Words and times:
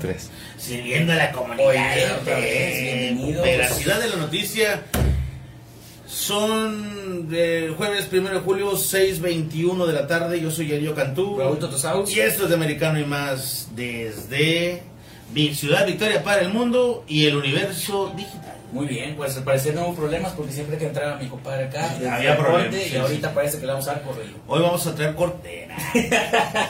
Tres. 0.00 0.30
Sirviendo 0.56 1.12
a 1.12 1.16
la 1.16 1.30
comunidad. 1.30 1.66
Oye, 1.68 2.12
otra 2.20 2.38
eh, 2.38 2.42
vez, 2.42 2.82
bienvenido. 2.82 3.42
Veracidad 3.42 4.00
de 4.00 4.08
la 4.08 4.16
noticia. 4.16 4.82
Son 6.06 7.28
de 7.28 7.72
jueves 7.76 8.08
1 8.10 8.30
de 8.30 8.38
julio, 8.40 8.72
6.21 8.72 9.86
de 9.86 9.92
la 9.92 10.06
tarde. 10.06 10.40
Yo 10.40 10.50
soy 10.50 10.72
Elio 10.72 10.94
Cantú. 10.94 11.38
Raúl 11.38 11.58
Totosaus. 11.58 12.10
Y 12.16 12.20
esto 12.20 12.44
es 12.44 12.48
de 12.48 12.54
Americano 12.54 12.98
y 12.98 13.04
más 13.04 13.68
desde 13.76 14.82
mi 15.32 15.54
ciudad 15.54 15.86
Victoria 15.86 16.24
para 16.24 16.40
el 16.42 16.48
mundo 16.48 17.04
y 17.06 17.26
el 17.26 17.36
universo 17.36 18.12
digital. 18.16 18.59
Muy 18.72 18.86
bien, 18.86 19.16
pues 19.16 19.36
al 19.36 19.42
parecer 19.44 19.74
no 19.74 19.86
hubo 19.88 19.96
problemas 19.96 20.32
porque 20.32 20.52
siempre 20.52 20.78
que 20.78 20.86
entraba 20.86 21.16
mi 21.16 21.26
compadre 21.28 21.64
acá, 21.64 21.90
Había 22.12 22.36
problemas, 22.36 22.74
sí, 22.74 22.90
y 22.94 22.96
ahorita 22.96 23.28
sí. 23.28 23.34
parece 23.34 23.58
que 23.58 23.66
le 23.66 23.72
vamos 23.72 23.88
a 23.88 23.92
dar 23.94 24.02
corrido. 24.02 24.38
Hoy 24.46 24.62
vamos 24.62 24.86
a 24.86 24.94
traer 24.94 25.14
corte. 25.14 25.68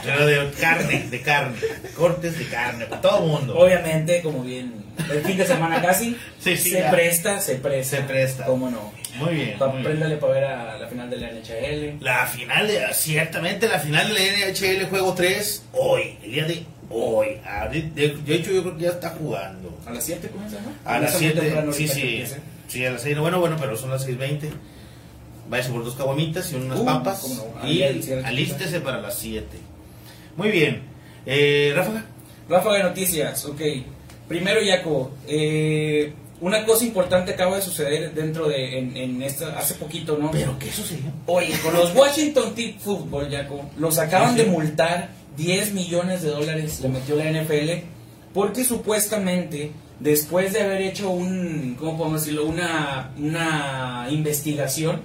Pero 0.05 0.27
de 0.27 0.50
carne, 0.59 1.07
de 1.11 1.21
carne. 1.23 1.59
Cortes 1.96 2.39
de 2.39 2.46
carne 2.46 2.86
para 2.86 3.00
todo 3.00 3.18
el 3.25 3.31
mundo. 3.31 3.59
Obviamente, 3.59 4.23
como 4.23 4.43
bien, 4.43 4.73
el 5.11 5.22
fin 5.22 5.36
de 5.36 5.46
semana 5.46 5.81
casi, 5.82 6.17
se 6.41 6.57
ya. 6.57 6.91
presta, 6.91 7.41
se 7.41 7.57
presta. 7.57 7.96
Se 7.99 8.03
presta. 8.05 8.44
¿Cómo 8.46 8.71
no? 8.71 8.93
Muy 9.19 9.35
bien. 9.35 9.58
Pa- 9.58 9.67
muy 9.67 9.79
bien. 9.79 9.85
préndale 9.85 10.17
para 10.17 10.32
ver 10.32 10.44
a 10.44 10.79
la 10.79 10.89
final 10.89 11.11
de 11.11 11.17
la 11.19 11.29
NHL. 11.32 11.96
La 12.03 12.27
final, 12.27 12.67
de, 12.67 12.80
ciertamente 12.94 13.69
la 13.69 13.79
final 13.79 14.08
de 14.08 14.14
la 14.14 14.49
NHL 14.49 14.86
Juego 14.89 15.14
3, 15.14 15.64
hoy, 15.72 16.17
el 16.22 16.32
día 16.32 16.44
de 16.44 16.64
hoy. 16.90 17.40
De, 17.72 18.35
hecho, 18.35 18.50
yo 18.53 18.62
creo 18.62 18.76
que 18.76 18.82
ya 18.85 18.90
está 18.90 19.11
jugando. 19.11 19.79
¿A 19.86 19.93
las 19.93 20.04
7 20.04 20.29
comienza, 20.29 20.58
no? 20.61 20.72
A 20.85 20.99
las 20.99 21.13
Comienza 21.14 21.40
muy 21.40 21.40
7, 21.40 21.40
temprano 21.40 21.72
sí, 21.72 21.89
sí. 21.89 22.25
Sí, 22.68 22.85
a 22.85 22.90
las 22.93 23.03
6. 23.03 23.18
Bueno, 23.18 23.40
bueno, 23.40 23.57
pero 23.58 23.76
son 23.76 23.90
las 23.90 24.07
6.20. 24.07 24.50
Váyase 25.49 25.71
por 25.71 25.85
dos 25.85 25.96
caguamitas 25.96 26.53
y 26.53 26.57
unas 26.57 26.79
Uh, 26.79 26.85
papas. 26.85 27.26
no. 27.63 27.68
Y 27.68 27.82
alístese 27.82 28.80
para 28.80 29.00
las 29.00 29.18
7. 29.18 29.46
Muy 30.36 30.50
bien. 30.50 30.82
Eh, 31.26 31.72
Rafa, 31.75 32.05
Ráfaga 32.48 32.77
de 32.78 32.83
noticias, 32.84 33.44
ok. 33.44 33.61
Primero, 34.28 34.62
Yaco, 34.62 35.11
eh, 35.27 36.12
una 36.41 36.64
cosa 36.64 36.84
importante 36.84 37.33
acaba 37.33 37.56
de 37.56 37.62
suceder 37.62 38.14
dentro 38.14 38.48
de, 38.48 38.78
en, 38.78 38.96
en 38.96 39.22
esta, 39.22 39.58
hace 39.58 39.74
poquito, 39.74 40.16
¿no? 40.16 40.30
¿pero 40.30 40.56
qué 40.58 40.70
sucedió? 40.70 41.12
Oye, 41.27 41.52
con 41.62 41.74
los 41.74 41.94
Washington 41.94 42.55
Team 42.55 42.78
Football, 42.78 43.28
Yaco, 43.28 43.70
los 43.77 43.98
acaban 43.98 44.33
sí. 44.36 44.38
de 44.38 44.44
multar 44.46 45.11
10 45.41 45.72
millones 45.72 46.22
de 46.22 46.28
dólares, 46.28 46.80
le 46.80 46.88
metió 46.91 47.16
la 47.16 47.30
NFL, 47.30 47.86
porque 48.34 48.62
supuestamente, 48.64 49.72
después 49.98 50.52
de 50.52 50.60
haber 50.60 50.83
hecho 50.83 51.10
un, 51.10 51.77
¿cómo 51.78 51.96
podemos 51.96 52.20
decirlo? 52.20 52.44
Una, 52.46 53.12
una 53.19 54.06
investigación, 54.11 55.00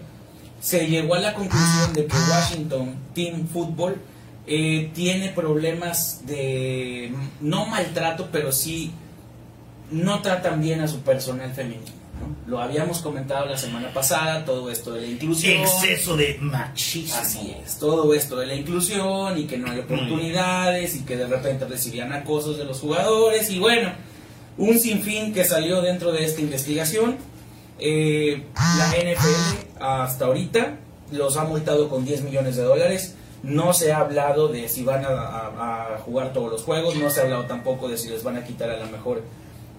se 0.59 0.87
llegó 0.87 1.15
a 1.15 1.19
la 1.19 1.33
conclusión 1.33 1.93
de 1.93 2.05
que 2.05 2.15
Washington 2.15 2.95
Team 3.13 3.47
Football 3.47 3.97
eh, 4.45 4.91
tiene 4.93 5.29
problemas 5.29 6.25
de, 6.25 7.13
no 7.39 7.65
maltrato, 7.67 8.29
pero 8.31 8.51
sí 8.51 8.91
no 9.91 10.21
tratan 10.21 10.61
bien 10.61 10.81
a 10.81 10.87
su 10.87 10.99
personal 10.99 11.53
femenino. 11.53 12.04
¿No? 12.19 12.49
Lo 12.51 12.61
habíamos 12.61 12.99
comentado 12.99 13.45
la 13.45 13.57
semana 13.57 13.91
pasada, 13.93 14.45
todo 14.45 14.69
esto 14.69 14.93
de 14.93 15.01
la 15.01 15.07
inclusión. 15.07 15.61
Exceso 15.61 16.15
de 16.15 16.37
machismo. 16.39 17.15
Así 17.19 17.55
es, 17.63 17.77
todo 17.79 18.13
esto 18.13 18.35
de 18.37 18.45
la 18.45 18.55
inclusión 18.55 19.37
y 19.37 19.45
que 19.45 19.57
no 19.57 19.71
hay 19.71 19.79
oportunidades 19.79 20.95
y 20.95 21.01
que 21.05 21.17
de 21.17 21.27
repente 21.27 21.65
recibían 21.65 22.13
acosos 22.13 22.57
de 22.57 22.65
los 22.65 22.79
jugadores 22.79 23.49
y 23.49 23.59
bueno, 23.59 23.91
un 24.57 24.79
sinfín 24.79 25.33
que 25.33 25.43
salió 25.43 25.81
dentro 25.81 26.11
de 26.11 26.23
esta 26.25 26.41
investigación. 26.41 27.17
Eh, 27.79 28.43
la 28.55 28.91
NFL 29.13 29.81
hasta 29.83 30.25
ahorita 30.25 30.77
los 31.11 31.35
ha 31.37 31.43
multado 31.43 31.89
con 31.89 32.05
10 32.05 32.21
millones 32.21 32.55
de 32.55 32.63
dólares. 32.63 33.15
No 33.43 33.73
se 33.73 33.91
ha 33.91 33.97
hablado 33.99 34.47
de 34.47 34.69
si 34.69 34.83
van 34.83 35.03
a, 35.05 35.09
a- 35.09 35.95
a 35.95 35.97
jugar 35.99 36.31
todos 36.33 36.49
los 36.51 36.63
juegos, 36.63 36.95
no 36.95 37.09
se 37.09 37.19
ha 37.19 37.23
hablado 37.23 37.45
tampoco 37.45 37.87
de 37.89 37.97
si 37.97 38.09
les 38.09 38.23
van 38.23 38.37
a 38.37 38.43
quitar 38.45 38.69
a 38.71 38.77
la 38.77 38.85
mejor 38.85 39.21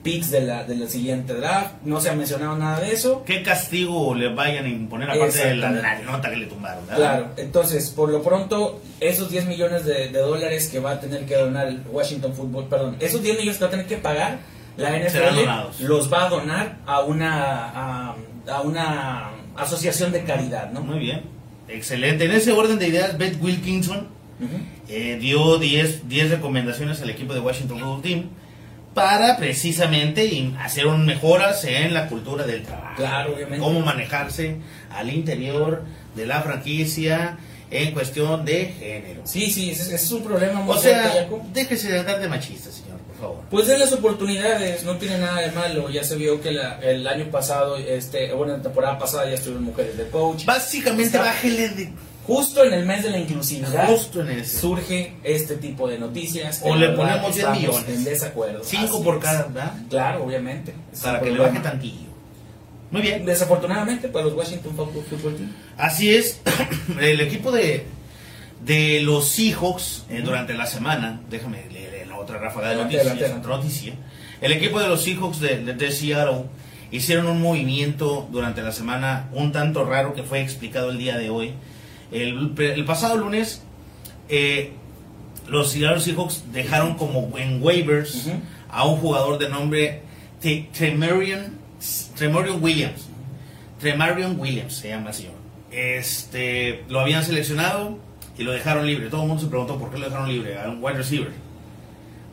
picks 0.07 0.31
de 0.31 0.41
la, 0.43 0.65
de 0.65 0.77
la 0.77 0.87
siguiente 0.89 1.35
draft, 1.35 1.75
no 1.85 2.01
se 2.01 2.09
ha 2.11 2.15
mencionado 2.15 2.57
nada 2.57 2.81
de 2.81 2.93
eso. 2.93 3.23
¿Qué 3.27 3.43
castigo 3.43 4.15
le 4.15 4.29
vayan 4.33 4.65
a 4.65 4.69
imponer 4.69 5.11
aparte 5.11 5.47
de 5.49 5.55
la, 5.57 5.71
la 5.71 6.01
nota 6.03 6.31
que 6.31 6.37
le 6.37 6.47
tumbaron? 6.47 6.87
¿verdad? 6.87 6.97
Claro, 6.97 7.28
entonces, 7.37 7.91
por 7.91 8.11
lo 8.11 8.22
pronto, 8.22 8.81
esos 9.00 9.31
10 9.31 9.47
millones 9.47 9.84
de, 9.84 10.09
de 10.09 10.19
dólares 10.19 10.69
que 10.69 10.78
va 10.81 10.93
a 10.93 11.00
tener 11.00 11.27
que 11.27 11.34
donar 11.37 11.75
Washington 11.91 12.33
Football, 12.34 12.67
perdón, 12.69 12.97
esos 13.00 13.22
10 13.22 13.37
millones 13.39 13.59
que 13.59 13.65
va 13.65 13.69
a 13.69 13.71
tener 13.72 13.87
que 13.87 13.97
pagar 13.97 14.39
la 14.77 14.91
NFL, 14.99 15.84
los 15.84 16.12
va 16.12 16.27
a 16.27 16.28
donar 16.28 16.77
a 16.87 17.00
una, 17.00 17.65
a, 18.11 18.17
a 18.49 18.61
una 18.61 19.31
asociación 19.56 20.12
de 20.12 20.23
caridad, 20.25 20.71
¿no? 20.71 20.83
Muy 20.83 20.99
bien. 20.99 21.23
Excelente. 21.69 22.27
En 22.27 22.31
ese 22.33 22.53
orden 22.53 22.78
de 22.78 22.88
ideas, 22.88 23.19
Beth 23.19 23.38
Wilkinson 23.43 24.09
Ujú. 24.38 24.56
eh, 24.88 25.17
dio 25.21 25.59
10 25.59 26.09
10 26.09 26.31
recomendaciones 26.31 27.00
al 27.03 27.11
equipo 27.11 27.33
de 27.34 27.41
Washington 27.41 27.78
Football 27.81 28.03
Team 28.03 28.25
para 28.97 29.37
precisamente 29.37 30.51
hacer 30.59 30.87
un 30.87 31.05
mejoras 31.05 31.62
en 31.65 31.93
la 31.93 32.09
cultura 32.09 32.47
del 32.47 32.62
trabajo. 32.62 32.95
Claro, 32.97 33.34
obviamente. 33.34 33.59
Cómo 33.62 33.81
manejarse 33.81 34.57
al 34.91 35.12
interior 35.12 35.84
de 36.15 36.25
la 36.27 36.41
franquicia 36.41 37.37
en 37.71 37.93
cuestión 37.93 38.45
de 38.47 38.75
género. 38.79 39.21
Sí, 39.25 39.51
sí, 39.51 39.71
ese, 39.71 39.95
es 39.95 40.11
un 40.12 40.23
problema 40.25 40.61
muy 40.62 40.75
O 40.75 40.79
sea, 40.81 41.29
déjese 41.53 41.93
de 41.93 41.99
andar 41.99 42.21
de 42.21 42.29
machista, 42.29 42.71
señor, 42.73 42.97
por 43.01 43.17
favor. 43.19 43.45
Pues 43.51 43.67
den 43.67 43.81
las 43.81 43.93
oportunidades, 43.93 44.83
no 44.85 44.97
tiene 44.97 45.19
nada 45.19 45.43
de 45.43 45.51
malo. 45.51 45.91
Ya 45.91 46.03
se 46.03 46.17
vio 46.17 46.41
que 46.41 46.53
la- 46.53 46.79
el 46.81 47.06
año 47.06 47.27
pasado, 47.31 47.77
este, 47.77 48.33
bueno, 48.33 48.56
la 48.56 48.62
temporada 48.62 48.99
pasada 48.99 49.27
ya 49.29 49.35
estuvieron 49.35 49.65
mujeres 49.65 49.99
de 49.99 50.09
coach. 50.09 50.47
Básicamente, 50.47 51.19
bájele 51.19 51.69
de 51.69 51.93
Justo 52.26 52.64
en 52.64 52.72
el 52.75 52.84
mes 52.87 53.03
de 53.04 53.10
la 53.10 53.19
inclusividad. 53.19 53.87
justo 53.88 54.20
en 54.20 54.31
ese. 54.31 54.59
surge 54.59 55.14
este 55.22 55.56
tipo 55.56 55.87
de 55.88 55.98
noticias. 55.98 56.60
O 56.64 56.75
le 56.75 56.88
verdad, 56.88 56.97
ponemos 56.97 57.34
10 57.34 57.37
estamos 57.38 57.59
millones. 57.60 57.88
En 57.88 58.04
desacuerdo. 58.04 58.60
Cinco 58.64 58.94
Así 58.97 59.04
por 59.04 59.16
es. 59.16 59.22
cada, 59.22 59.42
¿verdad? 59.44 59.75
Claro, 59.88 60.25
obviamente. 60.25 60.75
Para 61.03 61.20
que 61.20 61.26
le 61.26 61.37
problema. 61.37 61.59
baje 61.60 61.69
tantillo. 61.70 62.06
Muy 62.91 63.03
bien. 63.03 63.25
Desafortunadamente 63.25 64.09
para 64.09 64.25
los 64.25 64.34
Washington 64.34 64.72
Football 64.75 65.37
Team. 65.37 65.53
Así 65.76 66.14
es, 66.14 66.41
el 67.00 67.20
equipo 67.20 67.50
de, 67.53 67.84
de 68.64 69.00
los 69.03 69.28
Seahawks 69.28 70.04
eh, 70.10 70.22
durante 70.25 70.54
la 70.54 70.66
semana, 70.66 71.20
déjame 71.31 71.64
leer 71.70 72.06
la 72.06 72.16
otra 72.16 72.38
ráfaga 72.38 72.70
de 72.70 72.76
noticias, 72.76 73.03
adelante, 73.03 73.25
adelante. 73.25 73.48
noticia. 73.48 73.93
El 74.41 74.53
equipo 74.53 74.81
de 74.81 74.88
los 74.88 75.03
Seahawks 75.03 75.41
de, 75.41 75.58
de, 75.64 75.75
de 75.75 75.91
Seattle 75.93 76.44
hicieron 76.91 77.26
un 77.26 77.41
movimiento 77.41 78.28
durante 78.31 78.62
la 78.62 78.72
semana 78.72 79.28
un 79.32 79.53
tanto 79.53 79.84
raro 79.84 80.14
que 80.14 80.22
fue 80.22 80.41
explicado 80.41 80.91
el 80.91 80.98
día 80.98 81.19
de 81.19 81.31
hoy. 81.31 81.54
El, 82.12 82.53
el 82.59 82.84
pasado 82.84 83.17
lunes, 83.17 83.62
eh, 84.28 84.72
los 85.49 85.71
Seattle 85.72 86.00
Seahawks 86.00 86.44
dejaron 86.53 86.94
como 86.97 87.37
en 87.39 87.62
waivers 87.62 88.28
a 88.69 88.84
un 88.87 88.97
jugador 88.97 89.39
de 89.39 89.49
nombre 89.49 90.03
T- 90.41 90.69
Tremarion, 90.77 91.59
Tremarion 92.17 92.62
Williams. 92.62 93.09
Tremarion 93.81 94.39
Williams 94.39 94.77
se 94.77 94.89
llama 94.89 95.11
el 95.11 95.15
señor. 95.15 95.33
Este, 95.71 96.84
lo 96.89 97.00
habían 97.00 97.25
seleccionado 97.25 97.99
y 98.38 98.43
lo 98.43 98.53
dejaron 98.53 98.87
libre. 98.87 99.09
Todo 99.09 99.23
el 99.23 99.28
mundo 99.28 99.43
se 99.43 99.49
preguntó 99.49 99.78
por 99.78 99.91
qué 99.91 99.99
lo 99.99 100.06
dejaron 100.06 100.28
libre 100.28 100.59
a 100.59 100.69
un 100.69 100.83
wide 100.83 100.97
receiver. 100.99 101.31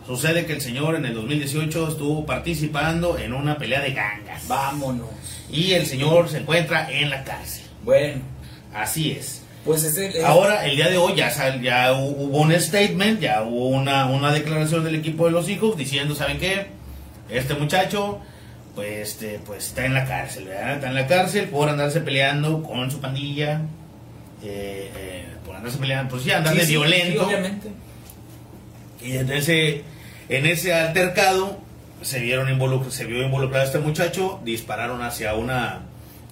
Sucede 0.05 0.45
que 0.45 0.53
el 0.53 0.61
señor 0.61 0.95
en 0.95 1.05
el 1.05 1.13
2018 1.13 1.87
estuvo 1.89 2.25
participando 2.25 3.17
en 3.17 3.33
una 3.33 3.57
pelea 3.57 3.79
de 3.81 3.93
gangas. 3.93 4.47
Vámonos. 4.47 5.07
Y 5.49 5.71
el 5.73 5.85
señor 5.85 6.29
se 6.29 6.39
encuentra 6.39 6.91
en 6.91 7.09
la 7.09 7.23
cárcel. 7.23 7.63
Bueno, 7.83 8.21
Así 8.73 9.11
es. 9.11 9.42
Pues 9.65 9.83
es 9.83 10.23
Ahora, 10.23 10.65
el 10.65 10.75
día 10.75 10.89
de 10.89 10.97
hoy 10.97 11.15
ya, 11.15 11.29
sal- 11.29 11.61
ya 11.61 11.93
hu- 11.93 12.15
hubo 12.17 12.39
un 12.41 12.51
statement, 12.59 13.19
ya 13.21 13.43
hubo 13.43 13.67
una, 13.69 14.05
una 14.07 14.31
declaración 14.33 14.83
del 14.83 14.95
equipo 14.95 15.25
de 15.25 15.31
los 15.31 15.49
hijos 15.49 15.77
diciendo, 15.77 16.15
¿saben 16.15 16.37
qué? 16.39 16.67
Este 17.29 17.53
muchacho, 17.53 18.19
pues, 18.75 19.09
este, 19.09 19.39
pues 19.45 19.67
está 19.67 19.85
en 19.85 19.93
la 19.93 20.05
cárcel, 20.05 20.45
¿verdad? 20.45 20.73
Está 20.75 20.87
en 20.89 20.95
la 20.95 21.07
cárcel 21.07 21.45
por 21.49 21.69
andarse 21.69 22.01
peleando 22.01 22.61
con 22.63 22.91
su 22.91 22.99
pandilla, 22.99 23.61
eh, 24.43 24.91
eh, 24.95 25.25
por 25.45 25.55
andarse 25.55 25.77
peleando, 25.77 26.09
pues 26.11 26.25
ya 26.25 26.37
andar 26.37 26.53
Sí, 26.53 26.59
de 26.59 26.65
sí, 26.65 26.71
violento. 26.71 27.19
sí, 27.21 27.25
obviamente. 27.25 27.69
Y 29.01 29.17
en 29.17 29.31
ese, 29.31 29.83
en 30.29 30.45
ese 30.45 30.73
altercado 30.73 31.59
se 32.01 32.19
vieron 32.19 32.47
involucr- 32.49 32.89
se 32.89 33.05
vio 33.05 33.23
involucrado 33.23 33.65
este 33.65 33.79
muchacho, 33.79 34.41
dispararon 34.43 35.01
hacia 35.01 35.35
una 35.35 35.83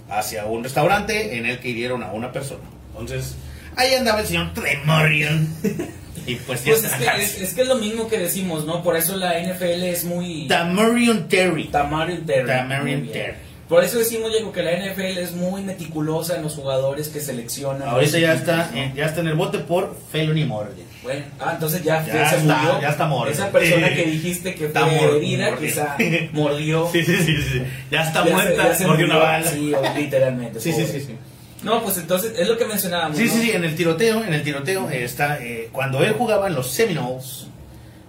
hacia 0.09 0.45
un 0.45 0.61
restaurante 0.63 1.37
en 1.37 1.45
el 1.45 1.59
que 1.59 1.69
hirieron 1.69 2.03
a 2.03 2.11
una 2.11 2.33
persona. 2.33 2.63
Entonces, 3.01 3.35
ahí 3.75 3.93
andaba 3.95 4.21
el 4.21 4.27
señor 4.27 4.53
Tremorion. 4.53 5.47
y 6.27 6.35
pues 6.35 6.61
Pues 6.61 6.83
es 6.83 6.91
que, 6.93 7.05
es, 7.23 7.41
es 7.41 7.53
que 7.53 7.61
es 7.61 7.67
lo 7.67 7.75
mismo 7.75 8.07
que 8.07 8.17
decimos, 8.17 8.65
¿no? 8.65 8.83
Por 8.83 8.95
eso 8.95 9.15
la 9.17 9.39
NFL 9.39 9.83
es 9.83 10.03
muy... 10.03 10.47
Tamarion 10.47 11.27
Terry. 11.27 11.65
Tamarion 11.65 12.25
Terry. 12.25 12.47
Tamarion. 12.47 13.07
Terry. 13.11 13.33
Por 13.67 13.83
eso 13.85 13.99
decimos, 13.99 14.31
Diego, 14.33 14.51
que 14.51 14.63
la 14.63 14.71
NFL 14.73 15.17
es 15.17 15.31
muy 15.31 15.61
meticulosa 15.61 16.35
en 16.35 16.43
los 16.43 16.55
jugadores 16.55 17.07
que 17.07 17.21
seleccionan. 17.21 17.87
Ahorita 17.87 18.19
ya 18.19 18.33
está, 18.33 18.69
en, 18.75 18.93
ya 18.95 19.05
está 19.05 19.21
en 19.21 19.27
el 19.29 19.35
bote 19.35 19.59
por 19.59 19.95
felony 20.11 20.43
murder. 20.45 20.73
Bueno, 21.01 21.23
ah, 21.39 21.51
entonces 21.53 21.81
ya, 21.81 22.05
Ya 22.05 22.29
se 22.29 22.35
está, 22.35 22.57
murió. 22.57 22.81
ya 22.81 22.89
está 22.89 23.07
muerto. 23.07 23.31
Esa 23.33 23.49
persona 23.49 23.93
que 23.95 24.03
dijiste 24.11 24.55
que 24.55 24.65
Está 24.65 24.85
fue 24.85 24.95
mor- 24.97 25.15
herida, 25.15 25.55
quizá 25.57 25.95
mordió. 26.33 26.89
Sí, 26.91 27.01
sí, 27.05 27.15
sí, 27.15 27.37
sí. 27.37 27.61
Ya 27.89 28.03
está 28.03 28.19
Ya 28.19 28.25
se- 28.27 28.33
muerta, 28.33 28.63
ya 28.67 28.75
se 28.75 28.87
mordió 28.87 29.05
una 29.05 29.17
bala. 29.17 29.49
Sí, 29.49 29.71
literalmente. 29.95 30.59
Sí, 30.59 30.73
sí, 30.73 30.85
sí, 30.85 30.99
sí. 30.99 31.15
No, 31.63 31.81
pues 31.83 31.97
entonces 31.97 32.33
es 32.37 32.47
lo 32.47 32.57
que 32.57 32.65
mencionábamos. 32.65 33.17
Sí, 33.17 33.25
¿no? 33.25 33.31
sí, 33.33 33.41
sí, 33.41 33.51
en 33.51 33.63
el 33.63 33.75
tiroteo, 33.75 34.23
en 34.23 34.33
el 34.33 34.43
tiroteo 34.43 34.89
está, 34.89 35.41
eh, 35.43 35.69
cuando 35.71 36.03
él 36.03 36.13
jugaba 36.13 36.47
en 36.47 36.55
los 36.55 36.71
Seminoles, 36.71 37.45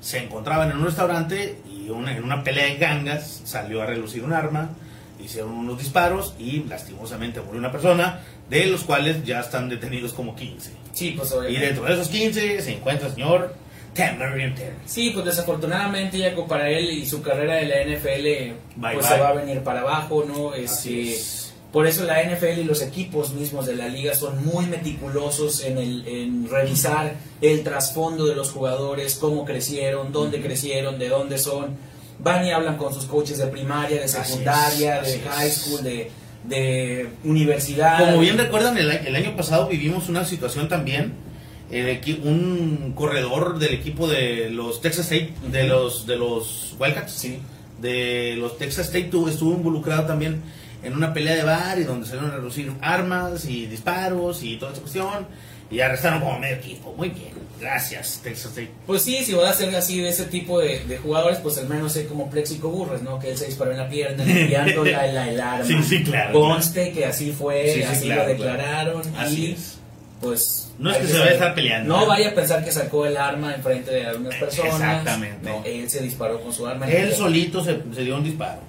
se 0.00 0.18
encontraban 0.18 0.70
en 0.70 0.78
un 0.78 0.86
restaurante 0.86 1.58
y 1.70 1.88
una- 1.90 2.16
en 2.16 2.24
una 2.24 2.42
pelea 2.42 2.64
de 2.66 2.76
gangas 2.76 3.42
salió 3.44 3.82
a 3.82 3.86
relucir 3.86 4.24
un 4.24 4.32
arma, 4.32 4.70
hicieron 5.22 5.52
unos 5.52 5.78
disparos 5.78 6.34
y 6.38 6.64
lastimosamente 6.64 7.40
murió 7.40 7.58
una 7.60 7.70
persona, 7.70 8.20
de 8.50 8.66
los 8.66 8.82
cuales 8.84 9.24
ya 9.24 9.40
están 9.40 9.68
detenidos 9.68 10.12
como 10.12 10.34
15. 10.34 10.72
Sí, 10.92 11.14
pues 11.16 11.30
Y 11.30 11.34
obviamente. 11.34 11.66
dentro 11.66 11.84
de 11.84 11.92
esos 11.94 12.08
15 12.08 12.60
se 12.60 12.72
encuentra 12.72 13.06
el 13.08 13.14
señor 13.14 13.54
Tamarion. 13.94 14.54
Sí, 14.86 15.10
pues 15.10 15.24
desafortunadamente 15.26 16.18
ya 16.18 16.34
para 16.48 16.68
él 16.70 16.90
y 16.90 17.06
su 17.06 17.22
carrera 17.22 17.56
de 17.56 17.66
la 17.66 17.82
NFL 17.82 18.54
Bye, 18.76 18.94
pues 18.94 19.06
bye. 19.06 19.16
se 19.16 19.20
va 19.22 19.28
a 19.28 19.32
venir 19.34 19.60
para 19.62 19.80
abajo, 19.82 20.24
¿no? 20.26 20.50
Así 20.52 21.10
Este, 21.10 21.14
es. 21.14 21.51
Por 21.72 21.86
eso 21.86 22.04
la 22.04 22.22
NFL 22.22 22.60
y 22.60 22.64
los 22.64 22.82
equipos 22.82 23.32
mismos 23.32 23.64
de 23.66 23.74
la 23.74 23.88
liga 23.88 24.14
son 24.14 24.44
muy 24.44 24.66
meticulosos 24.66 25.64
en, 25.64 25.78
el, 25.78 26.06
en 26.06 26.48
revisar 26.50 27.14
el 27.40 27.62
trasfondo 27.64 28.26
de 28.26 28.34
los 28.34 28.50
jugadores, 28.50 29.14
cómo 29.14 29.44
crecieron, 29.46 30.12
dónde 30.12 30.42
crecieron, 30.42 30.98
de 30.98 31.08
dónde 31.08 31.38
son. 31.38 31.76
Van 32.18 32.44
y 32.46 32.52
hablan 32.52 32.76
con 32.76 32.92
sus 32.92 33.06
coaches 33.06 33.38
de 33.38 33.46
primaria, 33.46 33.96
de 33.98 34.04
Así 34.04 34.16
es, 34.18 34.26
secundaria, 34.28 35.00
así 35.00 35.12
de 35.18 35.20
high 35.28 35.50
school, 35.50 35.82
de, 35.82 36.10
de 36.44 37.08
universidad. 37.24 37.98
Como 38.04 38.20
bien 38.20 38.36
recuerdan, 38.38 38.76
el, 38.76 39.16
año 39.16 39.34
pasado 39.34 39.66
vivimos 39.68 40.08
una 40.08 40.24
situación 40.24 40.68
también. 40.68 41.14
El 41.70 41.98
un 42.22 42.92
corredor 42.94 43.58
del 43.58 43.72
equipo 43.72 44.06
de 44.06 44.50
los 44.50 44.82
Texas 44.82 45.10
State, 45.10 45.32
de 45.50 45.64
los 45.64 46.06
de 46.06 46.16
los 46.16 46.76
Wildcats, 46.78 47.12
Sí. 47.12 47.38
de 47.80 48.36
los 48.36 48.58
Texas 48.58 48.86
State, 48.88 49.08
tuvo- 49.10 49.30
estuvo 49.30 49.54
involucrado 49.54 50.04
también 50.06 50.42
en 50.82 50.94
una 50.94 51.12
pelea 51.12 51.36
de 51.36 51.42
bar 51.44 51.78
y 51.78 51.84
donde 51.84 52.06
salieron 52.06 52.30
a 52.30 52.34
reducir 52.36 52.72
armas 52.80 53.44
y 53.44 53.66
disparos 53.66 54.42
y 54.42 54.56
toda 54.56 54.72
esa 54.72 54.80
cuestión. 54.80 55.26
Y 55.70 55.80
arrestaron 55.80 56.20
como 56.20 56.38
medio 56.38 56.56
equipo. 56.56 56.92
Muy 56.98 57.08
bien, 57.08 57.30
gracias, 57.58 58.20
Texas 58.22 58.50
State. 58.50 58.70
Pues 58.86 59.00
sí, 59.02 59.24
si 59.24 59.32
vas 59.32 59.52
a 59.52 59.54
ser 59.54 59.74
así 59.74 60.00
de 60.02 60.10
ese 60.10 60.24
tipo 60.26 60.60
de, 60.60 60.80
de 60.84 60.98
jugadores, 60.98 61.38
pues 61.38 61.56
al 61.56 61.66
menos 61.66 61.92
sé 61.94 62.04
como 62.06 62.28
Plexico 62.28 62.68
Burres, 62.68 63.00
¿no? 63.00 63.18
Que 63.18 63.30
él 63.30 63.38
se 63.38 63.46
disparó 63.46 63.70
en 63.72 63.78
la 63.78 63.88
pierna, 63.88 64.22
limpiando 64.26 64.84
la, 64.84 65.06
la- 65.06 65.30
el 65.30 65.40
arma. 65.40 65.64
Sí, 65.64 65.82
sí, 65.82 66.02
claro, 66.04 66.38
Conste 66.38 66.92
que 66.92 67.06
así 67.06 67.32
fue, 67.32 67.72
Sí, 67.72 67.78
sí, 67.80 67.82
así 67.84 68.04
claro, 68.04 68.22
lo 68.24 68.28
declararon. 68.28 69.02
Así 69.16 69.46
y 69.46 69.52
es. 69.52 69.78
pues. 70.20 70.58
No 70.78 70.90
es 70.90 70.98
que 70.98 71.06
se 71.06 71.18
vaya 71.18 71.30
a 71.30 71.34
estar 71.34 71.54
peleando, 71.54 71.94
No 71.94 72.00
¿no? 72.00 72.06
vaya 72.06 72.30
a 72.30 72.34
pensar 72.34 72.62
que 72.64 72.72
sacó 72.72 73.06
el 73.06 73.16
arma 73.16 73.54
enfrente 73.54 73.92
de 73.92 74.06
algunas 74.06 74.34
personas. 74.34 74.74
Exactamente. 74.74 75.48
No, 75.50 75.62
él 75.64 75.88
se 75.88 76.00
disparó 76.02 76.40
con 76.42 76.52
su 76.52 76.66
arma. 76.66 76.86
Él 76.90 77.14
solito 77.14 77.62
se, 77.64 77.78
se 77.94 78.02
dio 78.02 78.16
un 78.16 78.24
disparo. 78.24 78.60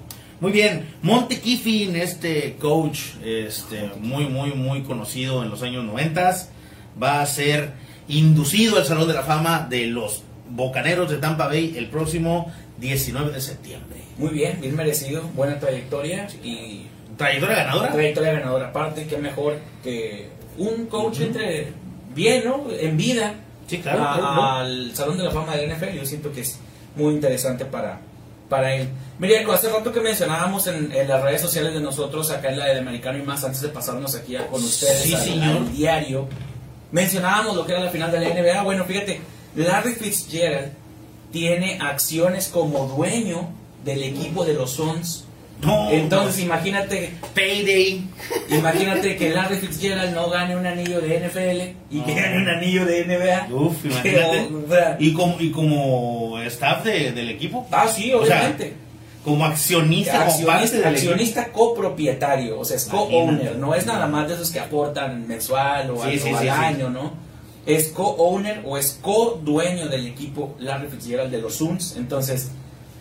Muy 0.43 0.51
bien, 0.51 0.93
Monte 1.01 1.39
Kiffin, 1.39 1.95
este 1.95 2.57
coach, 2.59 2.99
este, 3.23 3.89
muy, 4.01 4.25
muy, 4.25 4.51
muy 4.51 4.83
conocido 4.83 5.41
en 5.41 5.49
los 5.49 5.61
años 5.63 5.85
90, 5.85 6.35
va 7.01 7.21
a 7.21 7.25
ser 7.25 7.71
inducido 8.09 8.75
al 8.77 8.83
Salón 8.83 9.07
de 9.07 9.13
la 9.13 9.23
Fama 9.23 9.65
de 9.69 9.87
los 9.87 10.21
Bocaneros 10.49 11.09
de 11.09 11.15
Tampa 11.17 11.47
Bay 11.47 11.75
el 11.77 11.87
próximo 11.87 12.51
19 12.81 13.31
de 13.31 13.39
septiembre. 13.39 13.99
Muy 14.17 14.31
bien, 14.31 14.59
bien 14.59 14.75
merecido, 14.75 15.21
buena 15.33 15.57
trayectoria 15.61 16.27
y 16.43 16.87
¿Trayectoria 17.17 17.55
ganadora? 17.55 17.93
trayectoria 17.93 18.33
ganadora. 18.33 18.67
Aparte, 18.67 19.05
que 19.05 19.15
mejor 19.17 19.59
que 19.81 20.27
un 20.57 20.87
coach 20.87 21.21
entre 21.21 21.69
bien, 22.13 22.43
¿no? 22.43 22.65
En 22.69 22.97
vida 22.97 23.35
Sí, 23.67 23.77
claro. 23.77 23.99
a- 24.03 24.13
claro, 24.17 24.33
claro. 24.33 24.51
al 24.57 24.93
Salón 24.93 25.17
de 25.17 25.23
la 25.23 25.31
Fama 25.31 25.55
del 25.55 25.69
NFL. 25.71 25.95
Yo 25.95 26.05
siento 26.05 26.33
que 26.33 26.41
es 26.41 26.59
muy 26.97 27.13
interesante 27.13 27.63
para, 27.63 28.01
para 28.53 28.75
él. 28.75 28.87
Mira, 29.17 29.35
hace 29.51 29.67
rato 29.69 29.91
que 29.91 29.99
mencionábamos 29.99 30.67
en, 30.67 30.91
en 30.91 31.07
las 31.07 31.23
redes 31.23 31.41
sociales 31.41 31.73
de 31.73 31.79
nosotros, 31.79 32.29
acá 32.29 32.49
en 32.51 32.59
la 32.59 32.65
del 32.65 32.79
Americano 32.79 33.17
y 33.17 33.23
más, 33.23 33.43
antes 33.43 33.61
de 33.61 33.69
pasarnos 33.69 34.13
aquí 34.15 34.35
a- 34.35 34.45
con 34.45 34.63
ustedes 34.63 35.01
Sí, 35.01 35.15
al, 35.15 35.21
señor. 35.21 35.57
al 35.57 35.71
diario, 35.73 36.27
mencionábamos 36.91 37.55
lo 37.55 37.65
que 37.65 37.71
era 37.71 37.81
la 37.83 37.89
final 37.89 38.11
de 38.11 38.19
la 38.19 38.29
NBA. 38.29 38.61
Bueno, 38.61 38.85
fíjate, 38.85 39.21
Larry 39.55 39.93
Fitzgerald 39.95 40.71
tiene 41.31 41.79
acciones 41.81 42.47
como 42.49 42.85
dueño 42.87 43.49
del 43.83 44.03
equipo 44.03 44.45
de 44.45 44.53
los 44.53 44.71
Suns. 44.73 45.25
No, 45.65 45.89
Entonces, 45.91 46.37
no. 46.39 46.43
imagínate 46.45 47.11
Payday. 47.33 48.03
Imagínate 48.49 49.15
que 49.15 49.29
Larry 49.29 49.57
Fitzgerald 49.57 50.13
no 50.13 50.29
gane 50.29 50.55
un 50.55 50.65
anillo 50.65 50.99
de 51.01 51.19
NFL 51.19 51.95
y 51.95 52.01
que 52.01 52.13
gane 52.15 52.37
un 52.37 52.49
anillo 52.49 52.85
de 52.85 53.05
NBA. 53.05 53.47
Uf, 53.53 53.85
imagínate. 53.85 54.49
O 54.65 54.69
sea, 54.69 54.97
Y 54.99 55.13
como, 55.13 55.39
y 55.39 55.51
como 55.51 56.39
staff 56.41 56.83
de- 56.83 57.11
del 57.11 57.29
equipo, 57.29 57.67
ah, 57.71 57.87
sí, 57.87 58.13
O 58.13 58.25
sea, 58.25 58.37
obviamente. 58.39 58.73
como 59.23 59.45
accionista, 59.45 60.25
como 60.25 60.49
accionista, 60.51 60.77
del 60.77 60.85
accionista 60.95 61.51
copropietario, 61.51 62.59
o 62.59 62.65
sea, 62.65 62.75
es 62.77 62.85
co-owner, 62.85 63.55
no 63.57 63.73
es 63.73 63.85
nada 63.85 64.07
más 64.07 64.27
de 64.27 64.35
esos 64.35 64.51
que 64.51 64.59
aportan 64.59 65.25
mensual 65.27 65.89
o, 65.91 65.95
Sí, 66.03 66.09
al, 66.11 66.19
sí, 66.19 66.29
o 66.31 66.37
al 66.37 66.43
sí, 66.43 66.43
sí. 66.43 66.49
año, 66.49 66.89
¿no? 66.89 67.13
Es 67.65 67.87
co-owner 67.87 68.61
o 68.65 68.77
es 68.77 68.99
co-dueño 69.01 69.87
del 69.87 70.07
equipo 70.07 70.55
Larry 70.59 70.89
Fitzgerald 70.89 71.31
de 71.31 71.37
los 71.39 71.55
Suns, 71.55 71.95
entonces, 71.97 72.49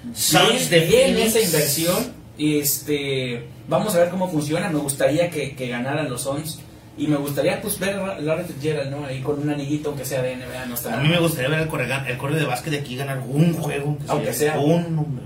bien, 0.05 0.69
de 0.71 0.81
bien 0.87 1.17
esa 1.19 1.41
inversión, 1.41 2.22
este, 2.39 3.47
vamos 3.69 3.95
a 3.95 3.99
ver 3.99 4.11
cómo 4.11 4.31
funciona, 4.31 4.69
me 4.69 4.79
gustaría 4.79 5.31
que, 5.31 5.55
que 5.55 5.69
ganaran 5.69 6.09
los 6.09 6.23
Suns. 6.23 6.61
Y 6.97 7.07
me 7.07 7.17
gustaría 7.17 7.61
pues 7.63 7.79
ver 7.79 7.97
a 7.97 8.21
Larry 8.21 8.45
Fitzgerald, 8.45 8.91
¿no? 8.91 9.07
Ahí 9.07 9.21
con 9.23 9.41
un 9.41 9.49
anillito 9.49 9.89
aunque 9.89 10.05
sea 10.05 10.21
de 10.21 10.37
NBA, 10.37 10.67
no 10.67 10.75
está 10.75 10.93
A 10.93 11.03
mí 11.03 11.09
me 11.09 11.19
gustaría 11.19 11.49
ver 11.49 11.61
el 11.61 11.69
corre, 11.69 11.87
el 12.35 12.39
de 12.39 12.45
básquet 12.45 12.73
de 12.73 12.81
aquí 12.81 12.97
ganar 12.97 13.21
un 13.27 13.55
juego. 13.55 13.97
que 13.97 14.05
Aunque 14.09 14.33
sea. 14.35 14.59
Un 14.59 14.99
hombre. 14.99 15.25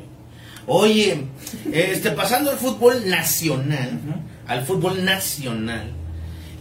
Oye, 0.69 1.25
este, 1.73 2.11
pasando 2.13 2.51
al 2.51 2.57
fútbol 2.57 3.09
nacional, 3.09 4.01
al 4.47 4.65
fútbol 4.65 5.05
nacional, 5.05 5.91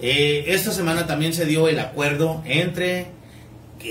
eh, 0.02 0.46
esta 0.48 0.72
semana 0.72 1.08
también 1.08 1.34
se 1.34 1.46
dio 1.46 1.68
el 1.68 1.80
acuerdo 1.80 2.42
entre 2.46 3.08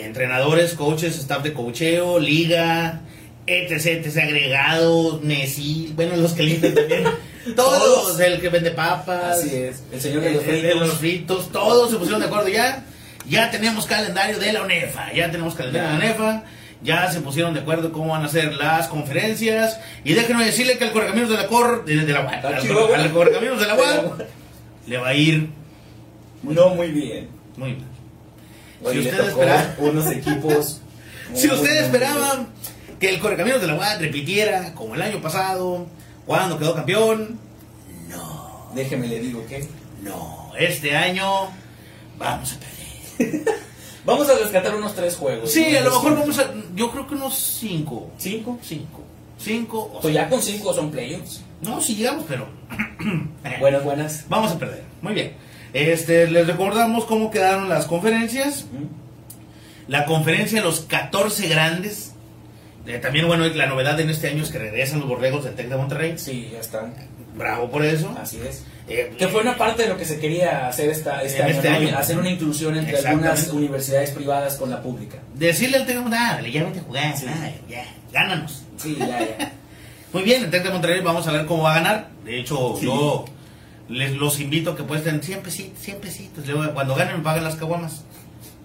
entrenadores, 0.02 0.74
coaches, 0.74 1.18
staff 1.18 1.42
de 1.42 1.52
coacheo, 1.52 2.18
liga, 2.18 3.02
etc, 3.46 3.87
etc, 4.06 4.17
agregados, 4.19 5.23
Messi, 5.23 5.93
bueno, 5.94 6.17
los 6.17 6.32
que 6.32 6.43
limpian 6.43 6.75
también, 6.75 7.05
todos, 7.56 7.79
Todos. 8.05 8.20
el 8.20 8.41
que 8.41 8.49
vende 8.49 8.70
papas, 8.70 9.38
Así 9.38 9.55
es, 9.56 9.82
el 9.93 10.00
señor 10.00 10.23
de 10.23 10.29
el- 10.29 10.35
los 10.37 10.44
el 10.44 10.50
de 10.52 10.61
fritos. 10.70 10.88
los 10.88 10.99
fritos, 10.99 11.52
todos 11.52 11.91
se 11.91 11.96
pusieron 11.96 12.20
de 12.20 12.26
acuerdo 12.26 12.49
ya. 12.49 12.85
Ya 13.29 13.50
tenemos 13.50 13.87
calendario 13.87 14.38
de 14.38 14.52
la 14.52 14.62
UNEFA, 14.62 15.12
ya 15.14 15.31
tenemos 15.31 15.55
calendario 15.55 15.88
de 15.88 15.94
la 15.94 16.05
UNEFA, 16.05 16.44
ya 16.82 17.11
se 17.11 17.20
pusieron 17.23 17.55
de 17.55 17.61
acuerdo 17.61 17.91
cómo 17.91 18.12
van 18.12 18.23
a 18.25 18.29
ser 18.29 18.52
las 18.55 18.87
conferencias. 18.88 19.81
Y 20.05 20.12
déjenme 20.12 20.44
decirle 20.44 20.76
que 20.76 20.85
al 20.85 20.93
Correcaminos 20.93 21.31
de 21.31 21.37
la 21.38 21.46
Cor, 21.46 21.87
de, 21.87 21.96
de 22.05 22.12
la 22.12 22.20
al, 22.20 22.94
al 22.94 23.12
Correcaminos 23.12 23.58
de 23.61 23.67
la 23.67 23.75
UAP, 23.76 24.20
le 24.87 24.99
va 24.99 25.08
a 25.08 25.14
ir 25.14 25.49
No 26.43 26.69
muy 26.75 26.88
bien. 26.88 27.29
muy 27.56 27.73
bien. 27.73 27.87
Oye, 28.82 29.02
Si 29.02 29.08
usted 29.08 29.17
tocó 29.31 29.43
espera- 29.43 29.75
unos 29.79 30.06
equipos. 30.12 30.81
Si 31.35 31.46
muy, 31.49 31.56
usted 31.56 31.70
muy 31.70 31.79
esperaba 31.79 32.46
que 33.04 33.10
el 33.10 33.20
Correcaminos 33.20 33.60
de 33.60 33.66
la 33.66 33.74
UAP 33.74 34.00
repitiera 34.00 34.74
como 34.74 34.94
el 34.94 35.02
año 35.02 35.20
pasado, 35.20 35.86
cuando 36.24 36.58
quedó 36.58 36.74
campeón, 36.74 37.38
no. 38.08 38.70
Déjeme 38.74 39.06
le 39.06 39.20
digo 39.20 39.44
que. 39.46 39.69
no, 40.02 40.52
este 40.58 40.96
año 40.96 41.50
vamos 42.19 42.55
a 42.55 42.58
perder. 42.58 43.44
Vamos 44.06 44.29
a 44.29 44.34
rescatar 44.34 44.74
unos 44.74 44.94
tres 44.94 45.17
juegos. 45.17 45.50
Sí, 45.50 45.67
¿no? 45.72 45.79
a 45.79 45.81
lo 45.81 45.90
mejor 45.93 46.19
vamos 46.19 46.38
a. 46.38 46.52
Yo 46.74 46.90
creo 46.90 47.06
que 47.06 47.14
unos 47.14 47.38
cinco. 47.38 48.10
¿Cinco? 48.19 48.58
Cinco. 48.62 49.02
Cinco 49.38 49.93
o 49.94 50.00
Pues 50.02 50.12
ya 50.12 50.29
con 50.29 50.43
cinco 50.43 50.74
son 50.74 50.90
playoffs. 50.90 51.40
No, 51.62 51.81
sí 51.81 51.94
llegamos, 51.94 52.26
pero. 52.29 52.46
Buenas, 53.60 53.82
buenas. 53.82 54.24
Vamos 54.29 54.52
a 54.52 54.58
perder. 54.58 54.82
Muy 55.00 55.14
bien. 55.14 55.32
Este, 55.72 56.31
les 56.31 56.46
recordamos 56.46 57.06
cómo 57.06 57.31
quedaron 57.31 57.70
las 57.70 57.86
conferencias. 57.86 58.67
La 59.88 60.05
conferencia 60.05 60.58
de 60.60 60.67
los 60.67 60.81
14 60.81 61.48
grandes. 61.48 62.13
Eh, 62.86 62.98
también, 62.98 63.26
bueno, 63.26 63.46
la 63.46 63.67
novedad 63.67 63.98
en 64.00 64.10
este 64.10 64.29
año 64.29 64.43
es 64.43 64.50
que 64.50 64.58
regresan 64.58 65.00
los 65.00 65.08
borregos 65.08 65.44
del 65.44 65.55
Tec 65.55 65.69
de 65.69 65.76
Monterrey. 65.76 66.14
Sí, 66.19 66.50
ya 66.53 66.60
están. 66.60 66.94
Bravo 67.34 67.70
por 67.70 67.84
eso. 67.84 68.14
Así 68.20 68.38
es. 68.46 68.64
Eh, 68.88 69.12
Que 69.19 69.26
fue 69.29 69.41
una 69.41 69.56
parte 69.56 69.82
de 69.84 69.88
lo 69.88 69.96
que 69.96 70.05
se 70.05 70.20
quería 70.20 70.69
hacer 70.69 70.91
esta, 70.91 71.22
este, 71.22 71.43
año, 71.43 71.55
este 71.55 71.70
¿no? 71.70 71.76
año. 71.76 71.98
Hacer 71.98 72.19
una 72.19 72.31
inclusión 72.31 72.76
entre 72.76 72.98
algunas 72.98 73.48
universidades 73.48 74.10
privadas 74.10 74.56
con 74.56 74.70
la 74.70 74.82
pública. 74.82 75.19
Decirle 75.34 75.79
al 75.79 75.86
Tec 75.86 75.96
de 75.96 76.03
Monterrey, 76.03 76.53
ya 76.53 76.62
vente 76.64 76.81
a 76.81 76.82
jugar, 76.82 77.17
Sí. 77.17 77.26
ah, 77.29 77.50
ya, 77.69 77.86
gánanos. 78.12 78.62
Sí, 78.76 78.96
ya, 78.98 79.06
ya. 79.20 79.53
Muy 80.12 80.22
bien, 80.22 80.44
el 80.44 80.50
Tec 80.50 80.62
de 80.62 80.70
Monterrey 80.70 81.00
vamos 81.00 81.26
a 81.26 81.32
ver 81.32 81.46
cómo 81.46 81.62
va 81.64 81.72
a 81.72 81.76
ganar. 81.76 82.08
De 82.24 82.38
hecho, 82.38 82.76
Sí. 82.79 82.84
yo 82.86 83.24
les 83.88 84.12
los 84.12 84.38
invito 84.41 84.72
a 84.72 84.76
que 84.76 84.82
puesten 84.84 85.22
100 85.22 85.41
pesitos, 85.41 85.79
100 85.82 86.00
pesitos. 86.00 86.44
Cuando 86.74 86.94
ganen 86.94 87.17
me 87.17 87.22
pagan 87.24 87.43
las 87.44 87.56
caguamas. 87.56 88.05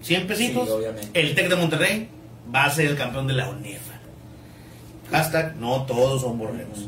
100 0.04 0.28
pesitos. 0.28 0.68
Sí, 0.68 0.74
obviamente. 0.74 1.20
el 1.20 1.34
Tec 1.36 1.48
de 1.50 1.56
Monterrey 1.56 2.10
va 2.54 2.66
a 2.66 2.70
ser 2.70 2.86
el 2.88 2.98
campeón 2.98 3.26
de 3.28 3.34
la 3.34 3.50
UNEFA. 3.50 3.99
Hashtag, 5.12 5.56
no 5.58 5.84
todos 5.84 6.22
son 6.22 6.38
borregos. 6.38 6.88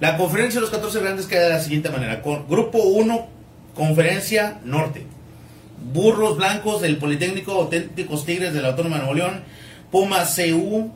La 0.00 0.16
conferencia 0.16 0.60
de 0.60 0.62
los 0.62 0.70
14 0.70 1.00
grandes 1.00 1.26
queda 1.26 1.44
de 1.44 1.50
la 1.50 1.60
siguiente 1.60 1.90
manera. 1.90 2.22
Grupo 2.48 2.78
1, 2.78 3.26
conferencia 3.74 4.60
norte. 4.64 5.06
Burros 5.92 6.36
blancos 6.36 6.82
del 6.82 6.98
Politécnico, 6.98 7.52
auténticos 7.52 8.24
Tigres 8.24 8.52
de 8.52 8.62
la 8.62 8.68
Autónoma 8.68 8.96
de 8.96 9.02
Nuevo 9.02 9.14
León, 9.14 9.42
Pumas 9.90 10.36
CU, 10.36 10.90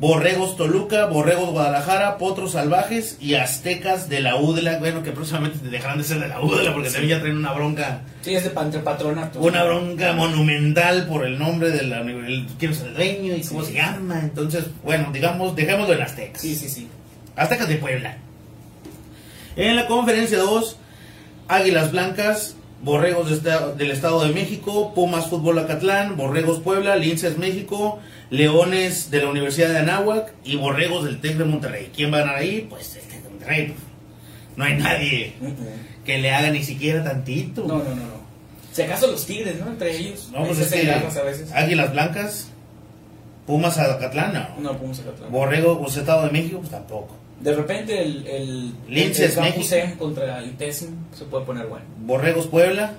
Borregos 0.00 0.56
Toluca, 0.56 1.04
Borregos 1.04 1.50
Guadalajara, 1.50 2.16
Potros 2.16 2.52
Salvajes 2.52 3.18
y 3.20 3.34
Aztecas 3.34 4.08
de 4.08 4.20
la 4.20 4.36
UDLA. 4.36 4.78
Bueno, 4.78 5.02
que 5.02 5.12
próximamente 5.12 5.58
dejarán 5.68 5.98
de 5.98 6.04
ser 6.04 6.20
de 6.20 6.28
la 6.28 6.40
UDLA 6.40 6.72
porque 6.72 6.88
también 6.88 7.18
ya 7.18 7.20
traen 7.20 7.36
una 7.36 7.52
bronca. 7.52 8.00
Sí, 8.22 8.34
es 8.34 8.44
de 8.44 8.50
patronato. 8.50 9.40
Una 9.40 9.62
bronca 9.62 10.14
monumental 10.14 11.06
por 11.06 11.26
el 11.26 11.38
nombre 11.38 11.70
de 11.70 11.82
la, 11.82 12.02
quién 12.58 12.72
es 12.72 12.80
el 12.80 12.94
dueño 12.94 13.36
y 13.36 13.42
cómo 13.42 13.62
se 13.62 13.74
llama. 13.74 14.20
Entonces, 14.20 14.64
bueno, 14.82 15.10
digamos, 15.12 15.54
dejémoslo 15.54 15.92
en 15.92 16.00
Aztecas. 16.00 16.40
Sí, 16.40 16.54
sí, 16.54 16.70
sí. 16.70 16.88
Aztecas 17.36 17.68
de 17.68 17.76
Puebla. 17.76 18.16
En 19.56 19.76
la 19.76 19.86
conferencia 19.86 20.38
2, 20.38 20.78
Águilas 21.48 21.92
Blancas, 21.92 22.56
Borregos 22.82 23.42
del 23.42 23.90
Estado 23.90 24.24
de 24.24 24.32
México, 24.32 24.94
Pumas 24.94 25.26
Fútbol 25.26 25.58
Acatlán, 25.58 26.16
Borregos 26.16 26.60
Puebla, 26.60 26.96
Linces 26.96 27.36
México, 27.36 27.98
Leones 28.30 29.10
de 29.10 29.22
la 29.22 29.28
Universidad 29.28 29.70
de 29.70 29.78
Anáhuac 29.78 30.32
y 30.44 30.56
Borregos 30.56 31.04
del 31.04 31.20
TEC 31.20 31.36
de 31.36 31.44
Monterrey. 31.44 31.90
¿Quién 31.94 32.12
va 32.12 32.18
a 32.18 32.20
ganar 32.20 32.36
ahí? 32.36 32.66
Pues 32.70 32.96
el 32.96 33.02
TEC 33.02 33.22
de 33.22 33.28
Monterrey. 33.28 33.74
No 34.56 34.64
hay 34.64 34.74
nadie 34.74 35.34
que 36.04 36.18
le 36.18 36.32
haga 36.32 36.50
ni 36.50 36.62
siquiera 36.62 37.02
tantito. 37.02 37.62
No, 37.66 37.78
no, 37.78 37.84
no, 37.84 37.96
no. 37.96 38.20
Si 38.72 38.82
acaso 38.82 39.08
los 39.08 39.26
Tigres, 39.26 39.58
¿no? 39.58 39.68
Entre 39.68 39.96
ellos. 39.96 40.30
No, 40.32 40.44
pues 40.44 40.60
es 40.60 40.72
que 40.72 40.90
a 40.90 41.22
veces. 41.22 41.50
Águilas 41.52 41.92
Blancas, 41.92 42.48
Pumas 43.46 43.78
Acatlán, 43.78 44.32
no. 44.32 44.60
No, 44.60 44.78
Pumas 44.78 45.00
Acatlán. 45.00 45.32
Borregos 45.32 45.96
Estado 45.96 46.26
de 46.26 46.32
México, 46.32 46.58
pues 46.58 46.70
tampoco. 46.70 47.16
De 47.40 47.54
repente 47.54 48.02
el, 48.02 48.26
el, 48.26 48.74
Linces, 48.86 49.36
el 49.36 49.42
Campus 49.42 49.72
M 49.72 49.96
contra 49.96 50.38
el 50.38 50.56
Tessin 50.56 51.06
se 51.12 51.24
puede 51.24 51.46
poner 51.46 51.66
bueno. 51.66 51.86
Borregos 52.00 52.46
Puebla, 52.46 52.92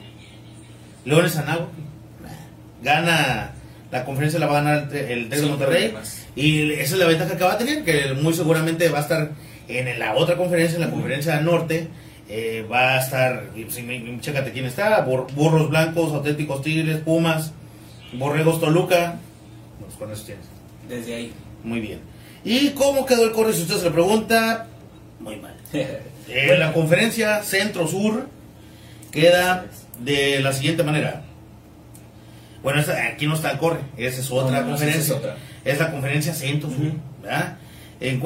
Leones 1.06 1.38
Anáhuac. 1.38 1.70
Gana 2.82 3.54
la 3.92 4.06
conferencia 4.06 4.40
la 4.40 4.48
va 4.48 4.60
a 4.60 4.64
ganar 4.64 4.96
el 4.96 5.30
TEC 5.30 5.40
de 5.40 5.48
Monterrey. 5.48 5.94
Y 6.36 6.72
esa 6.72 6.96
es 6.96 7.00
la 7.00 7.08
ventaja 7.08 7.38
que 7.38 7.44
va 7.44 7.54
a 7.54 7.58
tener, 7.58 7.84
que 7.84 8.14
muy 8.14 8.34
seguramente 8.34 8.90
va 8.90 9.00
a 9.00 9.02
estar 9.02 9.32
en 9.68 10.00
la 10.00 10.16
otra 10.16 10.38
conferencia, 10.38 10.76
en 10.76 10.82
la 10.82 10.90
conferencia 10.90 11.40
norte. 11.42 11.88
Eh, 12.30 12.66
va 12.72 12.96
a 12.96 13.00
estar, 13.00 13.50
chécate 14.22 14.52
quién 14.54 14.66
está, 14.66 15.02
Burros 15.02 15.70
Blancos, 15.70 16.14
Auténticos 16.14 16.62
Tigres, 16.62 17.00
Pumas, 17.00 17.52
Borregos 18.14 18.62
Toluca. 18.62 19.20
con 20.00 20.12
eso 20.12 20.24
tienes. 20.24 20.46
Desde 20.88 21.14
ahí. 21.14 21.34
Muy 21.64 21.82
bien. 21.82 22.00
¿Y 22.46 22.70
cómo 22.70 23.06
quedó 23.06 23.26
el 23.26 23.32
correo? 23.32 23.52
Si 23.54 23.64
usted 23.64 23.76
se 23.76 23.84
le 23.84 23.92
pregunta, 23.92 24.68
muy 25.20 25.36
mal. 25.38 25.56
En 26.28 26.60
la 26.62 26.72
conferencia 26.72 27.44
Centro-Sur 27.44 28.30
queda 29.12 29.66
de 30.00 30.40
la 30.40 30.54
siguiente 30.54 30.84
manera. 30.84 31.24
Bueno, 32.64 32.82
aquí 33.14 33.26
no 33.26 33.36
está 33.36 33.52
el 33.52 33.58
corre, 33.58 33.80
esa 33.98 34.22
es 34.22 34.32
otra 34.32 34.64
conferencia. 34.64 35.18
es, 35.66 35.80
la 35.80 35.92
conferencia 35.92 36.34
Centro-Sur. 36.34 36.94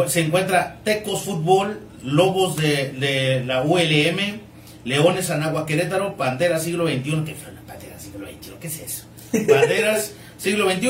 se 0.08 0.22
encuentra 0.22 0.80
Tecos 0.84 1.24
Fútbol, 1.24 1.80
Lobos 2.04 2.58
de, 2.58 3.44
la 3.46 3.64
ULM, 3.64 4.40
Leones 4.84 5.30
Anagua 5.30 5.66
Querétaro, 5.66 6.18
Panteras 6.18 6.64
Siglo 6.64 6.86
XXI. 6.88 7.24
¿Qué 7.26 7.36
fue 7.36 7.54
Panteras 7.66 8.02
Siglo 8.04 8.28
XXI? 8.28 8.52
¿Qué 8.60 8.68
es 8.68 8.80
eso? 8.80 9.06
Panteras 9.32 10.14
Siglo 10.38 10.70
XXI 10.70 10.90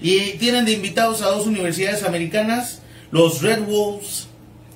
y 0.00 0.32
tienen 0.38 0.64
de 0.64 0.72
invitados 0.72 1.22
a 1.22 1.26
dos 1.26 1.46
universidades 1.46 2.02
americanas, 2.02 2.82
los 3.10 3.42
Red 3.42 3.62
Wolves 3.62 4.28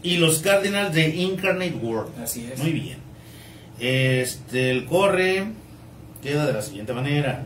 y 0.03 0.17
los 0.17 0.39
Cardinals 0.39 0.95
de 0.95 1.09
Incarnate 1.09 1.75
World. 1.83 2.11
Así 2.23 2.49
es. 2.51 2.59
Muy 2.59 2.73
bien. 2.73 2.99
Este, 3.79 4.71
el 4.71 4.87
corre 4.87 5.49
queda 6.23 6.47
de 6.47 6.53
la 6.53 6.63
siguiente 6.63 6.93
manera. 6.93 7.45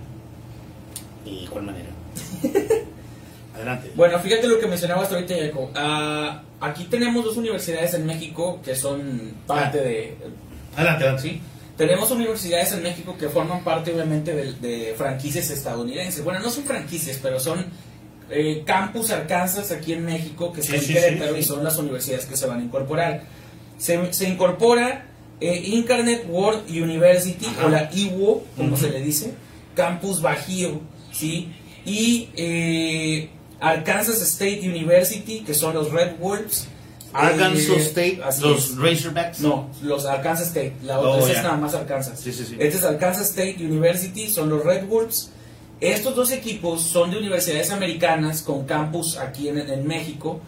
¿Y 1.24 1.46
cuál 1.46 1.64
manera? 1.64 1.88
Adelante. 3.54 3.92
Bueno, 3.94 4.18
fíjate 4.18 4.46
lo 4.48 4.58
que 4.58 4.66
mencionabas 4.66 5.12
ahorita, 5.12 5.34
Jacob. 5.34 5.70
Ah, 5.74 6.42
aquí 6.60 6.84
tenemos 6.84 7.24
dos 7.24 7.36
universidades 7.36 7.94
en 7.94 8.06
México 8.06 8.60
que 8.64 8.74
son 8.74 9.34
parte 9.46 9.80
ah. 9.80 9.82
de... 9.82 10.16
Adelante, 10.74 11.04
adelante. 11.04 11.22
¿sí? 11.22 11.40
Tenemos 11.76 12.10
universidades 12.10 12.72
en 12.72 12.82
México 12.82 13.16
que 13.18 13.28
forman 13.28 13.64
parte 13.64 13.92
obviamente 13.92 14.34
de, 14.34 14.94
franquicias 14.96 15.50
estadounidenses. 15.50 16.22
Bueno, 16.22 16.40
no 16.40 16.50
son 16.50 16.64
franquicias, 16.64 17.18
pero 17.22 17.40
son 17.40 17.64
eh, 18.30 18.62
campus 18.66 19.10
Arkansas 19.10 19.72
aquí 19.72 19.92
en 19.94 20.04
México 20.04 20.52
que 20.52 20.62
se 20.62 20.76
en 20.76 21.36
y 21.36 21.42
son 21.42 21.64
las 21.64 21.78
universidades 21.78 22.26
que 22.26 22.36
se 22.36 22.46
van 22.46 22.60
a 22.60 22.62
incorporar. 22.62 23.24
Se, 23.78 23.94
incorpora 24.28 25.06
eh, 25.40 25.62
Incarnate 25.66 26.26
World 26.28 26.70
University 26.70 27.48
o 27.64 27.68
la 27.68 27.90
IWO, 27.92 28.44
como 28.56 28.76
se 28.76 28.90
le 28.90 29.00
dice, 29.00 29.34
Campus 29.74 30.20
Bajío, 30.22 30.80
¿sí? 31.22 31.52
Y 31.84 32.28
eh, 32.36 33.30
Arkansas 33.60 34.20
State 34.22 34.60
University, 34.68 35.40
que 35.40 35.54
son 35.54 35.74
los 35.74 35.92
Red 35.92 36.16
Wolves, 36.18 36.68
Arkansas 37.12 37.76
State, 37.76 38.20
los 38.40 38.76
Razorbacks. 38.76 39.40
No, 39.40 39.68
los 39.82 40.06
Arkansas 40.06 40.48
State. 40.48 40.76
La 40.82 40.98
otra 40.98 41.24
oh, 41.24 41.28
es 41.28 41.42
nada 41.42 41.56
más 41.56 41.74
Arkansas. 41.74 42.18
Sí, 42.18 42.32
sí, 42.32 42.44
sí. 42.44 42.56
Este 42.58 42.78
es 42.78 42.84
Arkansas 42.84 43.30
State 43.30 43.56
University, 43.60 44.28
son 44.28 44.48
los 44.48 44.64
Red 44.64 44.86
Wolves. 44.86 45.30
Estos 45.80 46.14
dos 46.14 46.30
equipos 46.30 46.80
son 46.82 47.10
de 47.10 47.18
universidades 47.18 47.70
americanas 47.70 48.42
con 48.42 48.64
campus 48.64 49.18
aquí 49.18 49.48
en, 49.48 49.86
México. 49.86 50.40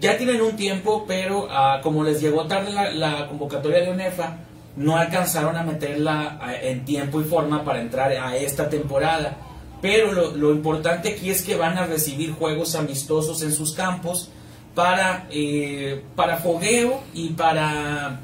Ya 0.00 0.16
tienen 0.16 0.40
un 0.40 0.56
tiempo, 0.56 1.04
pero 1.06 1.46
ah, 1.50 1.80
como 1.82 2.04
les 2.04 2.20
llegó 2.20 2.46
tarde 2.46 2.72
la, 2.72 3.28
convocatoria 3.28 3.80
de 3.80 3.90
UNEFA, 3.90 4.38
no 4.76 4.96
alcanzaron 4.96 5.56
a 5.56 5.62
meterla 5.62 6.38
ah, 6.40 6.54
en 6.60 6.84
tiempo 6.84 7.20
y 7.20 7.24
forma 7.24 7.64
para 7.64 7.80
entrar 7.80 8.12
a 8.12 8.36
esta 8.36 8.68
temporada. 8.68 9.36
Pero 9.80 10.12
lo, 10.12 10.34
lo 10.36 10.52
importante 10.52 11.10
aquí 11.10 11.30
es 11.30 11.42
que 11.42 11.56
van 11.56 11.78
a 11.78 11.86
recibir 11.86 12.32
juegos 12.32 12.74
amistosos 12.74 13.42
en 13.42 13.52
sus 13.52 13.74
campos 13.74 14.30
para, 14.78 15.26
eh, 15.32 16.04
para 16.14 16.36
fogueo 16.36 17.02
y 17.12 17.30
para 17.30 18.20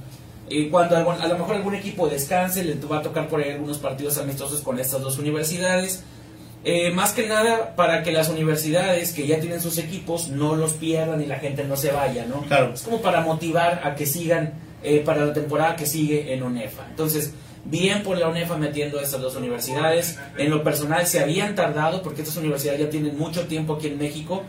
eh, 0.48 0.68
cuando 0.70 0.96
a 0.96 1.26
lo 1.26 1.36
mejor 1.36 1.56
algún 1.56 1.74
equipo 1.74 2.06
descanse, 2.06 2.62
le 2.62 2.76
va 2.86 2.98
a 2.98 3.02
tocar 3.02 3.28
por 3.28 3.40
ahí 3.40 3.50
algunos 3.50 3.78
partidos 3.78 4.18
amistosos 4.18 4.60
con 4.60 4.78
estas 4.78 5.00
dos 5.00 5.18
universidades. 5.18 6.04
Eh, 6.62 6.92
más 6.92 7.12
que 7.12 7.26
nada 7.26 7.74
para 7.74 8.04
que 8.04 8.12
las 8.12 8.28
universidades 8.28 9.12
que 9.12 9.26
ya 9.26 9.40
tienen 9.40 9.60
sus 9.60 9.78
equipos 9.78 10.28
no 10.28 10.54
los 10.54 10.74
pierdan 10.74 11.20
y 11.20 11.26
la 11.26 11.40
gente 11.40 11.64
no 11.64 11.76
se 11.76 11.90
vaya, 11.90 12.24
¿no? 12.24 12.42
Claro. 12.42 12.72
Es 12.72 12.82
como 12.82 13.02
para 13.02 13.22
motivar 13.22 13.80
a 13.82 13.96
que 13.96 14.06
sigan 14.06 14.54
para 15.04 15.24
la 15.24 15.32
temporada 15.32 15.74
que 15.76 15.86
sigue 15.86 16.34
en 16.34 16.42
ONEFA. 16.42 16.86
Entonces, 16.90 17.32
bien 17.64 18.02
por 18.02 18.18
la 18.18 18.28
ONEFA 18.28 18.56
metiendo 18.56 19.00
estas 19.00 19.20
dos 19.20 19.36
universidades. 19.36 20.18
En 20.36 20.50
lo 20.50 20.62
personal 20.62 21.06
se 21.06 21.20
habían 21.20 21.54
tardado 21.54 22.02
porque 22.02 22.22
estas 22.22 22.36
universidades 22.36 22.80
ya 22.80 22.90
tienen 22.90 23.16
mucho 23.16 23.46
tiempo 23.46 23.74
aquí 23.74 23.88
en 23.88 23.98
México 23.98 24.42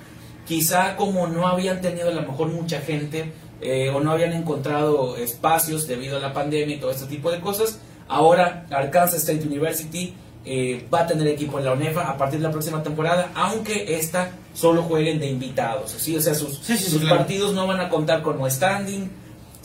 quizá 0.45 0.95
como 0.95 1.27
no 1.27 1.47
habían 1.47 1.81
tenido 1.81 2.09
a 2.09 2.13
lo 2.13 2.21
mejor 2.21 2.49
mucha 2.49 2.79
gente 2.79 3.31
eh, 3.61 3.89
o 3.89 3.99
no 3.99 4.11
habían 4.11 4.33
encontrado 4.33 5.17
espacios 5.17 5.87
debido 5.87 6.17
a 6.17 6.19
la 6.19 6.33
pandemia 6.33 6.75
y 6.75 6.79
todo 6.79 6.91
este 6.91 7.07
tipo 7.07 7.31
de 7.31 7.39
cosas, 7.39 7.79
ahora 8.07 8.65
Arkansas 8.69 9.21
State 9.21 9.45
University 9.45 10.13
eh, 10.45 10.85
va 10.93 11.01
a 11.01 11.07
tener 11.07 11.27
equipo 11.27 11.57
en 11.57 11.65
la 11.65 11.73
UNEFA 11.73 12.01
a 12.01 12.17
partir 12.17 12.39
de 12.39 12.45
la 12.45 12.51
próxima 12.51 12.83
temporada, 12.83 13.31
aunque 13.33 13.95
esta 13.97 14.31
solo 14.53 14.83
jueguen 14.83 15.19
de 15.19 15.27
invitados, 15.27 15.91
¿sí? 15.91 16.15
o 16.15 16.21
sea, 16.21 16.35
sus, 16.35 16.59
sus 16.59 17.03
partidos 17.09 17.53
no 17.53 17.65
van 17.65 17.79
a 17.79 17.89
contar 17.89 18.21
con 18.21 18.37
no 18.37 18.49
standing, 18.49 19.09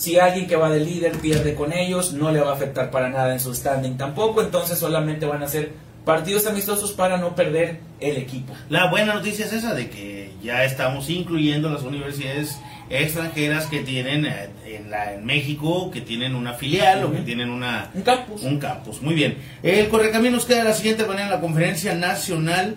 si 0.00 0.19
alguien 0.19 0.47
que 0.47 0.57
va 0.57 0.71
de 0.71 0.80
líder 0.80 1.12
pierde 1.19 1.54
con 1.54 1.75
ellos, 1.75 2.14
no 2.14 2.33
le 2.33 2.40
va 2.40 2.52
a 2.52 2.54
afectar 2.54 2.90
para 2.90 3.11
nada 3.11 3.35
en 3.35 3.38
su 3.38 3.54
standing 3.54 3.99
tampoco, 3.99 4.40
entonces 4.40 4.78
solamente 4.78 5.26
van 5.26 5.42
a 5.42 5.47
ser 5.47 5.73
partidos 6.07 6.47
amistosos 6.47 6.92
para 6.92 7.19
no 7.19 7.35
perder 7.35 7.80
el 8.00 8.16
equipo. 8.16 8.54
La 8.71 8.88
buena 8.88 9.12
noticia 9.12 9.45
es 9.45 9.52
esa 9.52 9.75
de 9.75 9.90
que 9.90 10.33
ya 10.42 10.64
estamos 10.64 11.11
incluyendo 11.11 11.69
las 11.69 11.83
universidades 11.83 12.59
extranjeras 12.88 13.66
que 13.66 13.80
tienen 13.80 14.25
eh, 14.25 14.49
en, 14.64 14.90
la, 14.90 15.12
en 15.12 15.26
México, 15.26 15.90
que 15.90 16.00
tienen 16.00 16.35
una 16.35 16.54
filial 16.54 17.04
o 17.04 17.12
que 17.12 17.19
tienen 17.19 17.50
una, 17.50 17.90
un 17.92 18.00
campus. 18.00 18.42
Un 18.42 18.59
campus, 18.59 19.02
muy 19.02 19.12
bien. 19.12 19.37
El 19.62 19.90
Correcaminos 19.90 20.47
queda 20.47 20.61
de 20.61 20.64
la 20.64 20.75
siguiente 20.75 21.04
manera 21.04 21.26
en 21.26 21.30
la 21.30 21.40
conferencia 21.42 21.95
nacional. 21.95 22.76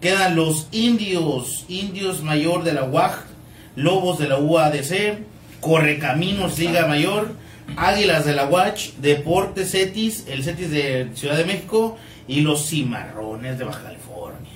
Quedan 0.00 0.36
los 0.36 0.68
indios, 0.70 1.64
indios 1.66 2.22
mayor 2.22 2.62
de 2.62 2.74
la 2.74 2.84
UAG, 2.84 3.24
lobos 3.74 4.20
de 4.20 4.28
la 4.28 4.38
UADC, 4.38 5.33
Correcaminos 5.64 6.58
Liga 6.58 6.86
Mayor, 6.86 7.32
Águilas 7.78 8.26
de 8.26 8.34
la 8.34 8.46
UACH, 8.50 8.96
Deportes 8.98 9.70
Cetis, 9.70 10.26
el 10.28 10.44
Cetis 10.44 10.70
de 10.70 11.08
Ciudad 11.14 11.38
de 11.38 11.46
México 11.46 11.96
y 12.28 12.42
los 12.42 12.68
Cimarrones 12.68 13.58
de 13.58 13.64
Baja 13.64 13.82
California. 13.82 14.50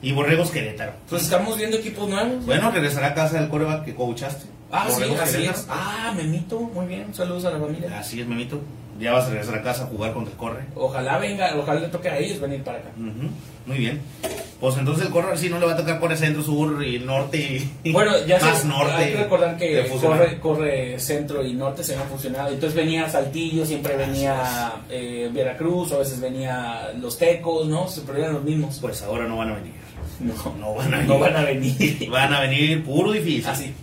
Y 0.00 0.12
Borregos 0.12 0.52
Querétaro. 0.52 0.92
Pues 1.10 1.22
estamos 1.22 1.58
viendo 1.58 1.76
equipos 1.76 2.08
nuevos. 2.08 2.46
Bueno, 2.46 2.70
regresará 2.70 3.08
a 3.08 3.14
casa 3.14 3.40
del 3.40 3.48
coreback 3.48 3.84
que 3.84 3.96
coachaste. 3.96 4.46
Ah, 4.70 4.88
sí, 4.88 5.02
así 5.20 5.44
es. 5.44 5.66
Ah, 5.68 6.14
Memito, 6.16 6.60
muy 6.60 6.86
bien. 6.86 7.12
Saludos 7.12 7.44
a 7.44 7.50
la 7.50 7.58
familia. 7.58 7.98
Así 7.98 8.20
es, 8.20 8.26
Memito. 8.26 8.60
Ya 8.98 9.12
vas 9.12 9.26
a 9.26 9.30
regresar 9.30 9.54
a 9.56 9.62
casa 9.62 9.84
a 9.84 9.86
jugar 9.86 10.12
contra 10.12 10.32
el 10.32 10.38
Corre. 10.38 10.64
Ojalá 10.74 11.18
venga, 11.18 11.54
ojalá 11.56 11.80
le 11.80 11.88
toque 11.88 12.08
a 12.08 12.18
ellos 12.18 12.40
venir 12.40 12.62
para 12.62 12.78
acá. 12.78 12.90
Muy 12.96 13.78
bien. 13.78 14.00
Pues 14.60 14.76
entonces 14.76 15.06
el 15.06 15.12
Corre 15.12 15.36
sí 15.36 15.48
no 15.48 15.58
le 15.58 15.66
va 15.66 15.72
a 15.72 15.76
tocar 15.76 15.98
por 15.98 16.12
el 16.12 16.18
centro, 16.18 16.42
sur 16.42 16.84
y 16.84 16.98
norte 17.00 17.62
y 17.82 17.92
bueno, 17.92 18.12
ya 18.26 18.38
más 18.38 18.64
norte. 18.64 18.92
Hay 18.92 19.12
que 19.12 19.18
recordar 19.18 19.56
que 19.56 19.88
corre, 20.00 20.38
corre, 20.38 21.00
centro 21.00 21.44
y 21.44 21.52
norte 21.54 21.82
se 21.82 21.96
han 21.96 22.06
funcionado. 22.08 22.50
Entonces 22.50 22.76
venía 22.76 23.08
Saltillo, 23.08 23.66
siempre 23.66 23.96
venía 23.96 24.72
eh, 24.88 25.30
Veracruz, 25.32 25.92
a 25.92 25.98
veces 25.98 26.20
venía 26.20 26.92
Los 27.00 27.18
Tecos, 27.18 27.66
¿no? 27.66 27.88
Se 27.88 28.02
eran 28.16 28.34
los 28.34 28.44
mismos. 28.44 28.78
Pues 28.80 29.02
ahora 29.02 29.26
no 29.26 29.36
van 29.38 29.50
a 29.50 29.54
venir. 29.54 29.72
No, 30.20 30.34
No 30.60 30.74
van 30.74 30.94
a 30.94 30.98
venir. 30.98 31.08
no 31.08 31.18
van 31.18 31.36
a 31.36 31.42
venir. 31.42 32.10
Van 32.10 32.34
a 32.34 32.40
venir 32.40 32.84
puro 32.84 33.12
difícil. 33.12 33.46
Así. 33.46 33.74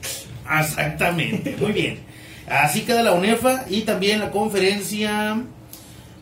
Exactamente, 0.59 1.55
muy 1.59 1.71
bien. 1.71 2.08
Así 2.50 2.82
queda 2.82 3.03
la 3.03 3.12
UNEFA 3.13 3.65
y 3.70 3.82
también 3.82 4.20
la 4.20 4.32
conferencia, 4.32 5.41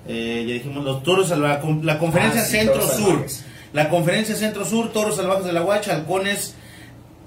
eh, 0.08 0.46
ya 0.48 0.54
dijimos 0.56 0.84
los 0.84 1.02
toros 1.04 1.30
la 1.30 1.60
conferencia 2.00 2.42
Ah, 2.42 2.46
sí, 2.46 2.52
Centro 2.52 2.74
Toros 2.76 2.92
Sur. 2.96 3.08
Salvajes. 3.10 3.46
La 3.74 3.90
conferencia 3.90 4.36
Centro 4.36 4.66
Sur, 4.66 4.92
Toros 4.92 5.16
Salvajes 5.16 5.46
de 5.46 5.54
la 5.54 5.64
Huacha, 5.64 5.94
Halcones 5.94 6.56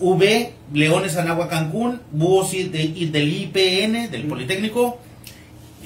V, 0.00 0.52
Leones 0.72 1.16
Anagua 1.16 1.48
Cancún, 1.48 2.00
Búhos 2.10 2.54
y 2.54 2.64
de- 2.64 2.82
y 2.82 3.06
del 3.06 3.32
IPN, 3.32 4.08
del 4.08 4.22
Politécnico. 4.24 4.98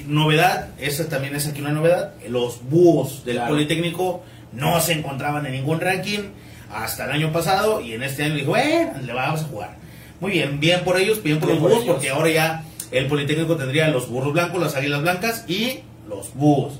Novedad, 0.07 0.69
esa 0.79 1.07
también 1.09 1.35
es 1.35 1.47
aquí 1.47 1.61
una 1.61 1.71
novedad, 1.71 2.13
los 2.29 2.59
Búhos 2.69 3.23
del 3.25 3.35
Claro. 3.37 3.51
Politécnico 3.53 4.23
no 4.53 4.79
se 4.81 4.93
encontraban 4.93 5.45
en 5.45 5.53
ningún 5.53 5.79
ranking 5.79 6.19
hasta 6.73 7.05
el 7.05 7.11
año 7.11 7.31
pasado 7.31 7.81
y 7.81 7.93
en 7.93 8.03
este 8.03 8.23
año 8.23 8.35
dijo, 8.35 8.49
bueno, 8.51 8.91
le 9.03 9.13
vamos 9.13 9.41
a 9.41 9.45
jugar. 9.45 9.75
Muy 10.19 10.31
bien, 10.31 10.59
bien 10.59 10.81
por 10.83 10.99
ellos, 10.99 11.23
bien 11.23 11.39
por 11.39 11.49
Bien 11.49 11.61
los 11.61 11.63
por 11.63 11.71
búhos, 11.71 11.83
ellos. 11.83 11.95
porque 11.95 12.09
ahora 12.09 12.29
ya 12.29 12.63
el 12.97 13.07
Politécnico 13.07 13.55
tendría 13.57 13.87
los 13.89 14.07
burros 14.09 14.33
blancos, 14.33 14.61
las 14.61 14.75
águilas 14.75 15.01
blancas 15.01 15.45
y 15.47 15.79
los 16.07 16.33
búhos. 16.33 16.79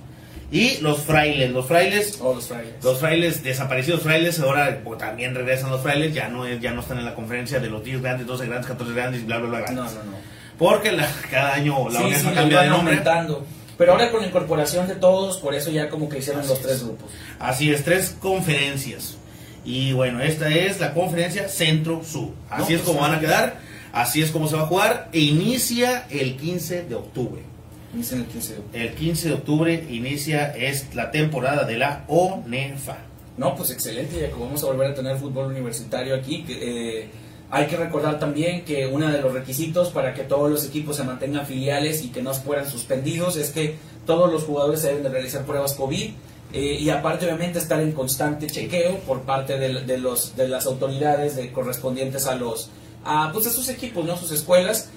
Y 0.52 0.78
los 0.82 1.00
frailes, 1.00 1.52
los 1.52 1.66
frailes, 1.66 2.20
Oh, 2.22 2.36
los 2.36 2.48
frailes. 2.48 2.74
los 2.84 3.00
frailes, 3.00 3.44
desaparecidos 3.44 4.02
frailes, 4.04 4.40
ahora 4.40 4.80
pues, 4.84 5.00
también 5.00 5.34
regresan 5.34 5.72
los 5.72 5.82
frailes, 5.82 6.14
ya 6.14 6.30
no, 6.30 6.46
es- 6.46 6.62
ya 6.62 6.72
no 6.72 6.82
están 6.82 7.00
en 7.00 7.06
la 7.06 7.16
conferencia 7.16 7.60
de 7.60 7.70
los 7.70 7.84
10 7.84 8.02
grandes, 8.02 8.28
12 8.28 8.46
grandes, 8.46 8.68
14 8.68 8.94
grandes 8.94 9.26
bla, 9.26 9.40
bla, 9.40 9.48
bla. 9.50 9.60
No, 9.60 9.66
grandes. 9.66 9.96
no, 9.96 10.04
no. 10.12 10.18
Porque 10.60 10.92
la- 10.92 11.10
cada 11.32 11.56
año 11.56 11.90
la 11.90 12.00
sí, 12.00 12.14
sí, 12.16 12.28
cambia 12.34 12.62
de 12.62 12.70
nombre. 12.70 12.92
aumentando. 12.94 13.46
Pero 13.78 13.92
ahora 13.94 14.10
con 14.12 14.22
la 14.22 14.28
incorporación 14.28 14.88
de 14.88 14.96
todos, 14.96 15.38
por 15.40 15.54
eso 15.56 15.70
ya 15.72 15.90
como 15.90 16.08
que 16.08 16.20
hicieron 16.20 16.42
Así 16.42 16.50
los 16.50 16.60
es. 16.60 16.66
tres 16.66 16.84
grupos. 16.84 17.10
Así 17.40 17.72
es, 17.74 17.84
tres 17.84 18.16
conferencias. 18.22 19.18
Y 19.66 19.94
bueno, 19.94 20.22
esta 20.22 20.48
es 20.50 20.80
la 20.80 20.94
conferencia 20.94 21.50
Centro-Sur. 21.50 22.30
Así 22.50 22.74
No, 22.74 22.78
es 22.78 22.82
pues, 22.82 22.82
como 22.84 23.00
van 23.02 23.16
a 23.16 23.20
quedar, 23.20 23.58
así 23.96 24.22
es 24.22 24.30
como 24.30 24.48
se 24.48 24.56
va 24.56 24.64
a 24.64 24.68
jugar. 24.68 25.10
E 25.12 25.22
inicia 25.22 26.06
el 26.12 26.38
15 26.38 26.84
de 26.84 26.96
octubre. 26.96 27.42
Dicen 27.94 28.20
el 28.20 28.26
15 28.26 28.54
de 28.54 28.60
octubre. 28.60 28.84
El 28.84 28.94
15 28.94 29.28
de 29.28 29.34
octubre 29.34 29.88
inicia 29.90 30.56
es 30.56 30.94
la 30.94 31.10
temporada 31.10 31.64
de 31.64 31.78
la 31.78 32.04
ONEFA. 32.08 32.98
No, 33.38 33.56
pues 33.56 33.72
excelente, 33.72 34.20
ya 34.20 34.28
que 34.28 34.40
vamos 34.40 34.64
a 34.64 34.68
volver 34.68 34.92
a 34.92 34.94
tener 34.94 35.18
fútbol 35.18 35.48
universitario 35.48 36.16
aquí. 36.16 36.44
que, 36.44 37.00
eh, 37.02 37.10
hay 37.52 37.68
que 37.68 37.78
recordar 37.78 38.20
también 38.20 38.66
que 38.66 38.88
uno 38.88 39.08
de 39.10 39.22
los 39.22 39.32
requisitos 39.32 39.90
para 39.90 40.14
que 40.14 40.24
todos 40.24 40.50
los 40.50 40.66
equipos 40.66 40.98
se 40.98 41.04
mantengan 41.04 41.46
filiales 41.46 42.04
y 42.04 42.10
que 42.10 42.22
no 42.22 42.34
fueran 42.34 42.70
suspendidos 42.70 43.38
es 43.38 43.52
que 43.52 43.76
todos 44.06 44.32
los 44.32 44.44
jugadores 44.44 44.82
se 44.82 44.88
deben 44.88 45.04
de 45.04 45.10
realizar 45.10 45.46
pruebas 45.46 45.74
COVID 45.74 46.10
eh, 46.54 46.78
y 46.80 46.90
aparte 46.90 47.26
obviamente 47.26 47.60
estar 47.60 47.80
en 47.82 47.92
constante 47.92 48.48
chequeo 48.48 48.98
por 49.00 49.22
parte 49.22 49.60
de, 49.60 49.84
de 49.84 49.98
los, 49.98 50.36
de 50.36 50.48
las 50.48 50.66
autoridades 50.66 51.36
de, 51.36 51.52
correspondientes 51.52 52.26
a 52.26 52.36
los 52.36 52.72
a, 53.06 53.32
pues 53.32 53.48
a 53.48 53.52
sus 53.52 53.70
equipos, 53.70 54.04
¿no? 54.06 54.18
sus 54.18 54.32
escuelas 54.32 54.90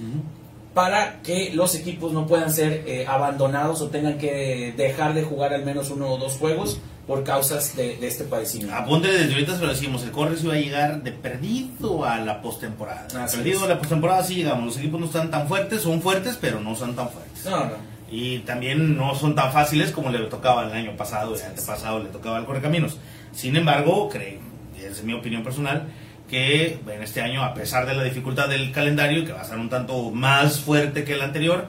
para 0.74 1.22
que 1.22 1.50
los 1.54 1.74
equipos 1.74 2.12
no 2.12 2.26
puedan 2.26 2.52
ser 2.52 2.84
eh, 2.86 3.04
abandonados 3.06 3.80
o 3.80 3.88
tengan 3.88 4.18
que 4.18 4.72
dejar 4.76 5.14
de 5.14 5.24
jugar 5.24 5.52
al 5.52 5.64
menos 5.64 5.90
uno 5.90 6.08
o 6.08 6.18
dos 6.18 6.34
juegos 6.34 6.78
por 7.06 7.24
causas 7.24 7.74
de, 7.74 7.96
de 7.96 8.06
este 8.06 8.24
padecimiento. 8.24 8.76
Apunte 8.76 9.10
desde 9.10 9.32
ahorita 9.32 9.56
se 9.56 9.62
lo 9.62 9.68
decimos, 9.68 10.02
el 10.02 10.10
Corres 10.10 10.44
iba 10.44 10.54
a 10.54 10.58
llegar 10.58 11.02
de 11.02 11.10
perdido 11.10 12.04
a 12.04 12.18
la 12.18 12.42
postemporada. 12.42 13.08
Perdido 13.08 13.58
es. 13.58 13.64
a 13.64 13.66
la 13.66 13.78
postemporada 13.78 14.22
sí 14.22 14.36
llegamos, 14.36 14.66
los 14.66 14.78
equipos 14.78 15.00
no 15.00 15.06
están 15.06 15.30
tan 15.30 15.48
fuertes, 15.48 15.82
son 15.82 16.02
fuertes, 16.02 16.38
pero 16.40 16.60
no 16.60 16.76
son 16.76 16.94
tan 16.94 17.08
fuertes. 17.08 17.44
No, 17.46 17.64
no. 17.64 17.88
Y 18.10 18.40
también 18.40 18.96
no 18.96 19.14
son 19.14 19.34
tan 19.34 19.52
fáciles 19.52 19.90
como 19.90 20.10
le 20.10 20.18
tocaba 20.26 20.64
el 20.64 20.72
año 20.72 20.96
pasado, 20.96 21.34
el 21.34 21.42
antepasado 21.42 21.98
le 21.98 22.10
tocaba 22.10 22.36
al 22.36 22.46
Correcaminos. 22.46 22.98
Sin 23.32 23.56
embargo, 23.56 24.08
creo, 24.10 24.40
es 24.78 25.02
mi 25.02 25.14
opinión 25.14 25.42
personal, 25.42 25.88
que 26.28 26.78
en 26.86 27.02
este 27.02 27.20
año, 27.22 27.42
a 27.42 27.54
pesar 27.54 27.86
de 27.86 27.94
la 27.94 28.04
dificultad 28.04 28.48
del 28.48 28.70
calendario, 28.72 29.24
que 29.24 29.32
va 29.32 29.40
a 29.40 29.44
ser 29.44 29.58
un 29.58 29.68
tanto 29.70 30.10
más 30.10 30.60
fuerte 30.60 31.04
que 31.04 31.14
el 31.14 31.22
anterior, 31.22 31.66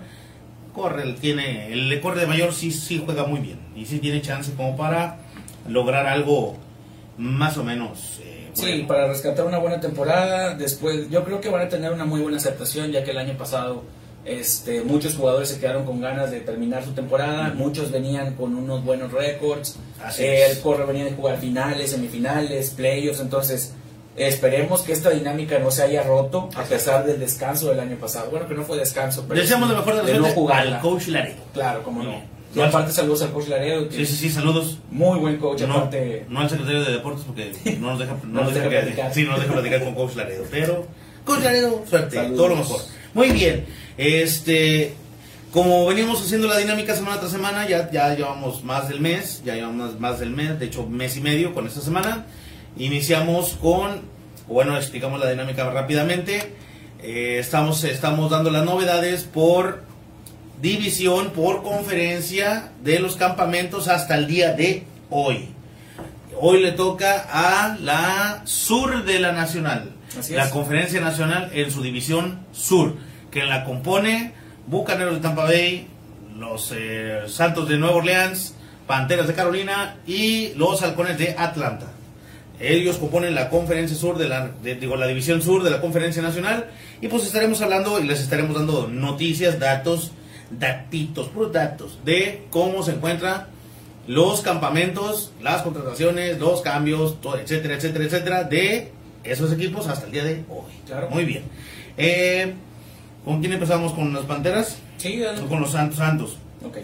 corre, 0.74 1.14
tiene, 1.14 1.72
el 1.74 2.00
corre 2.02 2.22
de 2.22 2.28
mayor 2.28 2.54
sí, 2.54 2.72
sí 2.72 3.02
juega 3.04 3.26
muy 3.26 3.40
bien 3.40 3.60
y 3.76 3.86
sí 3.86 4.00
tiene 4.00 4.22
chance 4.22 4.52
como 4.56 4.76
para 4.78 5.18
lograr 5.68 6.06
algo 6.08 6.58
más 7.18 7.58
o 7.58 7.64
menos. 7.64 8.20
eh, 8.24 8.50
Sí, 8.54 8.68
bueno. 8.72 8.88
para 8.88 9.08
rescatar 9.08 9.46
una 9.46 9.58
buena 9.60 9.80
temporada, 9.80 10.56
después 10.56 11.10
yo 11.10 11.24
creo 11.24 11.40
que 11.40 11.50
van 11.50 11.66
a 11.66 11.70
tener 11.70 11.92
una 11.92 12.06
muy 12.06 12.22
buena 12.22 12.38
aceptación 12.38 12.92
ya 12.92 13.04
que 13.04 13.12
el 13.12 13.18
año 13.18 13.38
pasado 13.38 13.84
este, 14.26 14.82
muchos 14.84 15.16
jugadores 15.16 15.50
se 15.50 15.60
quedaron 15.60 15.86
con 15.86 16.02
ganas 16.02 16.32
de 16.32 16.42
terminar 16.42 16.84
su 16.84 16.92
temporada, 16.92 17.54
muchos 17.56 17.92
venían 17.92 18.34
con 18.36 18.56
unos 18.56 18.84
buenos 18.84 19.12
récords, 19.12 19.78
eh, 20.18 20.46
el 20.50 20.60
Corre 20.60 20.86
venía 20.86 21.06
de 21.06 21.12
jugar 21.14 21.38
finales, 21.40 21.92
semifinales, 21.92 22.72
playoffs, 22.72 23.22
entonces 23.22 23.74
esperemos 24.20 24.82
que 24.82 24.92
esta 24.94 25.10
dinámica 25.10 25.60
no 25.60 25.72
se 25.72 25.82
haya 25.84 26.04
roto 26.04 26.50
a 26.56 26.64
pesar 26.64 27.06
del 27.06 27.20
descanso 27.20 27.70
del 27.70 27.80
año 27.80 27.96
pasado. 27.98 28.30
Bueno, 28.32 28.48
que 28.48 28.54
no 28.54 28.64
fue 28.64 28.78
descanso, 28.78 29.26
pero 29.28 29.40
Deseamos 29.42 29.70
lo 29.70 29.78
mejor 29.78 30.04
de 30.06 30.14
de 30.14 30.20
no 30.20 30.26
jugarla. 30.28 30.76
al 30.76 30.82
coach 30.82 31.08
Laredo. 31.08 31.42
Claro, 31.54 31.84
como 31.84 32.04
no. 32.04 32.22
Y 32.56 32.60
aparte 32.62 32.92
saludos 32.92 33.22
al 33.22 33.32
coach 33.32 33.48
Laredo, 33.48 33.88
Sí, 33.92 34.06
sí, 34.06 34.16
sí, 34.16 34.30
saludos. 34.32 34.80
muy 34.90 35.20
buen 35.20 35.38
coach, 35.38 35.62
No, 35.62 35.76
aparte 35.76 36.26
no 36.30 36.40
al 36.40 36.50
secretario 36.50 36.84
de 36.84 36.92
deportes 36.94 37.24
porque 37.26 37.54
no 37.80 37.92
nos 37.92 38.00
deja, 38.00 38.14
no 38.14 38.20
No 38.24 38.34
nos 38.42 38.44
nos 38.46 38.54
deja, 38.56 38.70
deja 38.70 38.82
platicar. 38.82 39.14
sí, 39.14 39.24
no 39.24 39.32
nos 39.32 39.42
deja 39.42 39.54
platicar 39.54 39.84
con 39.84 39.94
Coach 39.96 40.16
Laredo. 40.16 40.44
Pero, 40.50 40.88
Coach 41.26 41.44
Laredo, 41.44 41.84
suerte, 41.88 42.16
Saludos. 42.16 42.38
todo 42.38 42.48
lo 42.48 42.56
mejor. 42.56 42.82
Muy 43.14 43.30
bien, 43.32 43.66
este, 43.98 44.94
como 45.52 45.86
venimos 45.86 46.22
haciendo 46.22 46.48
la 46.48 46.58
dinámica 46.58 46.96
semana 46.96 47.20
tras 47.20 47.32
semana, 47.32 47.68
ya, 47.70 47.90
ya 47.92 48.16
llevamos 48.16 48.64
más 48.64 48.90
del 48.90 49.00
mes, 49.00 49.44
ya 49.46 49.54
llevamos 49.56 49.92
más, 49.92 50.00
más 50.00 50.20
del 50.20 50.32
mes, 50.32 50.60
de 50.60 50.66
hecho 50.66 50.88
mes 50.88 51.18
y 51.18 51.22
medio 51.22 51.54
con 51.54 51.68
esta 51.68 51.82
semana. 51.82 52.26
Iniciamos 52.80 53.58
con, 53.62 54.02
bueno, 54.48 54.78
explicamos 54.78 55.20
la 55.20 55.30
dinámica 55.30 55.70
rápidamente. 55.70 56.54
Eh, 57.04 57.38
estamos, 57.40 57.84
estamos 57.84 58.32
dando 58.32 58.50
las 58.50 58.64
novedades 58.64 59.24
por 59.26 59.84
división, 60.62 61.32
por 61.32 61.62
conferencia 61.62 62.72
de 62.82 63.00
los 63.00 63.18
campamentos 63.18 63.90
hasta 63.90 64.16
el 64.16 64.28
día 64.28 64.54
de 64.54 64.86
hoy. 65.10 65.50
Hoy 66.40 66.62
le 66.62 66.72
toca 66.72 67.28
a 67.30 67.78
la 67.82 68.42
sur 68.46 69.04
de 69.04 69.20
la 69.20 69.34
nacional, 69.34 69.92
Así 70.18 70.34
la 70.34 70.46
es. 70.46 70.52
conferencia 70.52 71.02
nacional 71.02 71.52
en 71.54 71.70
su 71.72 71.82
división 71.82 72.46
sur, 72.54 72.96
que 73.30 73.44
la 73.44 73.66
compone 73.66 74.34
Bucaneros 74.68 75.16
de 75.16 75.20
Tampa 75.20 75.44
Bay, 75.44 75.88
los 76.38 76.74
eh, 76.74 77.24
Santos 77.28 77.68
de 77.68 77.78
Nueva 77.78 77.98
Orleans, 77.98 78.56
Panteras 78.88 79.28
de 79.28 79.34
Carolina 79.34 79.98
y 80.08 80.54
los 80.56 80.82
Halcones 80.82 81.18
de 81.18 81.36
Atlanta. 81.38 81.88
Ellos 82.60 82.98
componen 82.98 83.36
la 83.36 83.50
conferencia 83.50 83.96
sur 83.96 84.18
de 84.18 84.28
la, 84.28 84.52
de- 84.62 84.76
digo, 84.76 84.96
la 84.98 85.08
división 85.08 85.42
sur 85.42 85.64
de 85.64 85.70
la 85.70 85.80
conferencia 85.80 86.22
nacional 86.22 86.70
y 87.02 87.08
pues 87.08 87.26
estaremos 87.26 87.62
hablando 87.62 88.00
y 88.00 88.04
les 88.06 88.20
estaremos 88.20 88.56
dando 88.56 88.88
noticias, 88.88 89.60
datos, 89.60 90.12
datitos, 90.52 91.30
puros 91.30 91.54
datos 91.54 92.00
de 92.04 92.44
cómo 92.50 92.84
se 92.84 92.92
encuentran 92.92 93.48
los 94.08 94.42
campamentos, 94.42 95.32
las 95.42 95.62
contrataciones, 95.62 96.40
los 96.40 96.62
cambios, 96.62 97.22
todo, 97.22 97.38
etcétera, 97.38 97.76
etcétera, 97.76 98.06
etcétera, 98.06 98.44
de 98.44 98.92
esos 99.24 99.52
equipos 99.54 99.88
hasta 99.88 100.06
el 100.08 100.12
día 100.12 100.24
de 100.24 100.44
hoy. 100.50 100.72
Claro. 100.86 101.10
Muy 101.12 101.26
bien. 101.26 101.44
Eh, 101.96 102.54
¿Con 103.24 103.40
quién 103.40 103.54
empezamos? 103.54 103.94
¿Con 103.94 104.14
las 104.14 104.24
Panteras? 104.26 104.78
Sí, 104.98 105.20
dale. 105.20 105.42
¿O 105.42 105.48
con 105.48 105.62
los 105.62 105.72
Santos? 105.72 105.98
Santos? 106.00 106.38
Ok. 106.66 106.78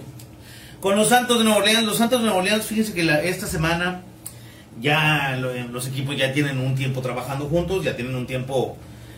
Con 0.80 0.96
los 0.96 1.10
Santos 1.10 1.40
de 1.40 1.44
Nueva 1.46 1.60
Orleans, 1.60 1.84
los 1.84 1.98
Santos 1.98 2.20
de 2.20 2.26
Nueva 2.26 2.40
Orleans, 2.40 2.66
fíjense 2.66 2.94
que 2.94 3.04
la- 3.04 3.22
esta 3.24 3.48
semana 3.48 4.04
ya 4.82 5.38
lo- 5.40 5.54
los 5.70 5.88
equipos 5.88 6.16
ya 6.18 6.32
tienen 6.34 6.60
un 6.60 6.76
tiempo 6.76 7.02
trabajando 7.02 7.46
juntos, 7.46 7.84
ya 7.84 7.96
tienen 7.96 8.16
un 8.16 8.26
tiempo 8.28 8.78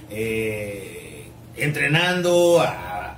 eh, 0.09 1.27
entrenando 1.55 2.61
a, 2.61 3.17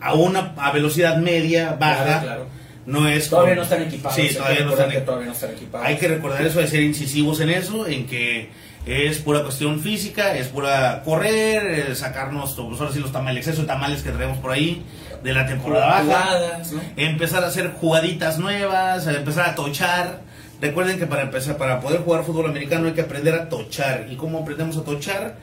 a 0.00 0.14
una 0.14 0.52
a 0.56 0.70
velocidad 0.72 1.16
media, 1.18 1.76
baja. 1.78 2.04
Claro, 2.04 2.22
claro. 2.22 2.46
No 2.86 3.06
es 3.06 3.28
Todavía 3.28 3.54
no 3.54 3.62
están 3.62 3.82
equipados. 3.82 4.16
Sí, 4.16 4.22
hay 4.22 4.28
que 4.28 4.34
todavía 4.34 4.64
no 4.64 4.70
están 4.72 5.04
todavía 5.04 5.26
no 5.26 5.32
están 5.32 5.50
equipados. 5.50 5.86
hay 5.86 5.96
que 5.96 6.08
recordar 6.08 6.44
eso 6.46 6.58
de 6.60 6.66
ser 6.66 6.80
incisivos 6.82 7.40
en 7.40 7.50
eso, 7.50 7.86
en 7.86 8.06
que 8.06 8.48
es 8.86 9.18
pura 9.18 9.42
cuestión 9.42 9.78
física, 9.80 10.34
es 10.34 10.48
pura 10.48 11.02
correr, 11.04 11.94
sacarnos 11.94 12.54
pues 12.54 12.80
ahora 12.80 12.92
sí 12.92 12.98
los 12.98 13.12
tamales, 13.12 13.46
exceso 13.46 13.62
de 13.62 13.68
tamales 13.68 14.02
que 14.02 14.10
traemos 14.10 14.38
por 14.38 14.50
ahí 14.50 14.82
de 15.22 15.34
la 15.34 15.46
temporada 15.46 16.02
baja, 16.02 16.62
empezar 16.96 17.44
a 17.44 17.48
hacer 17.48 17.72
jugaditas 17.78 18.38
nuevas, 18.38 19.06
empezar 19.06 19.50
a 19.50 19.54
tochar. 19.54 20.20
Recuerden 20.60 20.98
que 20.98 21.06
para 21.06 21.22
empezar, 21.22 21.56
para 21.56 21.80
poder 21.80 22.00
jugar 22.00 22.24
fútbol 22.24 22.46
americano 22.50 22.88
hay 22.88 22.92
que 22.94 23.00
aprender 23.00 23.34
a 23.34 23.48
tochar. 23.48 24.06
¿Y 24.10 24.16
cómo 24.16 24.40
aprendemos 24.40 24.76
a 24.76 24.82
tochar? 24.84 25.36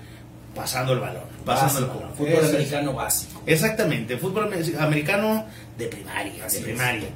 Pasando 0.55 0.93
el 0.93 0.99
balón. 0.99 1.23
Pasando 1.45 1.79
el 1.79 1.85
balón. 1.85 2.13
Fútbol 2.15 2.43
es. 2.43 2.49
americano 2.49 2.93
básico. 2.93 3.41
Exactamente, 3.45 4.17
fútbol 4.17 4.45
ame- 4.51 4.77
americano 4.79 5.45
de 5.77 5.87
primaria, 5.87 6.45
Así 6.45 6.55
de 6.57 6.59
es. 6.61 6.65
primaria. 6.65 7.09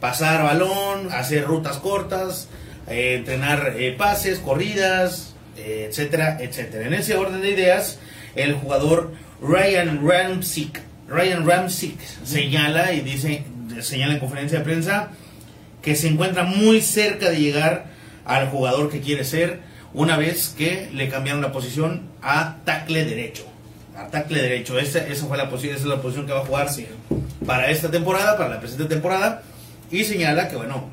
Pasar 0.00 0.42
balón, 0.42 1.10
hacer 1.12 1.44
rutas 1.44 1.78
cortas, 1.78 2.48
eh, 2.88 3.16
entrenar 3.18 3.74
eh, 3.78 3.94
pases, 3.96 4.38
corridas, 4.38 5.34
eh, 5.56 5.86
etcétera, 5.90 6.38
etcétera. 6.40 6.86
En 6.86 6.94
ese 6.94 7.16
orden 7.16 7.40
de 7.40 7.50
ideas, 7.50 7.98
el 8.34 8.54
jugador 8.54 9.12
Ryan 9.40 10.06
Ramsick, 10.06 10.80
Ryan 11.08 11.46
Ramsick 11.46 11.98
señala 12.24 12.92
y 12.92 13.00
dice, 13.00 13.44
señala 13.80 14.14
en 14.14 14.20
conferencia 14.20 14.58
de 14.58 14.64
prensa 14.64 15.10
que 15.86 15.94
se 15.94 16.08
encuentra 16.08 16.42
muy 16.42 16.80
cerca 16.82 17.30
de 17.30 17.38
llegar 17.38 17.86
al 18.24 18.48
jugador 18.48 18.90
que 18.90 19.00
quiere 19.00 19.22
ser, 19.24 19.60
una 19.94 20.16
vez 20.16 20.48
que 20.58 20.90
le 20.92 21.08
cambiaron 21.08 21.40
la 21.40 21.52
posición 21.52 22.02
a 22.20 22.56
tackle 22.64 23.04
derecho. 23.04 23.44
A 23.96 24.08
tackle 24.08 24.42
derecho. 24.42 24.80
Esa, 24.80 25.06
esa 25.06 25.26
fue 25.26 25.36
la 25.38 25.48
posición, 25.48 25.76
esa 25.76 25.84
es 25.84 25.88
la 25.88 26.02
posición 26.02 26.26
que 26.26 26.32
va 26.32 26.40
a 26.40 26.44
jugar 26.44 26.68
para 27.46 27.70
esta 27.70 27.88
temporada, 27.88 28.36
para 28.36 28.48
la 28.50 28.58
presente 28.58 28.86
temporada. 28.86 29.42
Y 29.92 30.02
señala 30.02 30.48
que, 30.48 30.56
bueno, 30.56 30.90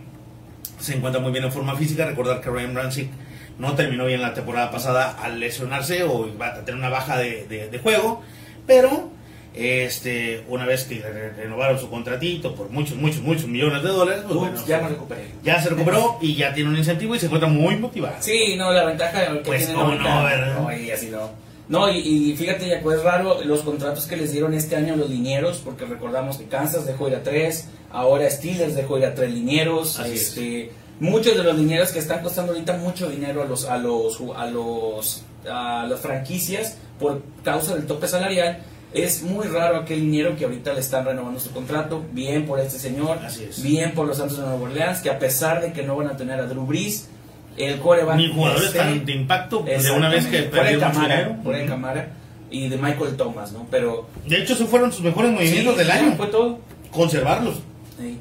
se 0.79 0.93
encuentra 0.95 1.19
muy 1.19 1.31
bien 1.31 1.43
en 1.43 1.51
forma 1.51 1.75
física. 1.75 2.05
Recordar 2.05 2.39
que 2.39 2.51
Ryan 2.51 2.75
Ramsey 2.75 3.09
no 3.57 3.73
terminó 3.73 4.05
bien 4.05 4.21
la 4.21 4.35
temporada 4.35 4.69
pasada 4.69 5.17
al 5.23 5.39
lesionarse 5.39 6.03
o 6.03 6.29
va 6.37 6.49
a 6.49 6.53
tener 6.63 6.75
una 6.79 6.89
baja 6.89 7.17
de, 7.17 7.47
de- 7.47 7.67
de 7.67 7.79
juego. 7.79 8.21
Pero 8.67 9.09
este, 9.55 10.43
una 10.49 10.65
vez 10.65 10.83
que 10.85 10.99
re- 11.01 11.31
renovaron 11.33 11.79
su 11.79 11.89
contratito 11.89 12.55
por 12.55 12.69
muchos, 12.69 12.97
muchos, 12.97 13.21
muchos 13.21 13.47
millones 13.47 13.83
de 13.83 13.89
dólares, 13.89 14.23
pues 14.27 14.35
Ups, 14.35 14.49
bueno, 14.51 14.65
ya 14.67 14.81
me 14.81 14.89
recuperé. 14.89 15.27
ya 15.43 15.61
se 15.61 15.69
recuperó 15.69 16.17
y 16.21 16.35
ya 16.35 16.53
tiene 16.53 16.69
un 16.71 16.77
incentivo 16.77 17.15
y 17.15 17.19
se 17.19 17.25
encuentra 17.27 17.49
muy 17.49 17.75
motivado. 17.77 18.15
Sí, 18.19 18.55
no, 18.57 18.71
la 18.73 18.85
ventaja 18.85 19.27
que 19.27 19.35
Pues, 19.41 19.67
cómo 19.67 19.81
ahorita- 19.91 20.15
no, 20.15 20.23
¿verdad? 20.23 20.59
No, 20.61 20.77
y 20.77 20.91
así 20.91 21.07
no. 21.07 21.29
No, 21.69 21.89
y, 21.89 21.97
y 21.99 22.35
fíjate, 22.35 22.67
ya 22.67 22.75
es 22.77 23.03
raro 23.03 23.41
los 23.43 23.61
contratos 23.61 24.05
que 24.05 24.17
les 24.17 24.31
dieron 24.33 24.53
este 24.53 24.75
año 24.75 24.93
a 24.93 24.97
los 24.97 25.09
linieros, 25.09 25.61
porque 25.63 25.85
recordamos 25.85 26.37
que 26.37 26.45
Kansas 26.45 26.85
dejó 26.85 27.07
ir 27.07 27.15
a 27.15 27.23
tres, 27.23 27.69
ahora 27.91 28.29
Steelers 28.29 28.75
dejó 28.75 28.97
ir 28.97 29.05
a 29.05 29.15
tres 29.15 29.31
linieros. 29.33 29.97
Así 29.99 30.13
es. 30.13 30.21
este, 30.29 30.71
Muchos 30.99 31.35
de 31.35 31.43
los 31.43 31.57
linieros 31.57 31.91
que 31.91 31.99
están 31.99 32.21
costando 32.21 32.51
ahorita 32.53 32.77
mucho 32.77 33.09
dinero 33.09 33.41
a 33.41 33.45
los 33.45 33.65
a 33.65 33.77
los 33.77 34.19
a 34.37 34.45
los 34.45 35.23
a 35.49 35.85
las 35.89 35.99
franquicias 35.99 36.77
por 36.99 37.21
causa 37.43 37.73
del 37.75 37.87
tope 37.87 38.07
salarial. 38.07 38.59
Es 38.93 39.23
muy 39.23 39.47
raro 39.47 39.77
aquel 39.77 39.99
liniero 40.01 40.35
que 40.35 40.45
ahorita 40.45 40.73
le 40.73 40.79
están 40.79 41.05
renovando 41.05 41.39
su 41.39 41.51
contrato, 41.51 42.03
bien 42.11 42.45
por 42.45 42.59
este 42.59 42.77
señor, 42.77 43.17
Así 43.25 43.45
es. 43.45 43.63
bien 43.63 43.93
por 43.93 44.05
los 44.07 44.17
Santos 44.17 44.37
de 44.37 44.43
Nueva 44.45 44.61
Orleans, 44.61 44.99
que 44.99 45.09
a 45.09 45.17
pesar 45.17 45.61
de 45.61 45.73
que 45.73 45.81
no 45.83 45.95
van 45.95 46.07
a 46.07 46.15
tener 46.17 46.39
a 46.39 46.45
Drew 46.45 46.65
Brees, 46.65 47.09
el 47.57 47.79
coreback 47.79 48.17
Ni 48.17 48.31
jugadores 48.31 48.65
este- 48.67 48.77
tan 48.79 49.05
de 49.05 49.11
impacto 49.13 49.59
de 49.63 49.91
una 49.91 50.09
vez 50.09 50.25
que 50.27 50.41
mucho 50.43 50.79
Camara, 50.79 51.15
dinero. 51.17 51.35
fuera 51.43 51.59
de 51.59 51.65
Camara 51.65 52.07
y 52.51 52.69
de 52.69 52.77
Michael 52.77 53.15
Thomas, 53.15 53.51
¿no? 53.51 53.65
Pero 53.71 54.07
De 54.27 54.37
hecho, 54.37 54.53
esos 54.53 54.69
fueron 54.69 54.91
sus 54.91 55.01
mejores 55.03 55.31
movimientos 55.31 55.73
Sí, 55.73 55.79
del 55.79 55.91
año. 55.91 56.15
Fue 56.15 56.27
todo. 56.27 56.59
Conservarlos. 56.91 57.55
Sí. 57.99 58.19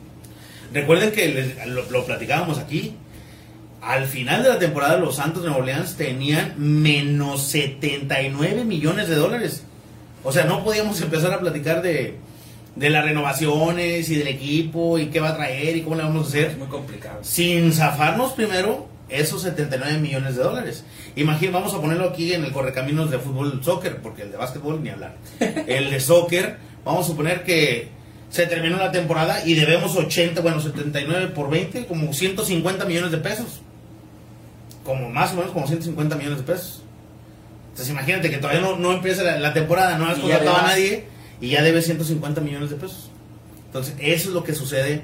Recuerden 0.73 1.13
que 1.13 1.29
les- 1.29 1.67
lo, 1.67 1.83
lo 1.91 2.05
platicábamos 2.07 2.59
aquí. 2.59 2.95
Al 3.83 4.07
final 4.07 4.43
de 4.43 4.49
la 4.49 4.59
temporada, 4.59 4.97
los 4.97 5.17
Santos 5.17 5.43
de 5.43 5.49
Nueva 5.51 5.63
Orleans 5.63 5.97
tenían 5.97 6.55
menos 6.57 7.43
79 7.49 8.65
millones 8.65 9.09
de 9.09 9.17
dólares. 9.17 9.65
O 10.25 10.33
sea, 10.33 10.45
no 10.45 10.63
podíamos 10.65 11.01
empezar 11.01 11.33
a 11.33 11.41
platicar 11.41 11.83
de, 11.83 12.17
de 12.77 12.91
las 12.91 13.05
renovaciones 13.05 14.09
y 14.09 14.15
del 14.17 14.29
equipo 14.29 14.99
y 14.99 15.07
qué 15.07 15.21
va 15.21 15.31
a 15.31 15.37
traer 15.37 15.77
y 15.77 15.83
cómo 15.83 15.97
le 15.97 16.03
vamos 16.03 16.27
a 16.27 16.29
hacer 16.29 16.45
Es 16.47 16.59
muy 16.59 16.69
complicado. 16.69 17.19
sin 17.23 17.73
zafarnos 17.73 18.33
primero 18.33 18.89
esos 19.09 19.43
79 19.43 19.99
millones 19.99 20.37
de 20.37 20.43
dólares. 20.43 20.85
Imagínate, 21.17 21.59
vamos 21.59 21.75
a 21.75 21.81
ponerlo 21.81 22.09
aquí 22.09 22.33
en 22.33 22.45
el 22.45 22.53
correcaminos 22.53 23.11
de 23.11 23.19
fútbol 23.19 23.63
soccer, 23.63 23.99
porque 24.01 24.23
el 24.23 24.31
de 24.31 24.39
básquetbol 24.39 24.83
ni 24.83 24.89
hablar. 24.89 25.17
El 25.67 25.91
de 25.91 26.01
soccer, 26.01 26.57
vamos 26.85 27.05
a 27.05 27.09
suponer 27.11 27.45
que 27.45 27.89
se 28.31 28.47
terminó 28.47 28.79
la 28.79 28.91
temporada 28.91 29.47
y 29.47 29.53
debemos 29.55 29.95
80, 29.95 30.41
bueno, 30.41 30.59
79 30.61 31.33
por 31.35 31.51
20, 31.51 31.85
como 31.85 32.15
150 32.15 32.87
millones 32.87 33.11
de 33.11 33.19
pesos. 33.19 33.61
Como 34.85 35.11
más 35.11 35.33
o 35.33 35.37
menos 35.37 35.51
como 35.53 35.67
150 35.67 36.17
millones 36.17 36.39
de 36.39 36.45
pesos. 36.45 36.82
Entonces 37.73 37.91
imagínate 37.91 38.31
que 38.31 38.37
todavía 38.39 38.61
no, 38.63 38.77
no 38.77 38.93
empieza 38.93 39.23
la, 39.23 39.39
la 39.39 39.53
temporada, 39.53 39.99
no 39.99 40.07
has 40.07 40.19
contratado 40.19 40.57
a 40.57 40.63
nadie 40.69 41.05
y 41.41 41.49
ya 41.49 41.63
debe 41.63 41.83
150 41.83 42.41
millones 42.41 42.71
de 42.71 42.77
pesos. 42.77 43.11
Entonces, 43.67 43.95
eso 43.99 44.29
es 44.29 44.35
lo 44.35 44.45
que 44.45 44.55
sucede, 44.55 45.03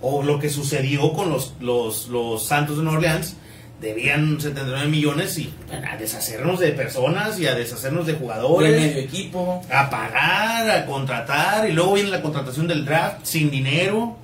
o 0.00 0.22
lo 0.22 0.38
que 0.40 0.48
sucedió 0.48 1.12
con 1.12 1.28
los, 1.30 1.54
los, 1.60 2.08
los 2.08 2.46
Santos 2.46 2.78
de 2.78 2.82
Nueva 2.84 2.98
Orleans. 2.98 3.36
Debían 3.80 4.40
79 4.40 4.88
millones 4.88 5.36
y 5.36 5.52
bueno, 5.68 5.86
a 5.92 5.98
deshacernos 5.98 6.58
de 6.60 6.72
personas 6.72 7.38
y 7.38 7.46
a 7.46 7.54
deshacernos 7.54 8.06
de 8.06 8.14
jugadores, 8.14 8.70
medio 8.80 8.98
equipo. 9.02 9.60
a 9.70 9.90
pagar, 9.90 10.70
a 10.70 10.86
contratar, 10.86 11.68
y 11.68 11.72
luego 11.72 11.92
viene 11.92 12.08
la 12.08 12.22
contratación 12.22 12.66
del 12.66 12.86
draft 12.86 13.18
sin 13.24 13.50
dinero. 13.50 14.16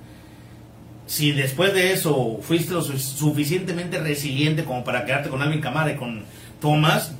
Si 1.06 1.32
después 1.32 1.74
de 1.74 1.92
eso 1.92 2.38
fuiste 2.40 2.72
lo 2.72 2.80
su- 2.80 2.98
suficientemente 2.98 3.98
resiliente 3.98 4.64
como 4.64 4.82
para 4.84 5.04
quedarte 5.04 5.28
con 5.28 5.42
Alvin 5.42 5.60
Camara 5.60 5.92
y 5.92 5.96
con 5.96 6.24
Thomas, 6.60 7.12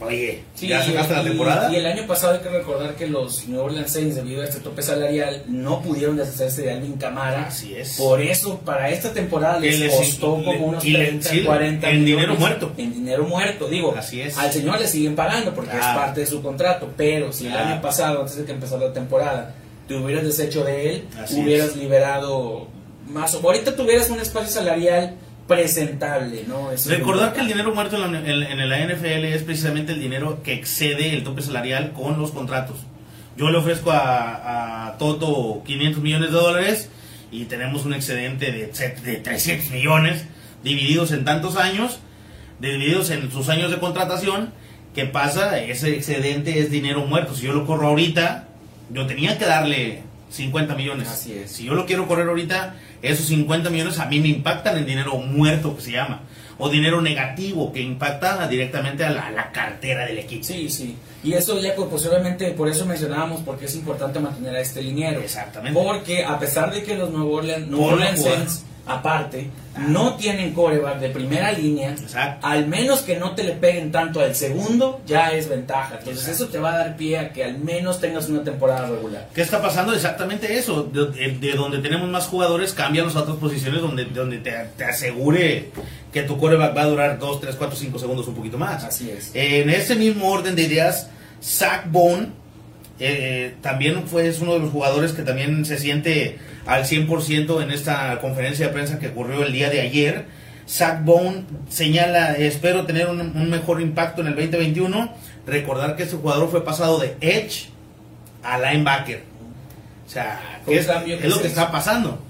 oye, 0.00 0.42
Sí, 0.54 0.68
ya 0.68 0.82
sacaste 0.84 1.14
la 1.14 1.22
temporada. 1.24 1.72
Y 1.72 1.76
el 1.76 1.86
año 1.86 2.06
pasado 2.06 2.34
hay 2.34 2.40
que 2.40 2.48
recordar 2.48 2.94
que 2.96 3.06
los 3.06 3.46
New 3.48 3.60
Orleans 3.60 3.90
Saints, 3.92 4.16
debido 4.16 4.42
a 4.42 4.44
este 4.46 4.60
tope 4.60 4.82
salarial, 4.82 5.42
no 5.48 5.80
pudieron 5.82 6.16
deshacerse 6.16 6.62
de 6.62 6.72
Alvin 6.72 6.94
Camara. 6.94 7.46
Así 7.46 7.74
es. 7.74 7.96
Por 7.96 8.20
eso, 8.20 8.58
para 8.60 8.90
esta 8.90 9.12
temporada 9.12 9.58
les 9.60 9.78
les- 9.78 9.94
costó 9.94 10.38
le- 10.38 10.44
como 10.44 10.66
unos 10.66 10.84
y 10.84 10.90
le- 10.90 10.98
30, 11.06 11.28
sí, 11.30 11.42
40 11.44 11.90
en 11.90 12.04
dinero 12.04 12.34
muerto. 12.36 12.72
En 12.76 12.92
dinero 12.92 13.24
muerto, 13.24 13.68
digo. 13.68 13.94
Así 13.96 14.20
es. 14.20 14.36
Al 14.38 14.52
señor 14.52 14.78
le 14.80 14.86
siguen 14.88 15.14
pagando 15.16 15.54
porque 15.54 15.70
Claro. 15.70 15.86
es 15.86 15.96
parte 16.06 16.20
de 16.20 16.26
su 16.26 16.42
contrato. 16.42 16.88
Pero 16.96 17.32
si 17.32 17.46
el 17.46 17.56
año 17.56 17.80
pasado, 17.80 18.20
antes 18.20 18.36
de 18.36 18.44
que 18.44 18.52
empezara 18.52 18.86
la 18.86 18.92
temporada, 18.92 19.54
te 19.88 19.94
hubieras 19.96 20.24
deshecho 20.24 20.64
de 20.64 20.90
él, 20.90 21.04
Así 21.22 21.40
hubieras 21.40 21.70
es. 21.70 21.76
liberado 21.76 22.68
más. 23.08 23.34
o- 23.34 23.40
Ahorita 23.42 23.74
tuvieras 23.74 24.08
un 24.10 24.20
espacio 24.20 24.48
salarial 24.50 25.14
presentable, 25.56 26.44
¿no? 26.48 26.70
Eso 26.72 26.90
Recordar 26.90 27.32
que 27.32 27.40
el 27.40 27.48
dinero 27.48 27.74
muerto 27.74 27.96
en 28.02 28.12
la, 28.12 28.18
en- 28.20 28.60
en 28.60 28.68
la 28.68 28.78
NFL 28.86 29.24
es 29.24 29.42
precisamente 29.42 29.92
el 29.92 30.00
dinero 30.00 30.42
que 30.42 30.54
excede 30.54 31.12
el 31.14 31.22
tope 31.24 31.42
salarial 31.42 31.92
con 31.92 32.18
los 32.18 32.30
contratos. 32.30 32.76
Yo 33.36 33.50
le 33.50 33.58
ofrezco 33.58 33.90
a, 33.90 34.86
a 34.88 34.98
Toto 34.98 35.62
500 35.64 36.02
millones 36.02 36.30
de 36.30 36.36
dólares 36.36 36.88
y 37.32 37.44
tenemos 37.44 37.84
un 37.84 37.94
excedente 37.94 38.50
de, 38.52 38.66
de 39.04 39.16
300 39.16 39.70
millones 39.70 40.24
divididos 40.64 41.12
en 41.12 41.24
tantos 41.24 41.56
años, 41.56 42.00
divididos 42.60 43.10
en 43.10 43.30
sus 43.30 43.48
años 43.48 43.70
de 43.70 43.78
contratación. 43.78 44.52
¿Qué 44.94 45.06
pasa? 45.06 45.60
Ese 45.60 45.94
excedente 45.94 46.58
es 46.58 46.70
dinero 46.70 47.04
muerto. 47.06 47.34
Si 47.34 47.46
yo 47.46 47.52
lo 47.52 47.64
corro 47.66 47.88
ahorita, 47.88 48.48
yo 48.90 49.06
tenía 49.06 49.38
que 49.38 49.44
darle 49.46 50.02
50 50.30 50.74
millones. 50.74 51.08
Así 51.08 51.32
es. 51.32 51.50
Si 51.50 51.64
yo 51.64 51.74
lo 51.74 51.86
quiero 51.86 52.06
correr 52.06 52.28
ahorita, 52.28 52.76
esos 53.02 53.26
50 53.26 53.70
millones 53.70 53.98
a 53.98 54.06
mí 54.06 54.20
me 54.20 54.28
impactan 54.28 54.78
en 54.78 54.86
dinero 54.86 55.16
muerto 55.18 55.76
que 55.76 55.82
se 55.82 55.92
llama. 55.92 56.22
O 56.58 56.68
dinero 56.68 57.00
negativo 57.00 57.72
que 57.72 57.80
impacta 57.80 58.46
directamente 58.46 59.04
a 59.04 59.10
la, 59.10 59.26
a 59.28 59.30
la 59.30 59.50
cartera 59.50 60.04
del 60.06 60.18
equipo. 60.18 60.44
Sí, 60.44 60.68
sí. 60.68 60.96
Y 61.22 61.32
eso 61.32 61.58
ya 61.60 61.74
pues, 61.74 61.88
posiblemente 61.88 62.50
por 62.50 62.68
eso 62.68 62.84
mencionábamos 62.86 63.40
porque 63.40 63.64
es 63.66 63.74
importante 63.74 64.20
mantener 64.20 64.54
a 64.56 64.60
este 64.60 64.82
liniero. 64.82 65.20
Exactamente. 65.20 65.78
Porque 65.78 66.24
a 66.24 66.38
pesar 66.38 66.72
de 66.72 66.82
que 66.82 66.96
los 66.96 67.10
Nuevo 67.10 67.36
Orleans, 67.36 67.66
no 67.66 67.80
Orleans 67.80 68.64
aparte, 68.86 69.48
no 69.88 70.14
tienen 70.16 70.52
coreback 70.52 70.98
de 70.98 71.10
primera 71.10 71.52
línea, 71.52 71.90
Exacto. 71.90 72.46
al 72.46 72.66
menos 72.66 73.00
que 73.02 73.16
no 73.16 73.34
te 73.34 73.44
le 73.44 73.52
peguen 73.52 73.92
tanto 73.92 74.20
al 74.20 74.34
segundo, 74.34 75.00
ya 75.06 75.30
es 75.30 75.48
ventaja. 75.48 75.96
Entonces 75.98 76.24
Exacto. 76.24 76.44
eso 76.44 76.52
te 76.52 76.58
va 76.58 76.72
a 76.74 76.78
dar 76.78 76.96
pie 76.96 77.18
a 77.18 77.32
que 77.32 77.44
al 77.44 77.58
menos 77.58 78.00
tengas 78.00 78.28
una 78.28 78.42
temporada 78.42 78.88
regular. 78.88 79.28
¿Qué 79.34 79.42
está 79.42 79.62
pasando? 79.62 79.92
Exactamente 79.94 80.58
eso. 80.58 80.82
De, 80.82 81.06
de- 81.06 81.38
de 81.38 81.52
donde 81.52 81.78
tenemos 81.78 82.08
más 82.08 82.26
jugadores, 82.26 82.72
cambian 82.72 83.06
las 83.06 83.16
otras 83.16 83.36
posiciones 83.36 83.80
donde, 83.80 84.06
donde 84.06 84.38
te, 84.38 84.52
te 84.76 84.84
asegure 84.84 85.70
que 86.12 86.22
tu 86.24 86.36
coreback 86.36 86.76
va 86.76 86.82
a 86.82 86.86
durar 86.86 87.18
2, 87.18 87.40
3, 87.40 87.54
4, 87.56 87.76
5 87.76 87.98
segundos 87.98 88.26
un 88.26 88.34
poquito 88.34 88.58
más. 88.58 88.82
Así 88.84 89.08
es. 89.10 89.30
En 89.34 89.70
ese 89.70 89.94
mismo 89.94 90.28
orden 90.30 90.56
de 90.56 90.62
ideas, 90.62 91.08
Zach 91.42 91.84
Bone 91.90 92.28
eh, 92.98 93.54
también 93.62 94.06
fue 94.06 94.26
es 94.28 94.40
uno 94.40 94.54
de 94.54 94.58
los 94.58 94.70
jugadores 94.70 95.12
que 95.12 95.22
también 95.22 95.64
se 95.64 95.78
siente 95.78 96.38
al 96.66 96.84
100% 96.84 97.62
en 97.62 97.70
esta 97.70 98.20
conferencia 98.20 98.66
de 98.66 98.72
prensa 98.72 98.98
que 98.98 99.08
ocurrió 99.08 99.44
el 99.44 99.52
día 99.52 99.70
de 99.70 99.80
ayer. 99.80 100.26
Zach 100.68 101.04
Bone 101.04 101.44
señala, 101.68 102.34
espero 102.34 102.86
tener 102.86 103.08
un, 103.08 103.20
un 103.20 103.50
mejor 103.50 103.80
impacto 103.80 104.20
en 104.22 104.28
el 104.28 104.34
2021. 104.36 105.12
Recordar 105.46 105.96
que 105.96 106.04
este 106.04 106.16
jugador 106.16 106.50
fue 106.50 106.64
pasado 106.64 106.98
de 106.98 107.16
Edge 107.20 107.70
a 108.42 108.58
linebacker. 108.58 109.24
O 110.06 110.10
sea, 110.10 110.60
es, 110.66 110.86
cambio 110.86 111.18
que 111.18 111.26
es 111.26 111.34
lo 111.34 111.40
que 111.40 111.48
está 111.48 111.70
pasando. 111.70 112.20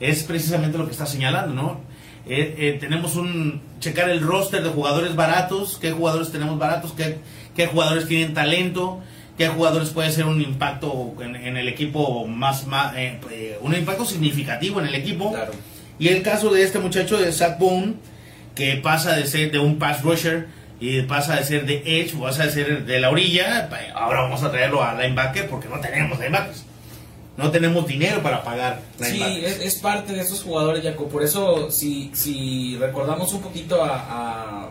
Es 0.00 0.22
precisamente 0.24 0.78
lo 0.78 0.86
que 0.86 0.92
está 0.92 1.06
señalando, 1.06 1.54
¿no? 1.54 1.80
Eh, 2.26 2.54
eh, 2.58 2.76
tenemos 2.80 3.16
un 3.16 3.62
checar 3.80 4.10
el 4.10 4.20
roster 4.20 4.62
de 4.62 4.68
jugadores 4.68 5.16
baratos, 5.16 5.78
qué 5.80 5.92
jugadores 5.92 6.30
tenemos 6.30 6.58
baratos, 6.58 6.92
qué, 6.92 7.18
qué 7.56 7.66
jugadores 7.66 8.06
tienen 8.06 8.34
talento, 8.34 9.00
qué 9.38 9.48
jugadores 9.48 9.90
puede 9.90 10.10
ser 10.10 10.24
un 10.26 10.42
impacto 10.42 11.14
en, 11.22 11.36
en 11.36 11.56
el 11.56 11.68
equipo 11.68 12.26
más, 12.26 12.66
más 12.66 12.94
eh, 12.96 13.18
eh, 13.30 13.58
un 13.62 13.74
impacto 13.74 14.04
significativo 14.04 14.80
en 14.80 14.88
el 14.88 14.94
equipo. 14.96 15.30
Claro. 15.32 15.52
Y 15.98 16.08
el 16.08 16.22
caso 16.22 16.50
de 16.52 16.62
este 16.64 16.78
muchacho 16.80 17.16
de 17.16 17.32
Zach 17.32 17.58
Bone, 17.58 17.94
que 18.54 18.74
pasa 18.76 19.14
de 19.16 19.26
ser 19.26 19.50
de 19.52 19.58
un 19.58 19.78
pass 19.78 20.02
rusher 20.02 20.48
y 20.80 21.02
pasa 21.02 21.36
de 21.36 21.44
ser 21.44 21.66
de 21.66 21.82
edge, 21.86 22.14
pasa 22.20 22.44
de 22.44 22.52
ser 22.52 22.84
de 22.84 23.00
la 23.00 23.10
orilla, 23.10 23.68
ahora 23.94 24.22
vamos 24.22 24.42
a 24.42 24.50
traerlo 24.50 24.82
a 24.82 24.94
linebacker 25.00 25.48
porque 25.48 25.68
no 25.68 25.80
tenemos 25.80 26.18
linebackers. 26.18 26.64
No 27.36 27.52
tenemos 27.52 27.86
dinero 27.86 28.20
para 28.20 28.42
pagar 28.42 28.80
Sí, 29.00 29.12
linebackers. 29.12 29.52
es, 29.60 29.60
es 29.60 29.74
parte 29.76 30.12
de 30.12 30.20
esos 30.22 30.42
jugadores, 30.42 30.82
Jaco. 30.82 31.08
Por 31.08 31.22
eso, 31.22 31.70
si, 31.70 32.10
si 32.12 32.76
recordamos 32.78 33.32
un 33.32 33.40
poquito 33.42 33.84
a, 33.84 33.94
a 34.08 34.68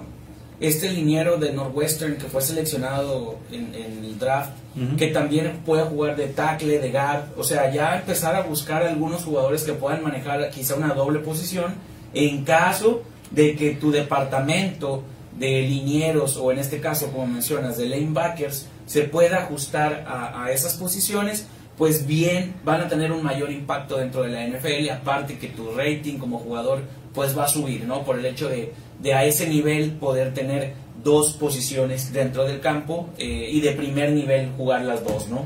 este 0.59 0.89
liniero 0.89 1.37
de 1.37 1.53
Northwestern 1.53 2.17
que 2.17 2.25
fue 2.27 2.41
seleccionado 2.41 3.37
en, 3.51 3.75
en 3.75 4.03
el 4.03 4.17
draft, 4.17 4.51
que 4.97 5.07
también 5.07 5.61
puede 5.65 5.83
jugar 5.83 6.15
de 6.15 6.27
tackle, 6.27 6.77
de 6.77 6.91
guard, 6.91 7.29
o 7.35 7.43
sea, 7.43 7.71
ya 7.73 7.97
empezar 7.97 8.35
a 8.35 8.41
buscar 8.41 8.83
algunos 8.83 9.23
jugadores 9.23 9.63
que 9.63 9.73
puedan 9.73 10.03
manejar 10.03 10.51
quizá 10.51 10.75
una 10.75 10.93
doble 10.93 11.19
posición 11.19 11.73
en 12.13 12.43
caso 12.43 13.01
de 13.31 13.55
que 13.55 13.71
tu 13.71 13.91
departamento 13.91 15.03
de 15.37 15.61
linieros 15.61 16.37
o 16.37 16.51
en 16.51 16.59
este 16.59 16.79
caso, 16.79 17.11
como 17.11 17.25
mencionas, 17.25 17.77
de 17.77 17.87
lanebackers, 17.87 18.67
se 18.85 19.03
pueda 19.03 19.43
ajustar 19.43 20.05
a, 20.07 20.43
a 20.43 20.51
esas 20.51 20.75
posiciones, 20.75 21.47
pues 21.77 22.05
bien 22.07 22.55
van 22.63 22.81
a 22.81 22.87
tener 22.87 23.11
un 23.11 23.23
mayor 23.23 23.51
impacto 23.51 23.97
dentro 23.97 24.23
de 24.23 24.29
la 24.29 24.47
NFL, 24.47 24.89
aparte 24.91 25.37
que 25.37 25.47
tu 25.47 25.71
rating 25.75 26.17
como 26.17 26.39
jugador 26.39 26.81
pues 27.13 27.35
va 27.35 27.45
a 27.45 27.47
subir, 27.47 27.83
¿no? 27.85 28.03
Por 28.03 28.19
el 28.19 28.25
hecho 28.27 28.47
de, 28.47 28.73
de 28.99 29.13
a 29.13 29.25
ese 29.25 29.47
nivel 29.47 29.91
poder 29.91 30.33
tener 30.33 30.73
dos 31.03 31.33
posiciones 31.33 32.11
dentro 32.11 32.45
del 32.45 32.59
campo 32.59 33.09
eh, 33.17 33.49
y 33.51 33.61
de 33.61 33.71
primer 33.71 34.11
nivel 34.11 34.51
jugar 34.57 34.81
las 34.81 35.03
dos, 35.03 35.29
¿no? 35.29 35.45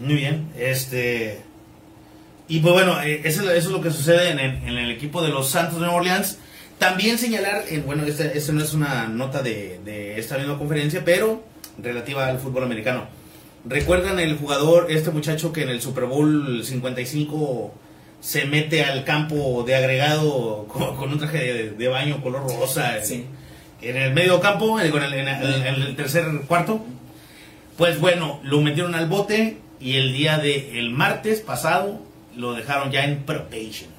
Muy 0.00 0.16
bien, 0.16 0.48
este... 0.58 1.40
Y 2.48 2.60
pues 2.60 2.74
bueno, 2.74 3.00
eh, 3.02 3.22
eso, 3.24 3.50
es 3.50 3.66
lo 3.66 3.80
que 3.80 3.90
sucede 3.90 4.30
en 4.30 4.38
el, 4.38 4.56
en 4.64 4.78
el 4.78 4.90
equipo 4.90 5.22
de 5.22 5.28
los 5.28 5.48
Santos 5.48 5.74
de 5.74 5.80
Nueva 5.80 5.94
Orleans. 5.94 6.38
También 6.78 7.16
señalar, 7.16 7.64
eh, 7.70 7.82
bueno, 7.84 8.04
esta, 8.04 8.24
esta 8.24 8.52
no 8.52 8.62
es 8.62 8.74
una 8.74 9.06
nota 9.06 9.42
de, 9.42 9.80
de 9.84 10.18
esta 10.18 10.36
misma 10.38 10.58
conferencia, 10.58 11.02
pero 11.04 11.44
relativa 11.78 12.26
al 12.26 12.38
fútbol 12.38 12.64
americano. 12.64 13.06
¿Recuerdan 13.64 14.18
el 14.18 14.36
jugador, 14.36 14.90
este 14.90 15.10
muchacho 15.10 15.52
que 15.52 15.62
en 15.62 15.68
el 15.68 15.80
Super 15.80 16.06
Bowl 16.06 16.64
55 16.64 17.72
se 18.22 18.46
mete 18.46 18.82
al 18.84 19.04
campo 19.04 19.62
de 19.66 19.74
agregado 19.74 20.66
con, 20.68 20.96
con 20.96 21.10
un 21.12 21.18
traje 21.18 21.38
de, 21.38 21.70
de 21.72 21.88
baño 21.88 22.22
color 22.22 22.42
rosa? 22.48 23.02
Sí. 23.02 23.26
En 23.82 23.96
el 23.96 24.12
medio 24.14 24.40
campo, 24.40 24.80
en 24.80 24.86
el, 24.86 24.94
en 25.12 25.28
el- 25.28 25.66
en 25.66 25.74
el 25.74 25.96
tercer 25.96 26.24
cuarto. 26.46 26.82
Pues 27.76 27.98
bueno, 28.00 28.38
lo 28.44 28.60
metieron 28.60 28.94
al 28.94 29.06
bote 29.08 29.58
y 29.80 29.96
el 29.96 30.12
día 30.12 30.38
de 30.38 30.78
el 30.78 30.90
martes 30.90 31.40
pasado 31.40 32.00
lo 32.36 32.54
dejaron 32.54 32.90
ya 32.92 33.04
en 33.04 33.22
probation. 33.24 33.90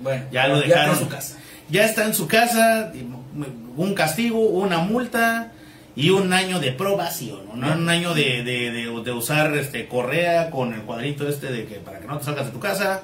Bueno, 0.00 0.24
Ya 0.30 0.46
lo 0.46 0.56
está 0.56 0.68
dejaron. 0.68 0.94
en 0.94 1.00
su 1.00 1.08
casa. 1.08 1.38
Ya 1.68 1.84
está 1.84 2.04
en 2.04 2.14
su 2.14 2.28
casa, 2.28 2.92
un 3.76 3.94
castigo, 3.94 4.38
una 4.38 4.78
multa 4.78 5.50
y 5.96 6.10
un 6.10 6.32
año 6.32 6.60
de 6.60 6.72
probación, 6.72 7.40
¿no? 7.56 7.72
Un 7.72 7.88
año 7.88 8.14
de, 8.14 8.42
de, 8.44 8.70
de- 8.70 9.02
de 9.02 9.12
usar 9.12 9.56
este 9.56 9.88
correa 9.88 10.50
con 10.50 10.74
el 10.74 10.82
cuadrito 10.82 11.26
este 11.28 11.50
de 11.50 11.64
que 11.64 11.76
para 11.76 11.98
que 12.00 12.06
no 12.06 12.18
te 12.18 12.24
salgas 12.24 12.46
de 12.46 12.52
tu 12.52 12.60
casa, 12.60 13.02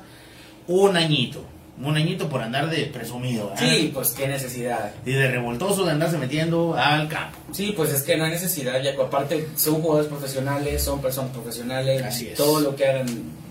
un 0.70 0.96
añito, 0.96 1.44
un 1.82 1.96
añito 1.96 2.28
por 2.28 2.40
andar 2.42 2.70
de 2.70 2.84
presumido, 2.86 3.48
¿verdad? 3.50 3.60
Sí, 3.68 3.90
pues 3.92 4.10
qué 4.10 4.28
necesidad. 4.28 4.92
y 5.04 5.12
de 5.12 5.28
revoltoso 5.30 5.84
de 5.84 5.92
andarse 5.92 6.16
metiendo 6.16 6.74
al 6.76 7.08
campo. 7.08 7.38
Sí, 7.52 7.72
pues 7.76 7.90
es 7.92 8.02
que 8.04 8.16
no 8.16 8.24
hay 8.24 8.30
necesidad, 8.30 8.80
ya 8.80 8.92
aparte 9.02 9.48
son 9.56 9.82
jugadores 9.82 10.08
profesionales, 10.08 10.82
son 10.84 11.00
personas 11.00 11.32
profesionales, 11.32 12.02
Así 12.04 12.28
es. 12.28 12.34
todo 12.34 12.60
lo 12.60 12.76
que 12.76 12.86
hagan 12.86 13.06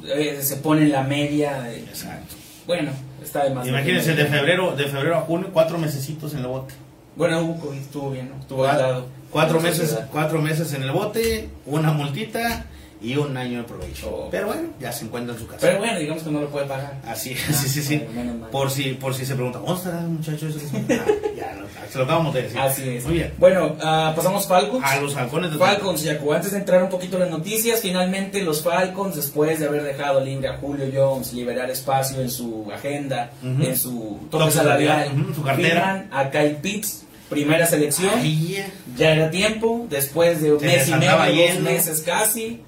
eh, 0.07 0.39
se 0.41 0.55
pone 0.57 0.83
en 0.83 0.91
la 0.93 1.03
media. 1.03 1.69
eh, 1.71 1.83
Exacto. 1.89 2.35
Bueno, 2.65 2.91
está 3.21 3.43
de 3.43 3.49
más. 3.49 3.67
Imagínense 3.67 4.13
de 4.13 4.25
febrero, 4.25 4.75
de 4.75 4.85
febrero 4.85 5.17
a 5.17 5.21
junio, 5.21 5.49
cuatro 5.51 5.77
mesecitos 5.77 6.33
en 6.33 6.39
el 6.39 6.47
bote. 6.47 6.73
Bueno, 7.15 7.41
hubo 7.41 7.59
COVID, 7.59 7.79
estuvo 7.79 8.11
bien, 8.11 8.29
¿no? 8.29 8.39
Estuvo 8.39 8.59
Cuatro, 8.59 9.07
cuatro 9.29 9.59
meses, 9.59 9.97
cuatro 10.11 10.41
meses 10.41 10.71
en 10.73 10.83
el 10.83 10.91
bote, 10.91 11.49
una 11.65 11.91
multita 11.91 12.65
y 13.01 13.15
un 13.15 13.35
año 13.37 13.59
de 13.59 13.63
provecho. 13.63 14.09
Oh. 14.09 14.27
Pero 14.29 14.47
bueno, 14.47 14.69
ya 14.79 14.91
se 14.91 15.05
encuentra 15.05 15.33
en 15.33 15.39
su 15.39 15.47
casa. 15.47 15.59
Pero 15.61 15.79
bueno, 15.79 15.97
digamos 15.99 16.23
que 16.23 16.31
no 16.31 16.41
lo 16.41 16.49
puede 16.49 16.65
pagar. 16.65 16.99
Así 17.07 17.33
Ah, 17.49 17.53
sí, 17.53 17.69
sí, 17.69 17.81
sí. 17.81 17.97
bueno, 17.97 18.13
menos 18.13 18.35
mal. 18.41 18.49
Por 18.49 18.69
si, 18.71 18.93
por 18.93 19.13
si 19.15 19.25
se 19.25 19.35
pregunta, 19.35 19.59
¿dónde 19.59 19.73
estará 19.75 19.99
el 20.01 20.07
muchacho 20.07 20.47
se- 20.51 20.59
Ah, 20.99 21.05
ya, 21.37 21.53
lo- 21.55 21.67
se 21.89 21.97
lo 21.97 22.03
acabamos 22.03 22.33
de 22.33 22.41
decir. 22.43 22.59
Así 22.59 22.89
es. 22.89 23.05
Muy 23.05 23.13
bien. 23.15 23.33
Bueno, 23.37 23.75
ah, 23.81 24.11
pasamos 24.15 24.47
Falcons. 24.47 24.83
A 24.85 24.99
los 24.99 25.15
halcones 25.15 25.51
de 25.51 25.57
Falcons, 25.57 26.03
Jaco. 26.05 26.33
Antes 26.33 26.51
de 26.51 26.57
entrar 26.57 26.83
un 26.83 26.89
poquito 26.89 27.15
en 27.15 27.21
las 27.23 27.31
noticias, 27.31 27.79
finalmente 27.81 28.41
los 28.41 28.61
Falcons, 28.63 29.15
después 29.15 29.59
de 29.59 29.67
haber 29.67 29.83
dejado 29.83 30.19
libre 30.19 30.49
a 30.49 30.57
Julio 30.57 30.85
Jones, 30.93 31.31
liberar 31.33 31.69
espacio 31.69 32.21
en 32.21 32.29
su 32.29 32.69
agenda, 32.73 33.31
Ujú. 33.41 33.63
en 33.63 33.77
su 33.77 34.19
Tope 34.29 34.51
salarial, 34.51 34.97
salarial, 35.05 35.21
ujú, 35.23 35.33
su 35.35 35.43
cartera. 35.43 36.07
a 36.11 36.29
Kyle 36.29 36.55
Pitts, 36.61 37.03
primera 37.29 37.65
selección. 37.65 38.11
Ay, 38.17 38.55
ya. 38.57 38.67
Ya 38.97 39.11
era 39.13 39.31
tiempo, 39.31 39.85
después 39.89 40.41
de 40.41 40.53
un 40.53 40.61
mes 40.61 40.87
y 40.87 40.93
medio, 40.95 41.53
dos 41.53 41.59
meses 41.63 42.01
casi, 42.01 42.61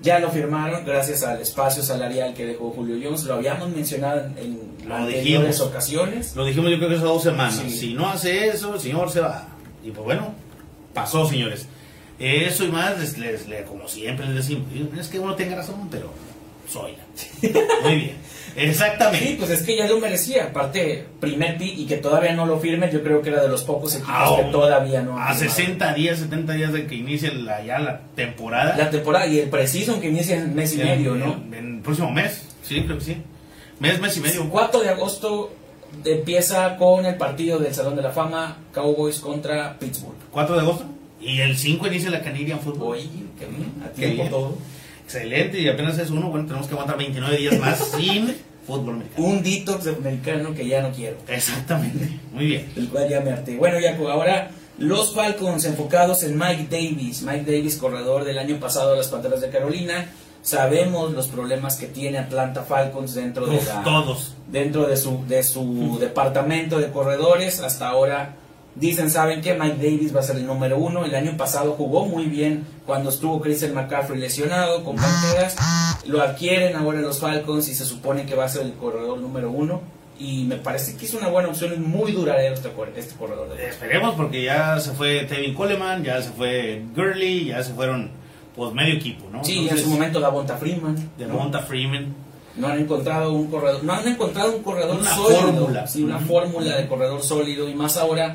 ya 0.00 0.18
lo 0.20 0.30
firmaron 0.30 0.84
gracias 0.84 1.22
al 1.22 1.40
espacio 1.40 1.82
salarial 1.82 2.34
que 2.34 2.46
dejó 2.46 2.70
Julio 2.70 2.96
Jones. 3.02 3.24
Lo 3.24 3.34
habíamos 3.34 3.68
mencionado 3.70 4.20
en, 4.36 4.60
anteriores 4.90 5.24
dijimos. 5.24 5.60
ocasiones. 5.60 6.36
Lo 6.36 6.44
dijimos 6.44 6.70
yo 6.70 6.76
creo 6.78 6.88
que 6.88 6.94
hace 6.96 7.04
dos 7.04 7.22
semanas. 7.22 7.56
Sí. 7.56 7.70
Si 7.70 7.94
no 7.94 8.08
hace 8.08 8.48
eso, 8.48 8.74
el 8.74 8.80
señor 8.80 9.10
se 9.10 9.20
va. 9.20 9.48
Y 9.84 9.90
pues 9.90 10.04
bueno, 10.04 10.34
pasó, 10.94 11.26
señores. 11.28 11.66
Eso 12.18 12.64
y 12.64 12.68
más, 12.68 12.98
les, 12.98 13.16
les- 13.18 13.48
les- 13.48 13.64
como 13.66 13.86
siempre 13.88 14.26
les 14.26 14.34
decimos, 14.36 14.66
es 14.98 15.06
que 15.08 15.20
uno 15.20 15.34
tenga 15.36 15.56
razón, 15.56 15.88
pero 15.90 16.12
soy. 16.68 16.92
Muy 17.84 17.94
bien. 17.96 18.28
Sí, 18.54 18.64
Exactamente. 18.64 19.36
pues 19.38 19.50
es 19.50 19.62
que 19.62 19.76
ya 19.76 19.86
lo 19.86 20.00
merecía. 20.00 20.46
Aparte, 20.46 21.06
primer 21.20 21.56
pick 21.58 21.78
y 21.78 21.86
que 21.86 21.96
todavía 21.98 22.32
no 22.34 22.44
lo 22.44 22.58
firme, 22.58 22.90
yo 22.92 23.02
creo 23.04 23.22
que 23.22 23.28
era 23.30 23.40
de 23.42 23.48
los 23.48 23.62
pocos 23.62 23.94
equipos 23.94 24.12
Ah, 24.12 24.34
que 24.36 24.50
todavía 24.50 25.00
no 25.02 25.12
A 25.16 25.32
firmado. 25.32 25.56
60 25.56 25.94
días, 25.94 26.18
70 26.18 26.52
días 26.54 26.72
de 26.72 26.86
que 26.88 26.96
inicie 26.96 27.32
la, 27.32 27.62
ya 27.64 27.78
la 27.78 28.00
temporada. 28.16 28.76
La 28.76 28.90
temporada 28.90 29.26
y 29.28 29.38
el 29.38 29.48
preciso, 29.48 29.92
aunque 29.92 30.08
inicia 30.08 30.36
en 30.36 30.54
mes 30.56 30.74
y 30.74 30.78
medio, 30.78 31.14
¿no? 31.14 31.34
En, 31.34 31.54
en 31.54 31.74
el 31.76 31.82
próximo 31.82 32.10
mes, 32.10 32.42
sí, 32.64 32.82
creo 32.82 32.98
que 32.98 33.04
sí. 33.04 33.16
Mes, 33.78 34.00
mes 34.00 34.16
y 34.16 34.20
medio. 34.20 34.48
4 34.50 34.80
de 34.80 34.88
agosto 34.88 35.52
empieza 36.04 36.76
con 36.76 37.06
el 37.06 37.14
partido 37.16 37.60
del 37.60 37.72
Salón 37.74 37.94
de 37.94 38.02
la 38.02 38.10
Fama, 38.10 38.56
Cowboys 38.72 39.20
contra 39.20 39.78
Pittsburgh. 39.78 40.16
4 40.32 40.54
de 40.56 40.60
agosto. 40.62 40.84
Y 41.20 41.40
el 41.40 41.56
5 41.56 41.86
inicia 41.86 42.10
la 42.10 42.22
Canadian 42.22 42.58
Football. 42.58 42.96
Oye, 42.96 43.08
qué 43.38 43.46
bien, 43.46 43.72
a 43.84 43.88
tiempo 43.90 44.24
todo. 44.30 44.58
Excelente, 45.08 45.58
y 45.58 45.66
apenas 45.68 45.98
es 45.98 46.10
uno. 46.10 46.28
Bueno, 46.28 46.44
tenemos 46.44 46.66
que 46.66 46.74
aguantar 46.74 46.98
29 46.98 47.38
días 47.38 47.58
más 47.58 47.78
sin 47.96 48.36
fútbol 48.66 48.96
americano. 48.96 49.26
Un 49.26 49.42
detox 49.42 49.86
americano 49.86 50.52
que 50.54 50.68
ya 50.68 50.82
no 50.82 50.92
quiero. 50.92 51.16
Exactamente. 51.26 52.20
Muy 52.30 52.44
bien. 52.44 52.70
El 52.76 52.90
cual 52.90 53.08
ya 53.08 53.20
me 53.22 53.30
harté. 53.32 53.56
Bueno, 53.56 53.78
Jaco, 53.82 54.10
ahora 54.10 54.50
los 54.76 55.14
Falcons 55.14 55.64
enfocados 55.64 56.22
en 56.24 56.36
Mike 56.36 56.66
Davis. 56.70 57.22
Mike 57.22 57.50
Davis, 57.50 57.78
corredor 57.78 58.24
del 58.24 58.38
año 58.38 58.60
pasado 58.60 58.90
de 58.90 58.98
las 58.98 59.08
Panteras 59.08 59.40
de 59.40 59.48
Carolina. 59.48 60.10
Sabemos 60.42 61.12
los 61.12 61.28
problemas 61.28 61.76
que 61.76 61.86
tiene 61.86 62.18
Atlanta 62.18 62.62
Falcons 62.64 63.14
dentro 63.14 63.46
de 63.46 63.62
la, 63.64 63.82
todos. 63.82 64.34
dentro 64.46 64.86
de 64.86 64.98
su, 64.98 65.24
de 65.26 65.42
su 65.42 65.96
departamento 66.02 66.78
de 66.78 66.90
corredores. 66.90 67.60
Hasta 67.60 67.88
ahora 67.88 68.36
dicen, 68.78 69.10
saben 69.10 69.40
que 69.40 69.54
Mike 69.54 69.76
Davis 69.76 70.14
va 70.14 70.20
a 70.20 70.22
ser 70.22 70.36
el 70.36 70.46
número 70.46 70.78
uno. 70.78 71.04
El 71.04 71.14
año 71.14 71.36
pasado 71.36 71.72
jugó 71.72 72.06
muy 72.06 72.24
bien 72.26 72.64
cuando 72.86 73.10
estuvo 73.10 73.40
Christian 73.40 73.74
McCaffrey 73.74 74.18
lesionado 74.20 74.84
con 74.84 74.96
Panteras. 74.96 75.56
Lo 76.06 76.22
adquieren 76.22 76.76
ahora 76.76 77.00
los 77.00 77.18
Falcons 77.18 77.68
y 77.68 77.74
se 77.74 77.84
supone 77.84 78.24
que 78.26 78.34
va 78.34 78.44
a 78.44 78.48
ser 78.48 78.62
el 78.62 78.72
corredor 78.74 79.18
número 79.20 79.50
uno. 79.50 79.80
Y 80.20 80.44
me 80.44 80.56
parece 80.56 80.96
que 80.96 81.06
es 81.06 81.14
una 81.14 81.28
buena 81.28 81.48
opción, 81.48 81.72
es 81.72 81.78
muy 81.78 82.10
duradero 82.10 82.52
este, 82.54 82.72
este 82.96 83.14
corredor. 83.14 83.54
de- 83.56 83.68
Esperemos 83.68 84.14
porque 84.16 84.42
ya 84.42 84.80
se 84.80 84.90
fue 84.92 85.24
Tevin 85.26 85.54
Coleman, 85.54 86.02
ya 86.02 86.20
se 86.20 86.30
fue 86.30 86.82
Gurley, 86.96 87.46
ya 87.46 87.62
se 87.62 87.72
fueron 87.72 88.10
pues 88.56 88.72
medio 88.74 88.94
equipo, 88.94 89.28
¿no? 89.30 89.44
Sí, 89.44 89.68
en 89.70 89.78
su 89.78 89.88
momento 89.88 90.18
Davonta 90.18 90.56
Freeman. 90.56 90.96
De 91.16 91.26
¿no? 91.26 91.34
Monta 91.34 91.60
Freeman. 91.60 92.12
No 92.56 92.66
han 92.66 92.80
encontrado 92.80 93.32
un 93.32 93.46
corredor, 93.48 93.84
no 93.84 93.92
han 93.92 94.08
encontrado 94.08 94.56
un 94.56 94.64
corredor 94.64 94.96
Una 94.98 95.14
sólido, 95.14 95.40
fórmula. 95.52 95.86
sí, 95.86 96.02
una 96.02 96.18
fórmula 96.18 96.76
de 96.76 96.88
corredor 96.88 97.22
sólido 97.22 97.68
y 97.68 97.74
más 97.74 97.96
ahora 97.96 98.34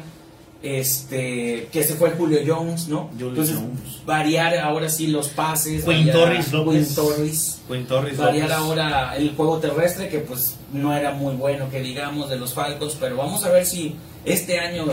este 0.63 1.67
que 1.71 1.84
se 1.84 1.95
fue 1.95 2.12
Julio 2.12 2.39
Jones, 2.47 2.88
¿no? 2.88 3.10
Julio 3.12 3.30
Entonces 3.30 3.56
Jones. 3.58 4.06
variar 4.06 4.58
ahora 4.60 4.89
sí 4.89 5.08
los 5.08 5.28
pases, 5.28 5.84
Quinn 5.84 6.10
Torres 6.10 6.52
López. 6.54 6.95
Torres, 6.95 7.62
Torres 7.88 8.17
variar 8.17 8.49
López. 8.49 8.63
ahora 8.63 9.17
el 9.17 9.36
juego 9.36 9.58
terrestre 9.60 10.08
que 10.08 10.19
pues 10.19 10.56
no 10.71 10.95
era 10.95 11.12
muy 11.12 11.36
bueno 11.36 11.69
que 11.69 11.82
digamos 11.82 12.30
de 12.30 12.38
los 12.38 12.54
Falcons, 12.54 12.95
pero 12.97 13.17
vamos 13.17 13.43
a 13.43 13.49
ver 13.49 13.65
si 13.65 13.95
este 14.23 14.58
año 14.58 14.86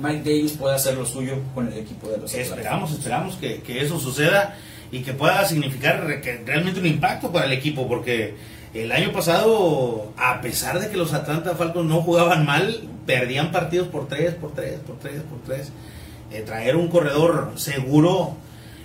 Mike 0.00 0.22
Davis 0.24 0.52
puede 0.52 0.74
hacer 0.74 0.96
lo 0.96 1.04
suyo 1.04 1.34
con 1.54 1.68
el 1.68 1.78
equipo 1.78 2.08
de 2.08 2.16
los. 2.16 2.34
Esperamos, 2.34 2.90
esperamos 2.92 3.36
que, 3.36 3.60
que 3.60 3.82
eso 3.82 4.00
suceda 4.00 4.56
y 4.90 5.00
que 5.00 5.12
pueda 5.12 5.44
significar 5.44 6.22
que 6.22 6.42
realmente 6.46 6.80
un 6.80 6.86
impacto 6.86 7.30
para 7.30 7.44
el 7.44 7.52
equipo, 7.52 7.86
porque 7.86 8.34
el 8.72 8.90
año 8.92 9.12
pasado, 9.12 10.12
a 10.16 10.40
pesar 10.40 10.80
de 10.80 10.88
que 10.88 10.96
los 10.96 11.12
Atlanta 11.12 11.54
Falcons 11.54 11.86
no 11.86 12.00
jugaban 12.00 12.46
mal, 12.46 12.88
perdían 13.08 13.50
partidos 13.50 13.88
por 13.88 14.06
3, 14.06 14.34
por 14.34 14.52
3, 14.54 14.80
por 14.86 14.98
3, 14.98 15.22
por 15.22 15.40
3. 15.46 15.72
traer 16.44 16.76
un 16.76 16.88
corredor 16.88 17.52
seguro 17.56 18.34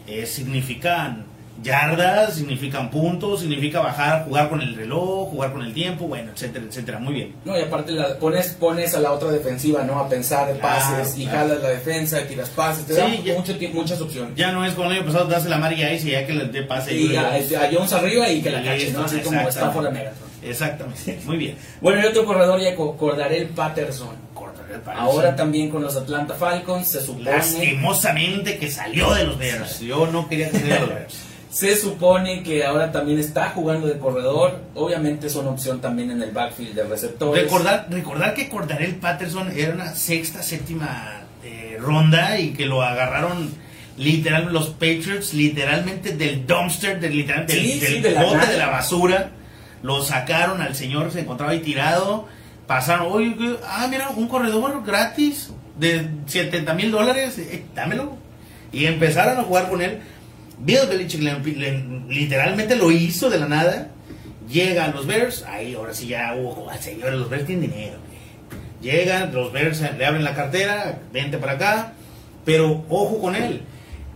eh, 0.07 0.25
significan 0.25 1.25
yardas, 1.61 2.35
significan 2.35 2.89
puntos, 2.89 3.41
significa 3.41 3.79
bajar, 3.81 4.25
jugar 4.25 4.49
con 4.49 4.61
el 4.61 4.75
reloj, 4.75 5.29
jugar 5.29 5.51
con 5.51 5.61
el 5.61 5.73
tiempo, 5.73 6.07
bueno, 6.07 6.31
etcétera, 6.33 6.65
etcétera. 6.67 6.99
Muy 6.99 7.13
bien. 7.13 7.35
No, 7.45 7.57
y 7.57 7.61
aparte 7.61 7.91
la, 7.91 8.17
pones, 8.17 8.47
pones 8.53 8.95
a 8.95 8.99
la 9.01 9.11
otra 9.11 9.29
defensiva, 9.29 9.83
¿no? 9.83 9.99
A 9.99 10.07
pensar 10.09 10.51
de 10.51 10.59
Claro, 10.59 10.75
pases 10.79 11.17
y 11.17 11.23
claro. 11.25 11.39
jalas 11.49 11.61
la 11.63 11.69
defensa, 11.69 12.25
tiras 12.27 12.49
pases, 12.49 12.85
te 12.85 12.93
Sí, 12.95 12.99
da 13.01 13.09
ya- 13.23 13.33
mucho 13.35 13.53
tie- 13.59 13.71
muchas 13.73 14.01
opciones. 14.01 14.35
Ya 14.35 14.51
no 14.51 14.65
es 14.65 14.73
como 14.73 14.89
el 14.89 14.97
año 14.97 15.05
pasado, 15.05 15.25
das 15.27 15.45
la 15.45 15.57
Mari 15.57 15.75
Ice 15.83 16.07
y 16.07 16.11
ya 16.11 16.25
que 16.25 16.33
le 16.33 16.45
dé 16.45 16.63
pase. 16.63 16.95
y 16.95 17.11
y- 17.11 17.15
a 17.17 17.69
Jones 17.71 17.93
arriba 17.93 18.29
y 18.29 18.41
que 18.41 18.49
la 18.51 18.63
cache, 18.63 18.91
¿no? 18.91 19.03
Así 19.03 19.19
como 19.19 19.39
está 19.47 19.69
fuera 19.71 19.89
Megatron. 19.91 20.32
Exactamente, 20.45 21.19
muy 21.25 21.37
bien. 21.37 21.55
Bueno, 21.81 22.01
y 22.01 22.05
otro 22.05 22.25
corredor 22.25 22.59
ya 22.61 22.75
co- 22.75 22.95
Cordarel 22.97 23.47
Patterson. 23.47 24.15
Cortaré 24.33 24.75
el 24.75 24.81
palo. 24.81 24.99
Ahora 24.99 25.35
también 25.35 25.69
con 25.69 25.81
los 25.83 25.95
Atlanta 25.95 26.33
Falcons 26.33 26.89
se 26.91 27.01
supone, 27.01 27.31
Lastimosamente 27.31 28.57
que 28.57 28.69
salió 28.69 29.13
de 29.13 29.23
los 29.25 29.37
Bears. 29.37 29.79
Yo 29.79 30.07
no 30.07 30.27
quería 30.27 30.49
que 30.49 30.57
saliera 30.59 30.75
de 30.81 30.85
los 30.87 30.95
Bears. 30.95 31.13
se 31.51 31.75
supone 31.77 32.41
que 32.43 32.65
ahora 32.65 32.91
también 32.91 33.19
está 33.19 33.49
jugando 33.51 33.87
de 33.87 33.97
corredor. 33.99 34.59
Obviamente 34.75 35.27
es 35.27 35.35
una 35.35 35.51
opción 35.51 35.81
también 35.81 36.11
en 36.11 36.21
el 36.21 36.31
backfield 36.31 36.73
de 36.75 36.83
receptores. 36.83 37.43
Recordar, 37.43 37.87
recordar 37.89 38.33
que 38.33 38.49
Cordarel 38.49 38.95
Patterson 38.95 39.51
era 39.55 39.73
una 39.73 39.93
sexta, 39.93 40.41
séptima 40.41 41.21
eh, 41.43 41.77
ronda 41.79 42.39
y 42.39 42.53
que 42.53 42.65
lo 42.65 42.81
agarraron 42.81 43.53
literal 43.97 44.51
los 44.51 44.69
Patriots 44.69 45.33
literalmente 45.35 46.13
del 46.13 46.47
dumpster, 46.47 46.99
del 46.99 47.15
literal 47.15 47.45
del, 47.45 47.59
Sí, 47.61 47.71
sí, 47.73 47.79
del 47.79 48.01
de 48.01 48.11
la 48.11 48.23
bote 48.23 48.37
nada. 48.37 48.51
de 48.51 48.57
la 48.57 48.67
basura. 48.67 49.29
Lo 49.83 50.01
sacaron 50.01 50.61
al 50.61 50.75
señor, 50.75 51.11
se 51.11 51.19
encontraba 51.19 51.51
ahí 51.51 51.59
tirado. 51.59 52.27
Pasaron, 52.65 53.07
oye, 53.11 53.35
ah, 53.67 53.87
mira, 53.89 54.09
un 54.09 54.27
corredor 54.27 54.83
gratis 54.85 55.51
de 55.77 56.09
70 56.25 56.73
mil 56.73 56.89
dólares, 56.89 57.37
eh, 57.37 57.65
dámelo. 57.75 58.17
Y 58.71 58.85
empezaron 58.85 59.37
a 59.37 59.43
jugar 59.43 59.69
con 59.69 59.81
él. 59.81 59.99
Bill 60.57 60.87
Belichick 60.89 61.21
literalmente 62.07 62.75
lo 62.77 62.91
hizo 62.91 63.29
de 63.29 63.39
la 63.39 63.47
nada. 63.47 63.89
Llegan 64.49 64.93
los 64.93 65.05
Bears, 65.05 65.43
ahí 65.43 65.75
ahora 65.75 65.93
sí 65.93 66.07
ya 66.07 66.33
hubo, 66.35 66.69
ah, 66.69 66.77
señores, 66.77 67.15
los 67.15 67.29
Bears 67.29 67.45
tienen 67.45 67.69
dinero. 67.69 67.97
Llegan, 68.81 69.33
los 69.33 69.51
Bears 69.51 69.81
le 69.81 70.05
abren 70.05 70.23
la 70.23 70.33
cartera, 70.33 70.99
vente 71.11 71.37
para 71.37 71.53
acá. 71.53 71.93
Pero 72.45 72.85
ojo 72.89 73.19
con 73.19 73.35
él. 73.35 73.61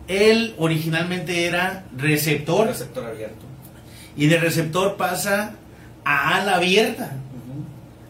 Él 0.07 0.55
originalmente 0.57 1.45
era 1.45 1.85
receptor 1.95 2.67
Receptor 2.67 3.05
abierto. 3.05 3.46
Y 4.17 4.27
de 4.27 4.37
receptor 4.39 4.97
pasa 4.97 5.53
a 6.03 6.35
ala 6.37 6.55
abierta, 6.55 7.11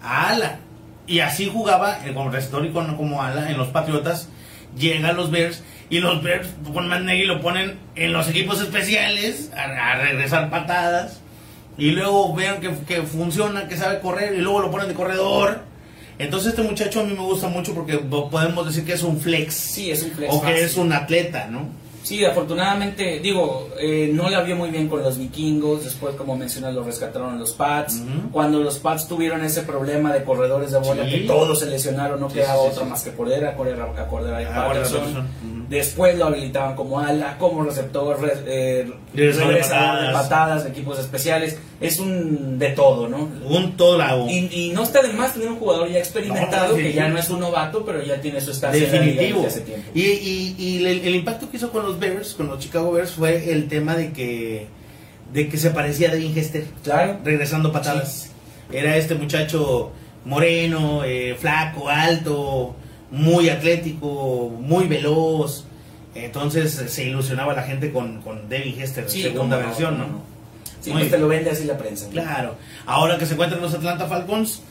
a 0.02 0.30
ala. 0.30 0.58
Y 1.06 1.20
así 1.20 1.50
jugaba 1.52 2.06
eh, 2.06 2.14
como 2.14 2.30
receptor 2.32 2.66
y 2.66 2.72
con- 2.72 2.98
como 2.98 3.22
ala 3.22 3.50
en 3.50 3.58
los 3.58 3.68
Patriotas. 3.70 4.30
Llegan 4.78 5.16
los 5.16 5.32
Bears 5.32 5.64
y 5.90 6.00
los 6.00 6.22
Bears 6.22 6.50
con 6.74 6.88
Matt 6.88 7.02
lo 7.04 7.42
ponen 7.42 7.78
en 7.96 8.14
los 8.14 8.28
equipos 8.30 8.62
especiales 8.62 9.52
a, 9.56 9.64
a 9.94 9.96
regresar 9.98 10.50
patadas. 10.50 11.22
Y 11.78 11.92
luego 11.92 12.34
ven 12.34 12.60
que, 12.60 12.72
que 12.88 13.04
funciona, 13.04 13.68
que 13.68 13.78
sabe 13.78 14.00
correr 14.00 14.34
y 14.36 14.42
luego 14.42 14.62
lo 14.62 14.72
ponen 14.72 14.88
de 14.88 14.94
corredor. 14.96 15.62
Entonces 16.20 16.50
este 16.50 16.64
muchacho 16.64 17.02
a 17.02 17.04
mí 17.04 17.14
me 17.14 17.22
gusta 17.22 17.48
mucho 17.48 17.74
porque 17.76 17.98
po- 18.00 18.30
podemos 18.30 18.66
decir 18.66 18.84
que 18.84 18.94
es 18.94 19.04
un 19.04 19.20
flex. 19.20 19.54
Sí, 19.54 19.92
es 19.92 20.04
un 20.04 20.12
flex 20.12 20.34
o 20.34 20.42
que 20.42 20.62
es 20.64 20.76
un 20.76 20.92
atleta, 20.92 21.48
¿no? 21.48 21.70
Sí, 22.08 22.24
afortunadamente, 22.24 23.20
digo, 23.20 23.70
eh, 23.80 24.10
no 24.14 24.30
la 24.30 24.42
vio 24.42 24.56
muy 24.56 24.70
bien 24.70 24.88
con 24.88 25.04
los 25.04 25.18
vikingos. 25.18 25.84
Después, 25.84 26.16
como 26.16 26.38
mencionas, 26.38 26.74
lo 26.74 26.84
rescataron 26.84 27.38
los 27.38 27.52
Pats. 27.52 27.96
Ujú. 27.96 28.30
Cuando 28.32 28.60
los 28.60 28.78
Pats 28.80 29.08
tuvieron 29.08 29.44
ese 29.44 29.64
problema 29.64 30.14
de 30.14 30.24
corredores 30.24 30.72
de 30.72 30.80
bola 30.80 31.04
Sí. 31.06 31.12
que 31.12 31.18
todos 31.28 31.60
se 31.60 31.66
lesionaron, 31.66 32.20
no 32.20 32.30
Sí, 32.30 32.36
quedaba 32.36 32.64
sí, 32.64 32.70
otra 32.72 32.86
más 32.86 33.04
que 33.04 33.12
correr 33.12 33.46
a 33.46 33.56
correr 33.56 33.80
a 33.82 34.08
correr 34.08 34.34
a 34.48 34.64
Ah, 34.64 34.68
Patterson. 34.68 35.28
Después 35.70 36.18
lo 36.18 36.28
habilitaban 36.28 36.76
como 36.78 36.98
ala, 37.00 37.38
como 37.38 37.62
receptor, 37.64 38.22
re- 38.22 38.34
eh, 38.48 38.90
Regresador 39.14 39.54
de 40.08 40.14
patadas. 40.14 40.64
de 40.64 40.70
equipos 40.70 40.98
especiales. 41.00 41.58
Es 41.82 42.00
un 42.00 42.58
de 42.58 42.70
todo, 42.70 43.08
¿no? 43.10 43.30
Un 43.48 43.76
todo. 43.76 43.98
Y, 44.30 44.50
y 44.52 44.72
no 44.74 44.84
está 44.84 45.02
de 45.02 45.12
más 45.14 45.34
tener 45.34 45.50
un 45.50 45.58
jugador 45.60 45.90
ya 45.92 46.00
experimentado 46.00 46.70
No, 46.72 46.76
que 46.78 46.94
ya 46.94 47.08
no 47.10 47.20
es 47.20 47.30
un 47.30 47.40
novato, 47.42 47.84
pero 47.86 48.02
ya 48.02 48.20
tiene 48.22 48.40
su 48.42 48.52
estancia 48.52 48.82
Definitivo. 48.90 49.42
desde 49.44 49.48
hace 49.48 49.62
tiempo. 49.62 49.90
Y, 49.94 50.02
y, 50.04 50.56
y 50.58 50.78
el, 50.86 51.00
el 51.02 51.16
impacto 51.16 51.50
que 51.52 51.58
hizo 51.58 51.70
con 51.72 51.84
los 51.86 51.97
Bears, 52.00 52.34
con 52.36 52.48
los 52.48 52.60
Chicago 52.60 52.92
Bears, 52.92 53.12
fue 53.12 53.52
el 53.52 53.68
tema 53.68 53.96
de 53.96 54.12
que, 54.14 54.68
de 55.34 55.50
que 55.50 55.58
se 55.58 55.72
parecía 55.72 56.10
a 56.10 56.12
Devin 56.14 56.38
Hester, 56.38 56.66
Claro. 56.84 57.20
regresando 57.24 57.72
patadas. 57.72 58.32
Era 58.72 58.96
este 58.98 59.16
muchacho 59.16 59.92
moreno, 60.26 61.04
eh, 61.04 61.36
flaco, 61.40 61.90
alto, 61.90 62.76
muy 63.12 63.50
atlético, 63.50 64.50
muy 64.60 64.88
veloz. 64.88 65.66
Entonces 66.16 66.72
se 66.88 67.04
ilusionaba 67.06 67.54
la 67.54 67.64
gente 67.64 67.92
con, 67.92 68.22
con 68.22 68.50
Devin 68.50 68.80
Hester, 68.82 69.10
Sí, 69.10 69.22
segunda 69.22 69.60
no, 69.60 69.68
versión, 69.68 69.98
¿no? 69.98 70.08
no. 70.08 70.22
Sí, 70.82 70.92
pues 70.92 71.10
te 71.12 71.18
lo 71.18 71.28
vende 71.28 71.50
así 71.52 71.66
la 71.66 71.78
prensa. 71.78 72.06
¿no? 72.08 72.12
Claro. 72.12 72.56
Ahora 72.86 73.18
que 73.18 73.26
se 73.26 73.34
encuentran 73.34 73.62
los 73.62 73.74
Atlanta 73.74 74.08
Falcons, 74.08 74.62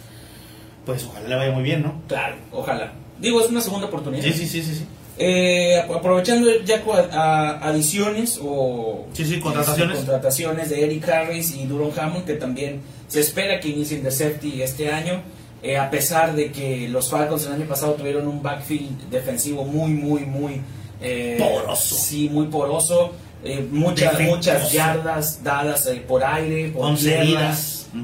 pues 0.84 1.04
ojalá 1.04 1.28
le 1.28 1.34
vaya 1.36 1.52
muy 1.52 1.62
bien, 1.62 1.82
¿no? 1.82 2.00
Claro, 2.08 2.36
ojalá. 2.52 2.92
Digo, 3.18 3.40
es 3.40 3.48
una 3.48 3.60
segunda 3.60 3.86
oportunidad. 3.86 4.22
Sí, 4.24 4.32
sí, 4.32 4.46
sí, 4.46 4.62
sí. 4.62 4.74
sí. 4.76 4.86
Eh, 5.18 5.80
ap- 5.82 5.90
aprovechando 5.96 6.46
ya 6.64 6.82
a- 7.12 7.58
adiciones 7.68 8.38
o 8.42 9.06
Sí, 9.14 9.24
sí, 9.24 9.40
contrataciones. 9.40 9.96
contrataciones 9.96 10.68
de 10.68 10.84
Eric 10.84 11.08
Harris 11.08 11.54
y 11.54 11.64
Duron 11.64 11.90
Hammond 11.98 12.26
que 12.26 12.34
también 12.34 12.82
se 13.08 13.20
espera 13.20 13.58
que 13.58 13.68
inicien 13.68 14.02
de 14.02 14.10
safety 14.10 14.60
este 14.60 14.90
año 14.92 15.22
eh, 15.62 15.78
a 15.78 15.88
pesar 15.90 16.34
de 16.36 16.52
que 16.52 16.86
los 16.90 17.08
Falcons 17.08 17.46
el 17.46 17.52
año 17.54 17.64
pasado 17.66 17.94
tuvieron 17.94 18.28
un 18.28 18.42
backfield 18.42 19.08
defensivo 19.10 19.64
muy 19.64 19.90
muy 19.92 20.20
muy 20.26 20.60
eh, 21.00 21.36
Poroso. 21.38 21.94
sí 21.94 22.28
muy 22.30 22.46
poroso 22.48 23.12
eh, 23.42 23.66
muchas 23.70 24.20
muchas 24.20 24.70
yardas 24.70 25.42
dadas 25.42 25.86
eh, 25.86 26.02
por 26.06 26.22
aire 26.24 26.68
por 26.68 26.82
Concedidas. 26.82 27.24
tierra. 27.26 27.56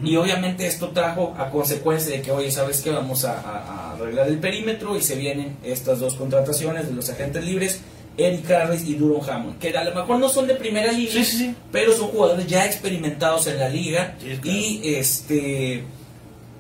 Y 0.04 0.16
obviamente 0.16 0.66
esto 0.66 0.88
trajo 0.88 1.34
a 1.38 1.50
consecuencia 1.50 2.10
de 2.16 2.22
que 2.22 2.30
oye 2.30 2.50
sabes 2.50 2.80
que 2.82 2.90
vamos 2.90 3.24
a, 3.24 3.40
a- 3.40 3.58
a 3.90 3.92
arreglar 3.94 4.28
el 4.28 4.38
perímetro 4.38 4.96
y 4.96 5.02
se 5.02 5.16
vienen 5.16 5.56
estas 5.64 6.00
dos 6.00 6.14
contrataciones 6.14 6.86
de 6.88 6.94
los 6.94 7.08
agentes 7.10 7.44
libres 7.44 7.80
Eric 8.16 8.50
Harris 8.50 8.84
y 8.86 8.94
Duron 8.94 9.28
Hammond 9.28 9.58
que 9.58 9.76
a 9.76 9.84
lo 9.84 9.94
mejor 9.94 10.18
no 10.18 10.28
son 10.28 10.46
de 10.46 10.54
primera 10.54 10.92
línea 10.92 11.12
Sí, 11.12 11.24
sí, 11.24 11.36
sí. 11.38 11.54
pero 11.72 11.92
son 11.94 12.08
jugadores 12.08 12.46
ya 12.46 12.66
experimentados 12.66 13.46
en 13.46 13.58
la 13.58 13.68
liga 13.70 14.16
claro. 14.20 14.40
y 14.44 14.80
este 14.94 15.84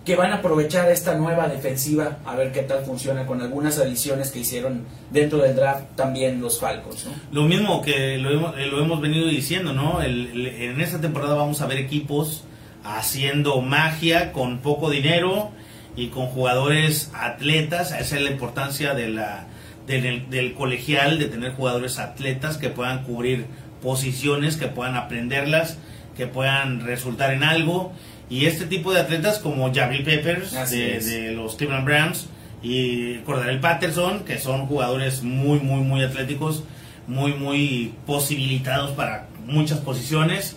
que 0.04 0.16
van 0.16 0.32
a 0.32 0.36
aprovechar 0.36 0.90
esta 0.90 1.14
nueva 1.14 1.46
defensiva 1.48 2.18
a 2.24 2.34
ver 2.34 2.50
qué 2.50 2.62
tal 2.62 2.84
funciona 2.84 3.24
con 3.24 3.40
algunas 3.40 3.78
adiciones 3.78 4.32
que 4.32 4.40
hicieron 4.40 4.84
dentro 5.10 5.38
del 5.38 5.54
draft 5.54 5.84
también 5.94 6.40
los 6.40 6.58
Falcons, 6.58 7.04
¿no? 7.06 7.12
Lo 7.30 7.46
mismo 7.46 7.80
que 7.82 8.18
lo 8.18 8.30
hemos, 8.30 8.56
eh, 8.58 8.66
lo 8.66 8.80
hemos 8.82 9.00
venido 9.00 9.28
diciendo, 9.28 9.72
¿no? 9.72 10.02
El- 10.02 10.26
el- 10.32 10.46
en 10.48 10.80
esta 10.80 11.00
temporada 11.00 11.34
vamos 11.36 11.60
a 11.60 11.66
ver 11.66 11.78
equipos 11.78 12.42
haciendo 12.84 13.60
magia 13.60 14.32
con 14.32 14.58
poco 14.58 14.90
dinero 14.90 15.50
y 15.96 16.08
con 16.08 16.26
jugadores 16.26 17.10
atletas. 17.14 17.92
Esa 17.92 18.16
es 18.16 18.22
la 18.22 18.30
importancia 18.30 18.94
de 18.94 19.08
la, 19.08 19.46
del, 19.86 20.28
del 20.30 20.54
colegial, 20.54 21.18
de 21.18 21.26
tener 21.26 21.52
jugadores 21.52 21.98
atletas 21.98 22.56
que 22.56 22.68
puedan 22.68 23.04
cubrir 23.04 23.46
posiciones, 23.82 24.56
que 24.56 24.68
puedan 24.68 24.96
aprenderlas, 24.96 25.78
que 26.16 26.26
puedan 26.26 26.84
resultar 26.86 27.32
en 27.32 27.42
algo. 27.44 27.92
Y 28.30 28.46
este 28.46 28.64
tipo 28.64 28.92
de 28.92 29.00
atletas 29.00 29.38
como 29.38 29.72
Jabril 29.74 30.04
Peppers 30.04 30.70
de 30.70 31.32
los 31.34 31.56
Cleveland 31.56 31.84
Browns 31.84 32.28
y 32.62 33.16
Cordarel 33.18 33.60
Patterson, 33.60 34.24
que 34.24 34.38
son 34.38 34.66
jugadores 34.66 35.22
muy, 35.22 35.58
muy, 35.60 35.82
muy 35.82 36.02
atléticos, 36.02 36.64
muy, 37.06 37.34
muy 37.34 37.92
posibilitados 38.06 38.92
para 38.92 39.26
muchas 39.46 39.80
posiciones. 39.80 40.56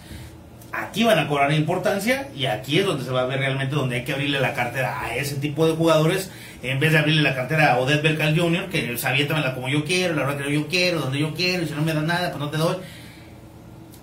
Aquí 0.72 1.04
van 1.04 1.20
a 1.20 1.28
cobrar 1.28 1.52
importancia 1.54 2.28
y 2.36 2.48
aquí 2.48 2.80
es 2.80 2.86
donde 2.86 3.06
se 3.06 3.12
va 3.12 3.22
a 3.22 3.26
ver 3.26 3.40
realmente 3.40 3.76
donde 3.76 3.98
hay 3.98 4.04
que 4.04 4.12
abrirle 4.14 4.40
la 4.42 4.54
cartera 4.54 5.02
a 5.02 5.16
ese 5.16 5.36
tipo 5.36 5.66
de 5.68 5.74
jugadores 5.76 6.32
en 6.64 6.80
vez 6.80 6.92
de 6.92 6.98
abrirle 6.98 7.22
la 7.22 7.34
cartera 7.36 7.74
a 7.74 7.80
Odette 7.80 8.02
Bercal 8.04 8.38
Jr., 8.38 8.66
que 8.70 8.98
sabiéntamela 8.98 9.54
como 9.56 9.70
yo 9.70 9.86
quiero, 9.86 10.16
la 10.16 10.24
hora 10.24 10.38
que 10.38 10.52
yo 10.54 10.68
quiero, 10.68 11.00
donde 11.00 11.20
yo 11.20 11.34
quiero, 11.34 11.64
y 11.64 11.68
si 11.68 11.74
no 11.74 11.82
me 11.82 11.94
das 11.94 12.04
nada, 12.04 12.30
pues 12.30 12.40
no 12.40 12.50
te 12.50 12.58
doy. 12.58 12.78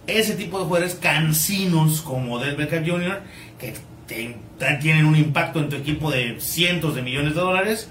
Ese 0.06 0.34
tipo 0.34 0.58
de 0.58 0.64
jugadores 0.64 0.94
cansinos 0.94 2.00
como 2.02 2.34
Odette 2.34 2.56
Beckham 2.56 2.86
Jr., 2.86 3.20
que 3.58 3.74
te- 4.06 4.36
tienen 4.80 5.06
un 5.06 5.16
impacto 5.16 5.58
en 5.60 5.68
tu 5.68 5.76
equipo 5.76 6.10
de 6.10 6.36
cientos 6.40 6.94
de 6.94 7.02
millones 7.02 7.34
de 7.34 7.40
dólares, 7.40 7.90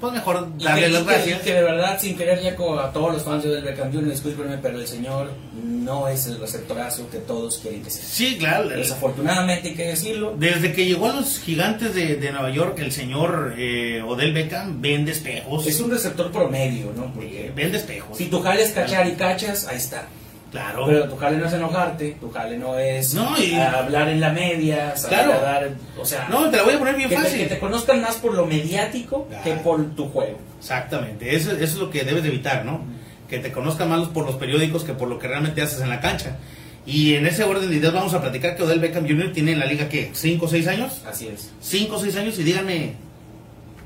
pues 0.00 0.12
mejor 0.14 0.48
darle 0.58 0.88
las 0.88 1.04
gracias. 1.04 1.40
que 1.42 1.52
de 1.54 1.62
verdad, 1.62 1.98
sin 2.00 2.16
querer 2.16 2.40
ya 2.42 2.56
co- 2.56 2.78
a 2.80 2.92
todos 2.92 3.12
los 3.12 3.22
fans 3.22 3.44
de 3.44 3.50
Del 3.50 3.62
Beckham 3.64 3.92
Jr., 3.92 4.10
discúlpenme, 4.10 4.58
pero 4.58 4.78
el 4.80 4.86
señor 4.86 5.30
no 5.62 6.08
es 6.08 6.26
el 6.26 6.40
receptorazo 6.40 7.08
que 7.10 7.18
todos 7.18 7.58
quieren 7.58 7.82
que 7.82 7.90
sea. 7.90 8.04
Sí, 8.04 8.36
claro. 8.38 8.68
Desafortunadamente 8.68 9.68
hay 9.70 9.74
que 9.74 9.88
decirlo. 9.88 10.34
Desde 10.38 10.72
que 10.72 10.86
llegó 10.86 11.10
a 11.10 11.14
los 11.14 11.38
gigantes 11.38 11.94
de, 11.94 12.16
de 12.16 12.32
Nueva 12.32 12.50
York, 12.50 12.78
el 12.78 12.92
señor 12.92 13.54
eh, 13.58 14.02
Odell 14.06 14.32
Beckham 14.32 14.80
vende 14.80 15.12
espejos. 15.12 15.66
Es 15.66 15.80
un 15.80 15.90
receptor 15.90 16.30
promedio, 16.32 16.92
¿no? 16.96 17.12
Porque 17.12 17.52
vende 17.54 17.78
espejos. 17.78 18.16
si 18.16 18.26
tu 18.26 18.40
jale 18.42 18.62
es 18.62 18.70
cachar 18.72 19.06
y 19.06 19.12
cachas, 19.12 19.66
ahí 19.66 19.76
está. 19.76 20.06
Claro. 20.50 20.84
Pero 20.86 21.08
tu 21.08 21.16
jale 21.16 21.36
no 21.36 21.46
es 21.46 21.52
enojarte, 21.52 22.16
tu 22.20 22.30
jale 22.32 22.58
no 22.58 22.76
es 22.78 23.14
No, 23.14 23.38
y- 23.38 23.54
hablar 23.54 24.08
en 24.08 24.20
la 24.20 24.30
media, 24.32 24.94
Claro. 25.08 25.40
dar, 25.40 25.70
o 25.96 26.04
sea, 26.04 26.26
no, 26.28 26.50
te 26.50 26.56
la 26.56 26.64
voy 26.64 26.74
a 26.74 26.78
poner 26.78 26.96
bien 26.96 27.08
que, 27.08 27.14
te, 27.16 27.22
fácil. 27.22 27.38
que 27.38 27.46
te 27.46 27.58
conozcan 27.60 28.00
más 28.02 28.16
por 28.16 28.34
lo 28.34 28.46
mediático 28.46 29.26
Claro. 29.28 29.44
que 29.44 29.52
por 29.52 29.94
tu 29.94 30.08
juego. 30.08 30.38
Exactamente, 30.58 31.36
eso, 31.36 31.52
eso 31.52 31.62
es 31.62 31.74
lo 31.76 31.90
que 31.90 32.02
debes 32.04 32.22
de 32.24 32.30
evitar, 32.30 32.64
¿no? 32.64 32.80
Que 33.28 33.38
te 33.38 33.52
conozcan 33.52 33.88
más 33.90 34.08
por 34.08 34.26
los 34.26 34.34
periódicos 34.36 34.82
que 34.82 34.92
por 34.92 35.08
lo 35.08 35.18
que 35.20 35.28
realmente 35.28 35.62
haces 35.62 35.80
en 35.82 35.88
la 35.88 36.00
cancha. 36.00 36.36
Y 36.84 37.14
en 37.14 37.26
ese 37.26 37.44
orden 37.44 37.70
de 37.70 37.76
ideas 37.76 37.92
vamos 37.92 38.12
a 38.14 38.20
platicar 38.20 38.56
que 38.56 38.64
Odell 38.64 38.80
Beckham 38.80 39.06
Jr. 39.06 39.32
tiene 39.32 39.52
en 39.52 39.60
la 39.60 39.66
liga, 39.66 39.88
¿qué? 39.88 40.10
¿5 40.14 40.46
o 40.46 40.48
6 40.48 40.66
años? 40.66 41.02
Así 41.08 41.28
es. 41.28 41.50
5 41.60 41.94
o 41.94 42.00
6 42.00 42.16
años 42.16 42.36
y 42.38 42.42
díganme, 42.42 42.94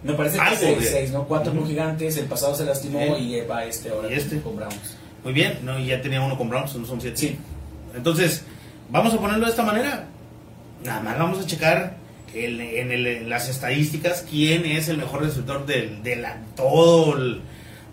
Me 0.02 0.12
parece 0.14 0.36
que 0.36 0.42
Algo 0.42 0.56
seis, 0.60 0.78
de- 0.80 0.84
seis, 0.86 1.10
¿no? 1.12 1.24
Cuatro 1.24 1.52
con 1.54 1.66
gigantes, 1.66 2.16
el 2.18 2.26
pasado 2.26 2.54
se 2.54 2.66
lastimó 2.66 3.00
Eh. 3.00 3.18
y 3.18 3.40
va 3.46 3.64
este 3.64 3.88
ahora 3.88 4.10
Y 4.10 4.14
este. 4.14 4.38
con 4.40 4.54
Browns. 4.54 4.96
Muy 5.24 5.32
bien, 5.32 5.58
no, 5.62 5.78
y 5.78 5.86
ya 5.86 6.00
tenía 6.02 6.20
uno 6.20 6.36
con 6.38 6.48
Browns, 6.48 6.74
no 6.76 6.86
son 6.86 7.00
7. 7.00 7.16
Sí. 7.16 7.36
Entonces, 7.96 8.44
vamos 8.90 9.14
a 9.14 9.18
ponerlo 9.18 9.44
de 9.46 9.50
esta 9.50 9.62
manera. 9.62 10.04
Nada 10.84 11.00
más 11.00 11.18
vamos 11.18 11.38
a 11.40 11.46
checar 11.46 11.96
el- 12.34 12.60
en, 12.60 12.92
el- 12.92 13.06
en 13.06 13.28
las 13.30 13.48
estadísticas 13.48 14.26
quién 14.28 14.66
es 14.66 14.88
el 14.88 14.98
mejor 14.98 15.22
receptor 15.22 15.64
del- 15.66 16.02
de, 16.02 16.16
la, 16.16 16.36
todo 16.56 17.16
el- 17.16 17.40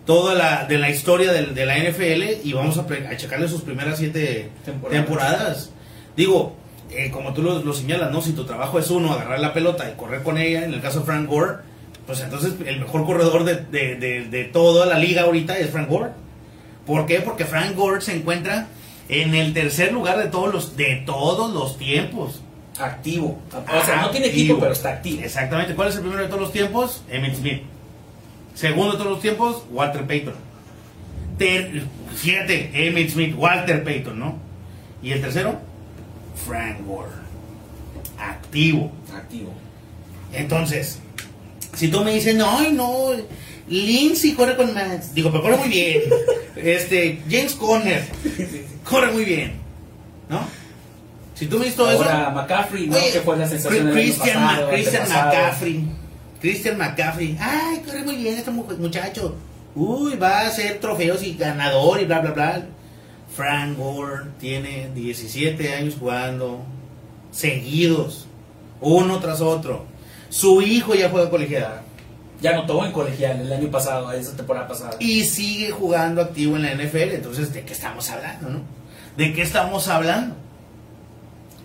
toda 0.04 0.34
la, 0.34 0.66
de 0.66 0.78
la 0.78 0.90
historia 0.90 1.32
del- 1.32 1.54
de 1.54 1.64
la 1.64 1.78
NFL 1.78 2.40
y 2.44 2.52
vamos 2.52 2.76
a, 2.76 2.86
pre- 2.86 3.06
a 3.06 3.16
checarle 3.16 3.48
sus 3.48 3.62
primeras 3.62 3.98
siete 3.98 4.50
Temporadas. 4.64 5.04
temporadas. 5.04 5.70
Digo, 6.16 6.56
eh, 6.90 7.10
como 7.10 7.32
tú 7.32 7.40
lo, 7.42 7.62
lo 7.62 7.72
señalas, 7.72 8.10
¿no? 8.10 8.20
Si 8.20 8.32
tu 8.32 8.44
trabajo 8.44 8.78
es 8.78 8.90
uno, 8.90 9.12
agarrar 9.12 9.38
la 9.40 9.54
pelota 9.54 9.88
y 9.90 9.96
correr 9.96 10.22
con 10.22 10.36
ella, 10.38 10.64
en 10.64 10.74
el 10.74 10.80
caso 10.82 11.00
de 11.00 11.06
Frank 11.06 11.26
Gore, 11.28 11.58
pues 12.06 12.20
entonces 12.20 12.54
el 12.66 12.80
mejor 12.80 13.06
corredor 13.06 13.44
de, 13.44 13.54
de, 13.56 13.94
de, 13.94 14.24
de 14.28 14.44
toda 14.44 14.84
la 14.86 14.98
liga 14.98 15.22
ahorita 15.22 15.56
es 15.56 15.70
Frank 15.70 15.88
Gore. 15.88 16.10
¿Por 16.86 17.06
qué? 17.06 17.20
Porque 17.20 17.44
Frank 17.44 17.74
Gore 17.76 18.00
se 18.00 18.16
encuentra 18.16 18.68
en 19.08 19.34
el 19.34 19.52
tercer 19.54 19.92
lugar 19.92 20.18
de 20.18 20.26
todos 20.26 20.52
los, 20.52 20.76
de 20.76 21.02
todos 21.06 21.52
los 21.52 21.78
tiempos. 21.78 22.40
Activo. 22.78 23.38
O 23.52 23.84
sea, 23.84 24.02
no 24.02 24.10
tiene 24.10 24.26
equipo, 24.28 24.58
pero 24.58 24.72
está 24.72 24.90
activo. 24.94 25.22
Exactamente. 25.22 25.74
¿Cuál 25.74 25.88
es 25.88 25.94
el 25.96 26.00
primero 26.00 26.22
de 26.22 26.28
todos 26.28 26.40
los 26.40 26.52
tiempos? 26.52 27.02
Emmett 27.10 27.36
Smith. 27.36 27.62
Segundo 28.54 28.92
de 28.92 28.98
todos 28.98 29.12
los 29.12 29.20
tiempos, 29.20 29.62
Walter 29.70 30.06
Payton. 30.06 30.34
Ter- 31.38 31.82
fíjate, 32.14 32.70
Emmett 32.74 33.10
Smith, 33.10 33.34
Walter 33.36 33.84
Payton, 33.84 34.18
¿no? 34.18 34.36
Y 35.02 35.12
el 35.12 35.20
tercero, 35.20 35.58
Frank 36.46 36.78
Gore. 36.86 37.10
Activo. 38.18 38.90
Activo. 39.14 39.52
Entonces, 40.32 40.98
si 41.74 41.88
tú 41.88 42.02
me 42.04 42.12
dices, 42.14 42.34
no, 42.34 42.70
no, 42.70 43.10
Lindsay 43.68 44.32
corre 44.32 44.56
con 44.56 44.72
más. 44.74 45.14
Digo, 45.14 45.30
pero 45.30 45.42
corre 45.42 45.56
muy 45.56 45.68
bien. 45.68 46.02
Este, 46.56 47.22
James 47.30 47.54
Conner, 47.54 48.04
corre 48.88 49.12
muy 49.12 49.24
bien. 49.24 49.54
¿No? 50.28 50.40
Si 51.34 51.46
tú 51.46 51.58
me 51.58 51.64
dices 51.64 51.76
todo 51.76 51.88
Ahora 51.90 52.22
eso. 52.22 52.30
McCaffrey, 52.32 52.86
¿no? 52.86 52.96
Oye, 52.96 53.12
que 53.12 53.20
fue 53.20 53.36
la 53.36 53.48
sensación 53.48 53.86
del 53.86 53.96
año 53.96 54.02
Christian, 54.04 54.34
pasado, 54.46 54.66
Ma- 54.66 54.72
Christian. 54.72 55.08
McCaffrey. 55.08 55.84
Christian 56.40 56.78
McCaffrey. 56.78 57.36
Ay, 57.40 57.82
corre 57.84 58.02
muy 58.04 58.16
bien 58.16 58.36
este 58.36 58.50
mu- 58.50 58.64
muchacho. 58.78 59.34
Uy, 59.74 60.16
va 60.16 60.40
a 60.42 60.50
ser 60.50 60.78
trofeos 60.80 61.22
y 61.22 61.34
ganador 61.34 62.00
y 62.00 62.04
bla, 62.04 62.20
bla, 62.20 62.30
bla. 62.32 62.66
Frank 63.34 63.78
Gore 63.78 64.24
tiene 64.38 64.90
17 64.94 65.72
años 65.74 65.96
jugando 65.98 66.62
seguidos, 67.30 68.26
uno 68.80 69.18
tras 69.20 69.40
otro. 69.40 69.86
Su 70.28 70.60
hijo 70.62 70.94
ya 70.94 71.08
juega 71.08 71.30
colegiada 71.30 71.82
Ya 72.42 72.50
anotó 72.50 72.84
en 72.84 72.92
colegial 72.92 73.40
el 73.40 73.52
año 73.52 73.70
pasado, 73.70 74.10
esa 74.12 74.36
temporada 74.36 74.66
pasada. 74.68 74.96
y 74.98 75.22
sigue 75.24 75.70
jugando 75.70 76.20
activo 76.20 76.56
en 76.56 76.62
la 76.62 76.74
NFL. 76.74 77.14
Entonces, 77.14 77.52
¿de 77.52 77.62
qué 77.64 77.72
estamos 77.72 78.10
hablando, 78.10 78.50
no? 78.50 78.60
¿De 79.16 79.32
qué 79.32 79.42
estamos 79.42 79.86
hablando? 79.88 80.34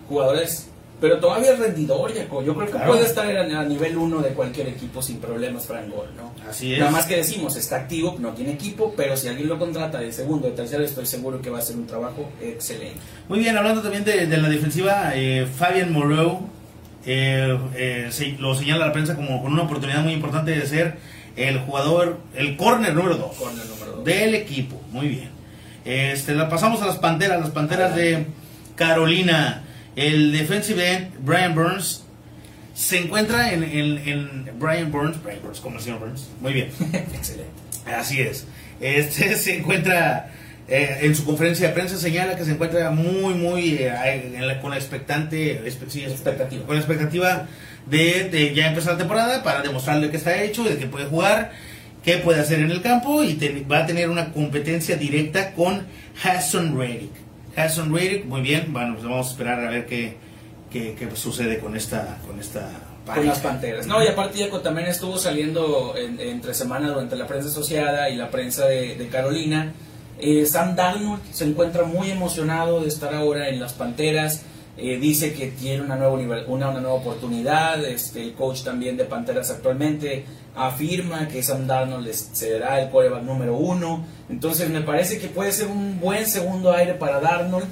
Jugadores. 0.08 0.66
Pero 1.00 1.20
todavía 1.20 1.52
es 1.52 1.58
rendidor, 1.60 2.12
Jaco. 2.12 2.42
Yo 2.42 2.56
creo 2.56 2.72
que 2.72 2.78
puede 2.78 3.04
estar 3.04 3.24
a 3.36 3.64
nivel 3.64 3.96
uno 3.96 4.20
de 4.20 4.30
cualquier 4.30 4.68
equipo 4.68 5.00
sin 5.00 5.18
problemas, 5.18 5.64
Frank 5.64 5.88
Gore, 5.88 6.08
¿no? 6.16 6.32
Así 6.48 6.72
es. 6.72 6.80
Nada 6.80 6.90
más 6.90 7.06
que 7.06 7.16
decimos, 7.16 7.54
está 7.56 7.76
activo, 7.76 8.16
no 8.18 8.30
tiene 8.32 8.52
equipo, 8.52 8.92
pero 8.96 9.16
si 9.16 9.28
alguien 9.28 9.48
lo 9.48 9.58
contrata 9.60 10.00
de 10.00 10.12
segundo, 10.12 10.48
de 10.48 10.54
tercero, 10.54 10.82
estoy 10.82 11.06
seguro 11.06 11.40
que 11.40 11.50
va 11.50 11.58
a 11.58 11.60
hacer 11.60 11.76
un 11.76 11.86
trabajo 11.86 12.28
excelente. 12.42 12.98
Muy 13.28 13.38
bien, 13.38 13.56
hablando 13.56 13.80
también 13.80 14.04
de, 14.04 14.26
de 14.26 14.36
la 14.38 14.48
defensiva, 14.48 15.12
eh, 15.14 15.46
Fabian 15.56 15.92
Moreau 15.92 16.48
eh, 17.10 17.58
eh, 17.74 18.08
se- 18.10 18.36
lo 18.38 18.54
señala 18.54 18.86
la 18.86 18.92
prensa 18.92 19.16
como 19.16 19.42
con 19.42 19.52
una 19.54 19.62
oportunidad 19.62 20.02
muy 20.02 20.12
importante 20.12 20.50
de 20.50 20.66
ser 20.66 20.98
el 21.36 21.58
jugador, 21.60 22.20
el 22.34 22.56
corner 22.56 22.94
número 22.94 23.16
2 23.16 23.36
Corner 23.36 23.64
número 23.66 23.92
dos. 23.92 24.04
del 24.04 24.34
equipo. 24.34 24.80
Muy 24.92 25.08
bien. 25.08 25.30
Este, 25.84 26.34
la 26.34 26.48
pasamos 26.50 26.82
a 26.82 26.86
las 26.86 26.96
panteras, 26.98 27.40
las 27.40 27.50
panteras 27.50 27.94
de 27.94 28.26
Carolina. 28.76 29.62
El 29.96 30.32
defensive 30.32 30.92
end, 30.92 31.08
Brian 31.20 31.54
Burns, 31.54 32.04
se 32.74 32.98
encuentra 32.98 33.52
en, 33.52 33.62
en- 33.64 33.98
en 34.08 34.58
Brian 34.58 34.92
Burns, 34.92 35.20
Brian 35.22 35.40
Burns, 35.42 35.60
como 35.60 35.76
el 35.78 35.82
señor 35.82 35.98
Burns. 36.00 36.28
Muy 36.40 36.52
bien. 36.52 36.68
excelente. 36.92 37.50
Así 37.96 38.20
es. 38.20 38.46
Este 38.80 39.34
se 39.36 39.58
encuentra 39.58 40.30
eh, 40.68 40.98
en 41.02 41.14
su 41.14 41.24
conferencia 41.24 41.68
de 41.68 41.74
prensa 41.74 41.96
señala 41.96 42.36
que 42.36 42.44
se 42.44 42.52
encuentra 42.52 42.90
muy 42.90 43.34
muy 43.34 43.74
eh, 43.80 44.32
en 44.34 44.46
la- 44.46 44.60
con 44.60 44.70
la 44.70 44.76
expectante 44.76 45.62
espe- 45.64 45.88
sí, 45.88 46.04
Expectativa. 46.04 46.64
con 46.66 46.74
la 46.76 46.80
expectativa 46.82 47.46
de, 47.86 48.28
de 48.28 48.54
ya 48.54 48.68
empezar 48.68 48.92
la 48.92 48.98
temporada 48.98 49.42
para 49.42 49.62
demostrarle 49.62 50.10
que 50.10 50.18
está 50.18 50.42
hecho, 50.42 50.64
de 50.64 50.76
que 50.76 50.86
puede 50.86 51.06
jugar, 51.06 51.52
qué 52.04 52.18
puede 52.18 52.40
hacer 52.40 52.58
en 52.60 52.70
el 52.70 52.82
campo 52.82 53.24
y 53.24 53.34
te- 53.34 53.64
va 53.70 53.78
a 53.78 53.86
tener 53.86 54.10
una 54.10 54.32
competencia 54.32 54.96
directa 54.96 55.52
con 55.54 55.86
Hassan 56.22 56.78
Reddick. 56.78 57.12
Hassan 57.56 57.92
Reddick, 57.94 58.24
muy 58.26 58.42
bien, 58.42 58.72
bueno, 58.72 58.94
pues 58.94 59.04
vamos 59.08 59.26
a 59.28 59.30
esperar 59.30 59.64
a 59.64 59.70
ver 59.70 59.86
qué, 59.86 60.16
qué, 60.70 60.94
qué 60.98 61.08
sucede 61.16 61.58
con 61.60 61.74
esta 61.76 62.18
con 62.26 62.38
esta 62.38 62.68
Con 63.06 63.24
las 63.26 63.38
Panteras. 63.38 63.86
No, 63.86 64.04
y 64.04 64.06
aparte 64.06 64.38
Jaco 64.44 64.60
también 64.60 64.86
estuvo 64.88 65.16
saliendo 65.16 65.94
en- 65.96 66.20
entre 66.20 66.52
semana 66.52 66.88
durante 66.88 67.16
la 67.16 67.26
prensa 67.26 67.48
asociada 67.48 68.10
y 68.10 68.16
la 68.16 68.30
prensa 68.30 68.66
de, 68.66 68.96
de 68.96 69.08
Carolina. 69.08 69.72
Eh, 70.20 70.46
Sam 70.46 70.74
Darnold 70.74 71.22
se 71.32 71.44
encuentra 71.44 71.84
muy 71.84 72.10
emocionado 72.10 72.80
de 72.80 72.88
estar 72.88 73.14
ahora 73.14 73.48
en 73.48 73.60
las 73.60 73.72
Panteras. 73.72 74.42
Eh, 74.76 74.98
dice 74.98 75.32
que 75.32 75.48
tiene 75.48 75.82
una 75.82 75.96
nueva, 75.96 76.14
una, 76.46 76.70
una 76.70 76.80
nueva 76.80 76.94
oportunidad. 76.94 77.84
Este, 77.84 78.22
el 78.22 78.34
coach 78.34 78.62
también 78.62 78.96
de 78.96 79.04
Panteras 79.04 79.50
actualmente 79.50 80.24
afirma 80.54 81.28
que 81.28 81.42
Sam 81.42 81.66
Darnold 81.66 82.12
será 82.12 82.80
el 82.80 82.90
quarterback 82.90 83.22
número 83.22 83.56
uno. 83.56 84.04
Entonces 84.28 84.68
me 84.70 84.80
parece 84.80 85.18
que 85.18 85.28
puede 85.28 85.52
ser 85.52 85.68
un 85.68 86.00
buen 86.00 86.26
segundo 86.26 86.72
aire 86.72 86.94
para 86.94 87.20
Darnold. 87.20 87.66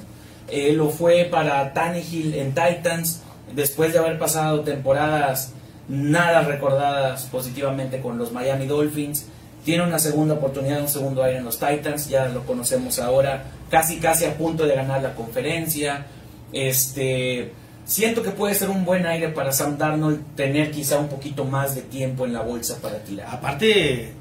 Eh, 0.49 0.71
lo 0.73 0.89
fue 0.89 1.27
para 1.29 1.73
Tannehill 1.73 2.33
en 2.33 2.53
Titans 2.53 3.21
después 3.53 3.91
de 3.91 3.99
haber 3.99 4.17
pasado 4.17 4.61
temporadas 4.61 5.51
nada 5.89 6.41
recordadas 6.41 7.25
positivamente 7.25 7.99
con 7.99 8.17
los 8.17 8.31
Miami 8.31 8.65
Dolphins. 8.65 9.25
Tiene 9.67 9.83
una 9.83 9.99
segunda 9.99 10.35
oportunidad, 10.35 10.79
un 10.79 10.87
segundo 10.87 11.21
aire 11.21 11.39
en 11.39 11.43
los 11.43 11.59
Titans, 11.59 12.07
ya 12.07 12.29
lo 12.29 12.45
conocemos 12.45 12.99
ahora, 12.99 13.43
casi 13.69 13.97
casi 13.97 14.23
a 14.23 14.37
punto 14.37 14.65
de 14.65 14.73
ganar 14.73 15.01
la 15.01 15.13
conferencia. 15.13 16.05
Este, 16.53 17.51
siento 17.83 18.23
que 18.23 18.29
puede 18.29 18.55
ser 18.55 18.69
un 18.69 18.85
buen 18.85 19.05
aire 19.05 19.27
para 19.27 19.51
Sam 19.51 19.77
Darnold 19.77 20.37
tener 20.37 20.71
quizá 20.71 20.99
un 20.99 21.09
poquito 21.09 21.43
más 21.43 21.75
de 21.75 21.81
tiempo 21.81 22.25
en 22.25 22.31
la 22.31 22.43
bolsa 22.43 22.77
para 22.81 22.99
tirar. 22.99 23.27
Aparte, 23.29 24.13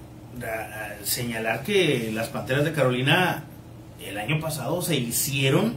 señalar 1.05 1.63
que 1.63 2.11
las 2.13 2.27
Panteras 2.27 2.65
de 2.65 2.73
Carolina 2.73 3.45
el 4.05 4.19
año 4.19 4.41
pasado 4.41 4.83
se 4.83 4.97
hicieron, 4.97 5.77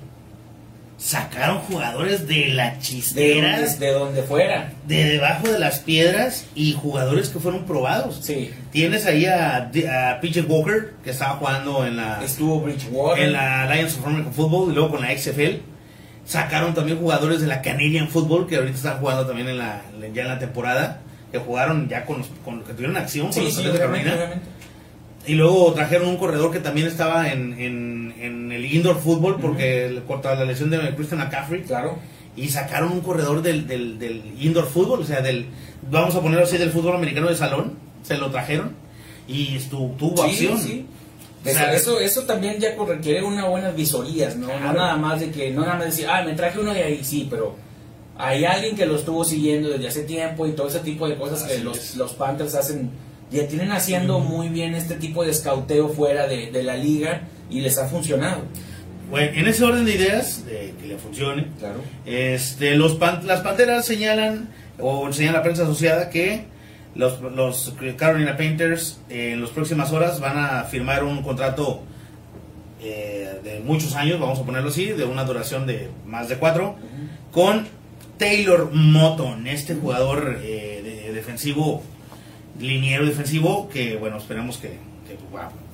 sacaron 1.00 1.60
jugadores 1.60 2.28
de 2.28 2.48
la 2.50 2.72
De 2.76 2.80
chistera, 2.80 3.62
donde, 3.62 3.78
de 3.86 3.92
donde 3.94 4.24
fuera. 4.24 4.74
de 4.86 5.06
debajo 5.06 5.48
de 5.48 5.58
las 5.58 5.80
piedras 5.80 6.46
y 6.56 6.74
jugadores 6.74 7.30
que 7.30 7.40
fueron 7.40 7.66
probados. 7.66 8.20
Sí, 8.22 8.52
Tienes 8.72 9.06
ahí 9.06 9.26
a, 9.26 9.72
a 10.12 10.20
PJ 10.22 10.42
Walker, 10.42 10.94
que 11.04 11.12
estaba 11.12 11.38
jugando 11.38 11.86
en 11.88 11.96
la, 11.98 12.22
estuvo 12.24 12.60
Bridgewater. 12.60 13.24
en 13.24 13.32
la 13.34 13.74
Lions 13.74 13.98
of 13.98 14.06
American 14.06 14.34
Football 14.34 14.72
y 14.72 14.76
luego 14.76 14.92
con 14.92 15.02
la 15.02 15.18
XFL. 15.18 15.62
Sacaron 16.26 16.74
también 16.76 17.00
jugadores 17.00 17.40
de 17.42 17.48
la 17.48 17.62
Canadian 17.62 18.08
Football, 18.10 18.46
que 18.46 18.58
ahorita 18.58 18.76
están 18.76 19.00
jugando 19.00 19.26
también 19.26 19.48
en 19.48 19.58
la, 19.58 19.82
ya 20.14 20.22
en 20.24 20.28
la 20.28 20.38
temporada, 20.38 21.00
que 21.32 21.40
jugaron 21.40 21.88
ya 21.88 22.06
con 22.06 22.20
los, 22.20 22.28
con, 22.44 22.62
que 22.64 22.74
tuvieron 22.74 22.98
acción 22.98 23.28
con 23.28 23.34
Sí, 23.34 23.42
los 23.46 23.56
sí, 23.56 23.64
de 23.64 23.80
Carolina. 23.80 24.16
Y 25.26 25.34
luego 25.36 25.74
trajeron 25.74 26.08
un 26.10 26.18
corredor 26.18 26.52
que 26.52 26.60
también 26.60 26.88
estaba 26.88 27.32
en, 27.32 27.60
en, 27.60 28.09
en 28.22 28.52
el 28.52 28.66
indoor 28.66 29.00
fútbol 29.00 29.38
porque 29.42 29.90
le- 29.90 30.04
contra 30.04 30.36
la 30.36 30.46
lesión 30.46 30.70
de 30.70 30.78
Christian 30.96 31.20
McCaffrey. 31.20 31.64
Claro. 31.64 31.98
Y 32.36 32.48
sacaron 32.50 32.92
un 32.92 33.02
corredor 33.02 33.42
del, 33.42 33.68
del, 33.68 34.00
del 34.00 34.22
indoor 34.40 34.68
fútbol, 34.68 35.02
o 35.02 35.04
sea, 35.04 35.22
del, 35.22 35.48
vamos 35.90 36.16
a 36.16 36.22
ponerlo 36.22 36.46
así, 36.46 36.58
del 36.58 36.72
fútbol 36.72 36.96
americano 36.96 37.28
de 37.28 37.36
salón. 37.36 37.74
Se 38.04 38.18
lo 38.18 38.30
trajeron 38.32 38.74
y 39.28 39.58
estu- 39.58 39.96
tuvo 39.98 40.24
Sí, 40.24 40.30
acción. 40.48 40.58
sí. 40.60 40.86
O 41.46 41.50
Eso, 41.50 41.58
sea, 41.58 41.74
eso, 41.74 42.00
eso 42.00 42.24
también 42.24 42.60
ya 42.60 42.76
requiere 42.86 43.24
una 43.24 43.46
buenas 43.46 43.76
visorías, 43.76 44.36
¿no? 44.36 44.48
Claro. 44.48 44.66
No 44.66 44.74
nada 44.74 44.98
más 44.98 45.20
de 45.22 45.32
que, 45.32 45.52
no 45.52 45.62
nada 45.62 45.76
más 45.76 45.86
decir, 45.86 46.06
ah, 46.10 46.22
me 46.24 46.34
traje 46.34 46.60
uno 46.60 46.74
de 46.74 46.84
ahí, 46.84 47.04
sí, 47.04 47.28
pero 47.30 47.56
hay 48.18 48.44
alguien 48.44 48.76
que 48.76 48.86
lo 48.86 48.96
estuvo 48.96 49.24
siguiendo 49.24 49.70
desde 49.70 49.88
hace 49.88 50.04
tiempo 50.04 50.46
y 50.48 50.52
todo 50.52 50.68
ese 50.68 50.80
tipo 50.80 51.08
de 51.08 51.16
cosas 51.16 51.44
que 51.44 51.54
Así 51.54 51.64
los, 51.64 51.78
es. 51.78 51.96
los 51.96 52.14
Panthers 52.14 52.56
hacen, 52.56 52.90
ya 53.32 53.48
tienen 53.48 53.72
haciendo 53.72 54.20
muy 54.20 54.50
bien 54.50 54.76
este 54.76 54.96
tipo 54.96 55.24
de 55.24 55.32
escauteo 55.32 55.88
fuera 55.90 56.28
de, 56.28 56.52
de 56.52 56.64
la 56.64 56.76
liga 56.76 57.22
y 57.50 57.62
les 57.62 57.78
ha 57.78 57.88
funcionado. 57.88 58.44
Bueno, 59.10 59.32
en 59.36 59.48
ese 59.48 59.64
orden 59.64 59.86
de 59.86 59.96
ideas, 59.96 60.46
de 60.46 60.74
que 60.80 60.88
le 60.88 60.98
funcione, 60.98 61.48
Claro. 61.58 61.82
Este, 62.06 62.76
los 62.76 62.94
pan- 62.96 63.22
las 63.26 63.42
Panteras 63.42 63.86
señalan, 63.86 64.50
o 64.80 65.12
señala 65.12 65.40
la 65.40 65.44
prensa 65.44 65.64
asociada, 65.64 66.10
que 66.12 66.46
los, 66.96 67.20
los 67.22 67.74
Carolina 67.98 68.38
Painters 68.38 69.02
eh, 69.10 69.32
en 69.34 69.42
las 69.42 69.50
próximas 69.50 69.92
horas 69.92 70.20
van 70.20 70.38
a 70.38 70.64
firmar 70.66 71.04
un 71.04 71.24
contrato 71.24 71.82
eh, 72.82 73.40
de 73.44 73.60
muchos 73.62 73.96
años, 73.96 74.20
vamos 74.20 74.40
a 74.40 74.44
ponerlo 74.44 74.70
así, 74.70 74.86
de 74.88 75.04
una 75.06 75.24
duración 75.26 75.66
de 75.66 75.90
más 76.06 76.30
de 76.30 76.36
cuatro, 76.38 76.76
con 77.32 77.68
Taylor 78.18 78.70
Moton, 78.74 79.48
este 79.48 79.76
jugador 79.76 80.38
eh, 80.42 80.82
de- 80.84 81.14
defensivo, 81.14 81.82
liniero 82.60 83.06
defensivo, 83.06 83.70
que 83.70 83.96
bueno, 83.98 84.18
esperemos 84.18 84.58
que, 84.58 84.68
que, 85.08 85.16
wow, 85.32 85.50
que, 85.50 85.69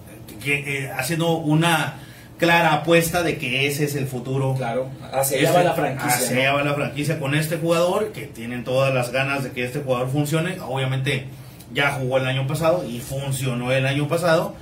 eh, 0.53 0.91
haciendo 0.97 1.37
una 1.37 1.95
clara 2.37 2.73
apuesta 2.73 3.23
de 3.23 3.37
que 3.37 3.67
ese 3.67 3.85
es 3.85 3.95
el 3.95 4.07
futuro 4.07 4.55
Claro. 4.55 4.89
Hacia 5.11 5.37
allá 5.39 5.51
va 5.51 5.63
la 5.63 5.73
franquicia. 5.73 6.15
Hacia 6.15 6.35
¿no? 6.35 6.41
allá 6.41 6.53
va 6.53 6.63
la 6.63 6.73
franquicia 6.73 7.19
con 7.19 7.35
este 7.35 7.57
jugador, 7.57 8.11
que 8.11 8.25
tienen 8.25 8.63
todas 8.63 8.93
las 8.93 9.11
ganas 9.11 9.43
de 9.43 9.51
que 9.51 9.63
este 9.63 9.79
jugador 9.79 10.09
funcione. 10.09 10.57
Obviamente 10.59 11.25
ya 11.73 11.93
jugó 11.93 12.17
el 12.17 12.27
año 12.27 12.47
pasado 12.47 12.85
y 12.87 12.99
funcionó 12.99 13.71
el 13.71 13.85
año 13.85 14.07
pasado. 14.07 14.55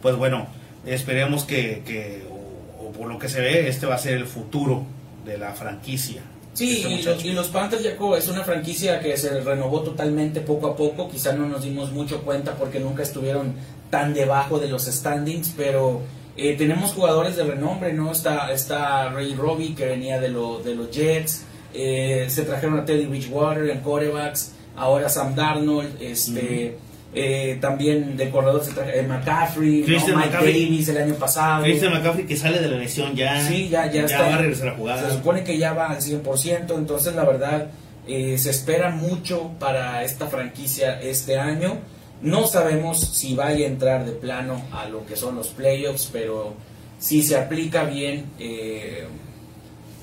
Pues 0.00 0.16
bueno, 0.16 0.46
esperemos 0.86 1.44
que, 1.44 1.82
que 1.86 2.24
o, 2.30 2.88
o 2.88 2.92
por 2.92 3.08
lo 3.08 3.18
que 3.18 3.28
se 3.28 3.40
ve, 3.40 3.68
este 3.68 3.86
va 3.86 3.94
a 3.94 3.98
ser 3.98 4.14
el 4.14 4.26
futuro 4.26 4.84
de 5.24 5.38
la 5.38 5.52
franquicia. 5.52 6.22
Sí, 6.54 6.84
y 6.86 7.02
los, 7.02 7.24
y 7.24 7.32
los 7.32 7.48
Panthers, 7.48 7.82
Jaco, 7.82 8.14
es 8.16 8.28
una 8.28 8.44
franquicia 8.44 9.00
que 9.00 9.16
se 9.16 9.40
renovó 9.40 9.80
totalmente 9.80 10.40
poco 10.42 10.66
a 10.68 10.76
poco. 10.76 11.08
Quizá 11.08 11.32
no 11.32 11.46
nos 11.48 11.62
dimos 11.64 11.92
mucho 11.92 12.20
cuenta 12.22 12.54
porque 12.56 12.78
nunca 12.78 13.02
estuvieron 13.02 13.54
tan 13.88 14.12
debajo 14.12 14.58
de 14.58 14.68
los 14.68 14.84
standings, 14.84 15.54
pero 15.56 16.00
eh, 16.36 16.54
tenemos 16.56 16.92
jugadores 16.92 17.36
de 17.36 17.44
renombre, 17.44 17.92
¿no? 17.94 18.12
Está, 18.12 18.52
está 18.52 19.08
Ray 19.10 19.34
Robbie, 19.34 19.74
que 19.74 19.86
venía 19.86 20.20
de, 20.20 20.28
lo- 20.28 20.58
de 20.62 20.74
los 20.74 20.90
Jets. 20.90 21.44
eh, 21.74 22.26
se 22.28 22.42
trajeron 22.42 22.78
a 22.80 22.84
Teddy 22.84 23.06
Bridgewater 23.06 23.70
en 23.70 23.80
corebacks. 23.80 24.52
Ahora 24.76 25.08
Sam 25.08 25.34
Darnold. 25.34 26.00
Este, 26.02 26.76
eh, 27.14 27.58
también 27.60 28.16
de 28.16 28.30
corredor 28.30 28.64
se 28.64 28.70
eh, 28.70 29.02
McCaffrey, 29.02 29.82
¿no? 29.82 29.98
Mike 29.98 30.12
McCaffrey. 30.12 30.64
Davis 30.64 30.88
el 30.88 30.96
año 30.96 31.14
pasado. 31.14 31.62
Christian 31.62 31.92
McCaffrey 31.92 32.26
que 32.26 32.36
sale 32.36 32.58
de 32.58 32.68
la 32.68 32.78
lesión 32.78 33.14
ya. 33.14 33.46
Sí, 33.46 33.68
ya, 33.68 33.90
ya, 33.90 34.04
está. 34.04 34.22
va 34.22 34.34
a 34.34 34.38
regresar 34.38 34.68
a 34.68 34.76
jugar. 34.76 35.04
Se 35.04 35.12
supone 35.16 35.44
que 35.44 35.58
ya 35.58 35.74
va 35.74 35.90
al 35.90 36.00
100%, 36.00 36.74
entonces 36.74 37.14
la 37.14 37.24
verdad 37.24 37.68
eh, 38.06 38.38
se 38.38 38.50
espera 38.50 38.90
mucho 38.90 39.50
para 39.58 40.02
esta 40.04 40.26
franquicia 40.28 41.00
este 41.02 41.38
año. 41.38 41.78
No 42.22 42.46
sabemos 42.46 43.00
si 43.00 43.34
vaya 43.34 43.66
a 43.66 43.68
entrar 43.68 44.06
de 44.06 44.12
plano 44.12 44.62
a 44.72 44.88
lo 44.88 45.04
que 45.04 45.16
son 45.16 45.36
los 45.36 45.48
playoffs, 45.48 46.08
pero 46.10 46.54
si 46.98 47.22
se 47.22 47.36
aplica 47.36 47.84
bien 47.84 48.24
eh, 48.38 49.06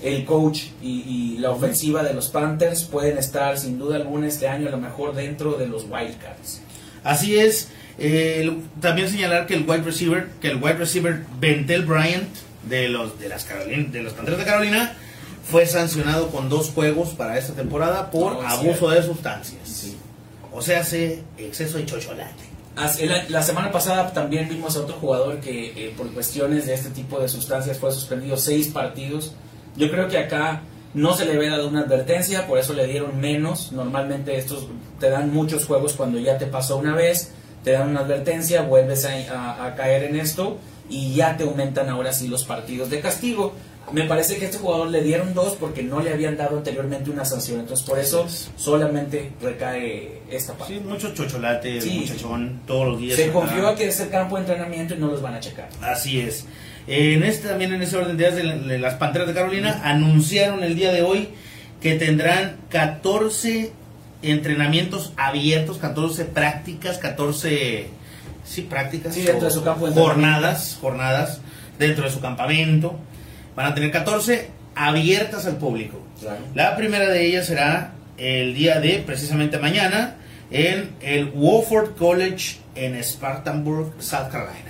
el 0.03 0.26
coach 0.26 0.66
y, 0.84 1.01
y 1.07 1.38
la 1.39 1.51
ofensiva 1.51 2.03
de 2.03 2.14
los 2.14 2.28
Panthers, 2.28 2.84
pueden 2.84 3.18
estar 3.18 3.57
sin 3.57 3.80
duda 3.80 3.95
alguna 3.95 4.28
este 4.28 4.47
año 4.47 4.68
a 4.68 4.72
lo 4.72 4.78
mejor 4.78 5.16
dentro 5.16 5.53
de 5.53 5.66
los 5.66 5.86
Wildcards. 5.86 6.62
Así 7.10 7.38
es. 7.38 7.70
eh, 7.97 8.49
también 8.80 9.10
señalar 9.10 9.45
que 9.45 9.55
el 9.55 9.70
wide 9.70 9.84
receiver, 9.84 10.30
que 10.41 10.49
el 10.49 10.55
wide 10.57 10.76
receiver 10.76 11.24
Bentel 11.39 11.86
Bryant 11.86 12.30
de 12.64 12.88
los 12.89 13.20
de 13.20 13.30
las 13.30 13.43
Carolina, 13.43 13.89
de 13.91 14.03
los 14.03 14.14
Panteras 14.14 14.39
de 14.39 14.45
Carolina 14.45 14.93
fue 15.49 15.66
sancionado 15.66 16.30
con 16.30 16.47
dos 16.47 16.70
juegos 16.70 17.10
para 17.10 17.38
esta 17.38 17.53
temporada 17.53 18.12
por 18.12 18.45
abuso 18.45 18.89
de 18.89 19.01
sustancias. 19.03 19.62
Sí. 19.64 19.97
O 20.51 20.62
sea, 20.62 20.82
hace 20.82 21.24
exceso 21.38 21.78
de 21.78 21.86
La, 22.76 23.24
la 23.30 23.43
semana 23.43 23.72
pasada 23.72 24.14
también 24.14 24.47
vimos 24.47 24.76
a 24.76 24.82
otro 24.82 24.95
jugador 24.95 25.39
que 25.39 25.68
eh, 25.76 25.93
por 25.97 26.12
cuestiones 26.14 26.66
de 26.68 26.76
este 26.76 26.89
tipo 26.91 27.20
de 27.20 27.28
sustancias 27.28 27.78
fue 27.78 27.91
suspendido 27.91 28.38
seis 28.38 28.68
partidos. 28.68 29.34
Yo 29.76 29.89
creo 29.91 30.07
que 30.07 30.18
acá 30.18 30.62
no 30.94 31.14
se 31.16 31.26
le 31.26 31.34
había 31.34 31.52
dado 31.52 31.68
una 31.68 31.82
advertencia, 31.82 32.48
por 32.48 32.58
eso 32.60 32.74
le 32.74 32.86
dieron 32.88 33.20
menos. 33.20 33.72
Normalmente 33.72 34.38
estos 34.38 34.68
te 35.00 35.10
dan 35.10 35.34
muchos 35.34 35.66
juegos 35.66 35.94
cuando 35.94 36.20
ya 36.20 36.38
te 36.38 36.46
pasó 36.48 36.78
una 36.78 36.96
vez, 36.96 37.32
te 37.64 37.72
dan 37.72 37.90
una 37.90 38.02
advertencia, 38.02 38.62
vuelves 38.64 39.06
a, 39.06 39.12
a- 39.34 39.66
a 39.68 39.76
caer 39.76 40.04
en 40.06 40.16
esto 40.20 40.58
y 40.90 41.14
ya 41.14 41.38
te 41.38 41.44
aumentan 41.44 41.90
ahora 41.90 42.12
sí 42.14 42.28
los 42.28 42.44
partidos 42.44 42.90
de 42.90 43.00
castigo. 43.02 43.54
Me 43.92 44.04
parece 44.04 44.38
que 44.38 44.46
a 44.46 44.50
este 44.50 44.60
jugador 44.60 44.90
le 44.90 45.02
dieron 45.02 45.34
dos 45.34 45.56
porque 45.60 45.82
no 45.82 46.00
le 46.00 46.14
habían 46.14 46.38
dado 46.38 46.58
anteriormente 46.58 47.10
una 47.10 47.26
sanción, 47.26 47.60
entonces 47.60 47.84
por 47.88 47.98
eso 47.98 48.28
solamente 48.56 49.32
recae 49.42 50.22
esta 50.30 50.54
parte. 50.54 50.76
Sí, 50.76 50.80
mucho 50.82 51.12
chocolate, 51.14 51.82
Sí. 51.82 52.00
muchachón, 52.02 52.62
todos 52.68 52.88
los 52.88 53.00
días. 53.00 53.16
Se 53.16 53.24
acá. 53.26 53.34
confió 53.34 53.68
a 53.68 53.76
que 53.76 53.88
es 53.88 54.00
el 54.00 54.10
campo 54.10 54.36
de 54.36 54.42
entrenamiento 54.42 54.94
y 54.94 54.98
no 54.98 55.08
los 55.08 55.22
van 55.24 55.34
a 55.36 55.40
checar. 55.40 55.70
Así 55.82 56.20
es. 56.22 56.46
En 56.90 57.24
este, 57.24 57.48
también 57.50 57.72
en 57.74 57.82
ese 57.84 57.96
orden 57.98 58.18
de 58.18 58.24
ideas 58.24 58.36
de, 58.36 58.44
la- 58.44 58.56
de 58.56 58.80
las 58.80 58.96
Panteras 58.96 59.28
de 59.28 59.34
Carolina, 59.36 59.80
anunciaron 59.84 60.64
el 60.64 60.76
día 60.76 60.92
de 60.92 61.04
hoy 61.04 61.30
que 61.82 61.94
tendrán 61.96 62.58
14 62.70 63.72
entrenamientos 64.24 65.14
abiertos, 65.16 65.78
14 65.78 66.26
prácticas, 66.26 66.98
14 66.98 67.88
sí, 68.44 68.62
prácticas, 68.64 69.14
Sí, 69.14 69.22
dentro 69.22 69.42
o 69.42 69.46
de 69.46 69.52
su 69.52 69.64
campo 69.64 69.88
de 69.88 69.94
jornadas, 69.94 70.78
jornadas 70.82 71.42
dentro 71.78 72.06
de 72.06 72.12
su 72.12 72.20
campamento. 72.22 73.00
Van 73.56 73.68
a 73.68 73.76
tener 73.76 73.92
14 73.92 74.50
abiertas 74.76 75.46
al 75.46 75.58
público. 75.58 76.02
La 76.56 76.76
primera 76.76 77.08
de 77.10 77.26
ellas 77.28 77.46
será 77.46 77.92
el 78.18 78.54
día 78.56 78.80
de, 78.82 79.04
precisamente 79.06 79.58
mañana, 79.60 80.16
en 80.52 80.90
el 81.02 81.32
Wofford 81.36 81.96
College 81.96 82.58
en 82.76 82.96
Spartanburg, 83.04 83.94
South 84.00 84.30
Carolina. 84.32 84.66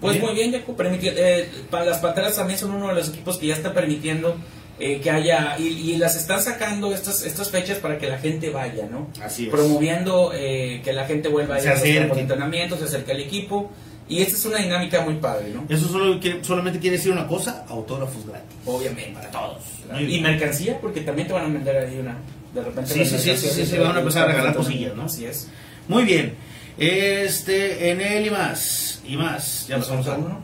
Pues 0.00 0.20
muy 0.20 0.34
bien, 0.34 0.52
Jaco. 0.52 0.76
eh, 0.80 1.48
las 1.72 1.98
Panteras 1.98 2.36
también 2.36 2.58
son 2.58 2.72
uno 2.72 2.88
de 2.88 2.94
los 2.94 3.08
equipos 3.08 3.38
que 3.38 3.46
ya 3.46 3.54
está 3.54 3.72
permitiendo 3.72 4.36
eh, 4.78 5.00
que 5.00 5.10
haya, 5.10 5.56
y, 5.58 5.64
y 5.92 5.96
las 5.96 6.16
están 6.16 6.42
sacando 6.42 6.92
estas, 6.92 7.24
estas 7.24 7.50
fechas 7.50 7.78
para 7.78 7.96
que 7.98 8.06
la 8.08 8.18
gente 8.18 8.50
vaya, 8.50 8.86
¿no? 8.90 9.08
Así 9.22 9.44
es. 9.46 9.50
Promoviendo 9.50 10.32
eh, 10.34 10.82
que 10.84 10.92
la 10.92 11.06
gente 11.06 11.28
vuelva 11.28 11.54
a 11.54 11.58
ir 11.58 11.62
Se 11.64 11.68
a 11.68 11.72
los 11.72 11.80
acerque. 11.80 11.98
campos 12.00 12.16
de 12.18 12.22
entrenamiento, 12.22 12.76
se 12.76 12.84
acerque 12.84 13.12
al 13.12 13.20
equipo. 13.20 13.70
Y 14.08 14.20
esta 14.22 14.36
es 14.36 14.44
una 14.44 14.58
dinámica 14.58 15.00
muy 15.00 15.14
padre, 15.14 15.48
¿no? 15.52 15.64
Eso 15.68 15.88
solo 15.88 16.20
quiere- 16.20 16.44
solamente 16.44 16.78
quiere 16.78 16.96
decir 16.98 17.10
una 17.10 17.26
cosa, 17.26 17.64
autógrafos 17.68 18.24
gratis. 18.26 18.50
Obviamente. 18.64 19.14
Para 19.14 19.30
todos. 19.30 19.62
Y 19.98 20.20
mercancía, 20.20 20.78
porque 20.80 21.00
también 21.00 21.26
te 21.26 21.34
van 21.34 21.46
a 21.46 21.48
vender 21.48 21.76
ahí 21.76 21.98
una. 21.98 22.16
De 22.54 22.62
repente, 22.62 22.92
Sí, 22.94 23.04
sí, 23.04 23.18
sí, 23.18 23.36
sí, 23.36 23.48
sí, 23.48 23.66
sí, 23.66 23.78
van 23.78 23.96
a 23.96 24.00
empezar 24.00 24.24
a 24.28 24.32
regalar 24.32 24.54
cosillas, 24.54 24.94
¿no? 24.94 25.04
Así 25.06 25.24
es. 25.24 25.48
Muy 25.88 26.04
bien. 26.04 26.34
Este, 26.78 27.90
en 27.90 28.00
él 28.00 28.26
y 28.26 28.30
más. 28.30 28.85
Y 29.06 29.16
más. 29.16 29.66
Ya 29.68 29.78
nos 29.78 29.88
vamos 29.88 30.06
a 30.08 30.16
uno. 30.16 30.38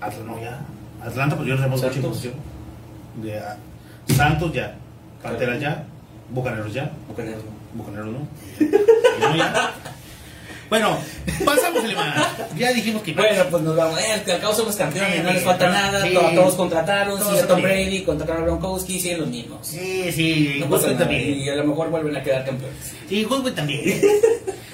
Atlanta, 0.00 0.32
no, 0.32 0.40
ya. 0.40 0.60
Atlanta, 1.04 1.36
pues 1.36 1.48
yo 1.48 1.54
hemos 1.54 1.82
mucha 1.82 1.86
información. 1.94 2.34
De, 3.22 3.38
ah, 3.38 3.56
Santos 4.06 4.52
ya. 4.52 4.76
Panteras 5.22 5.60
ya. 5.60 5.84
Bucaneros 6.30 6.72
ya. 6.72 6.90
Bucaneros, 7.08 7.42
¿no? 7.44 7.50
Bucaneros 7.74 8.12
no. 8.12 8.28
Y 8.60 9.20
no 9.20 9.36
ya. 9.36 9.72
Bueno, 10.68 10.98
pasamos 11.44 11.82
el 11.84 11.94
más. 11.96 12.26
Ya 12.56 12.72
dijimos 12.72 13.02
que 13.02 13.12
Bueno, 13.14 13.44
pues 13.50 13.62
nos 13.62 13.74
vamos. 13.76 13.98
Eh, 14.00 14.12
al 14.32 14.40
cabo 14.40 14.54
somos 14.54 14.76
campeones, 14.76 15.14
Sí, 15.16 15.22
no 15.22 15.32
les 15.32 15.42
falta 15.42 15.66
sí. 15.66 15.72
nada. 15.72 16.02
Sí. 16.06 16.14
to- 16.14 16.20
Todos 16.34 16.54
contrataron. 16.54 17.18
Todos 17.18 17.32
Sigue 17.36 17.46
Tom. 17.48 17.62
Brady, 17.62 18.02
contrataron 18.02 18.42
a 18.42 18.46
Gronkowski, 18.46 19.00
siguen 19.00 19.20
los 19.20 19.28
mismos. 19.28 19.66
Sí, 19.66 20.12
sí, 20.12 20.56
No 20.60 20.68
pasa 20.68 20.86
nada, 20.88 20.98
también. 21.00 21.40
Y 21.40 21.48
a 21.48 21.54
lo 21.56 21.64
mejor 21.64 21.88
vuelven 21.90 22.16
a 22.16 22.22
quedar 22.22 22.44
campeones. 22.44 22.76
Y 23.08 23.24
Goodwin 23.24 23.54
también. 23.54 24.00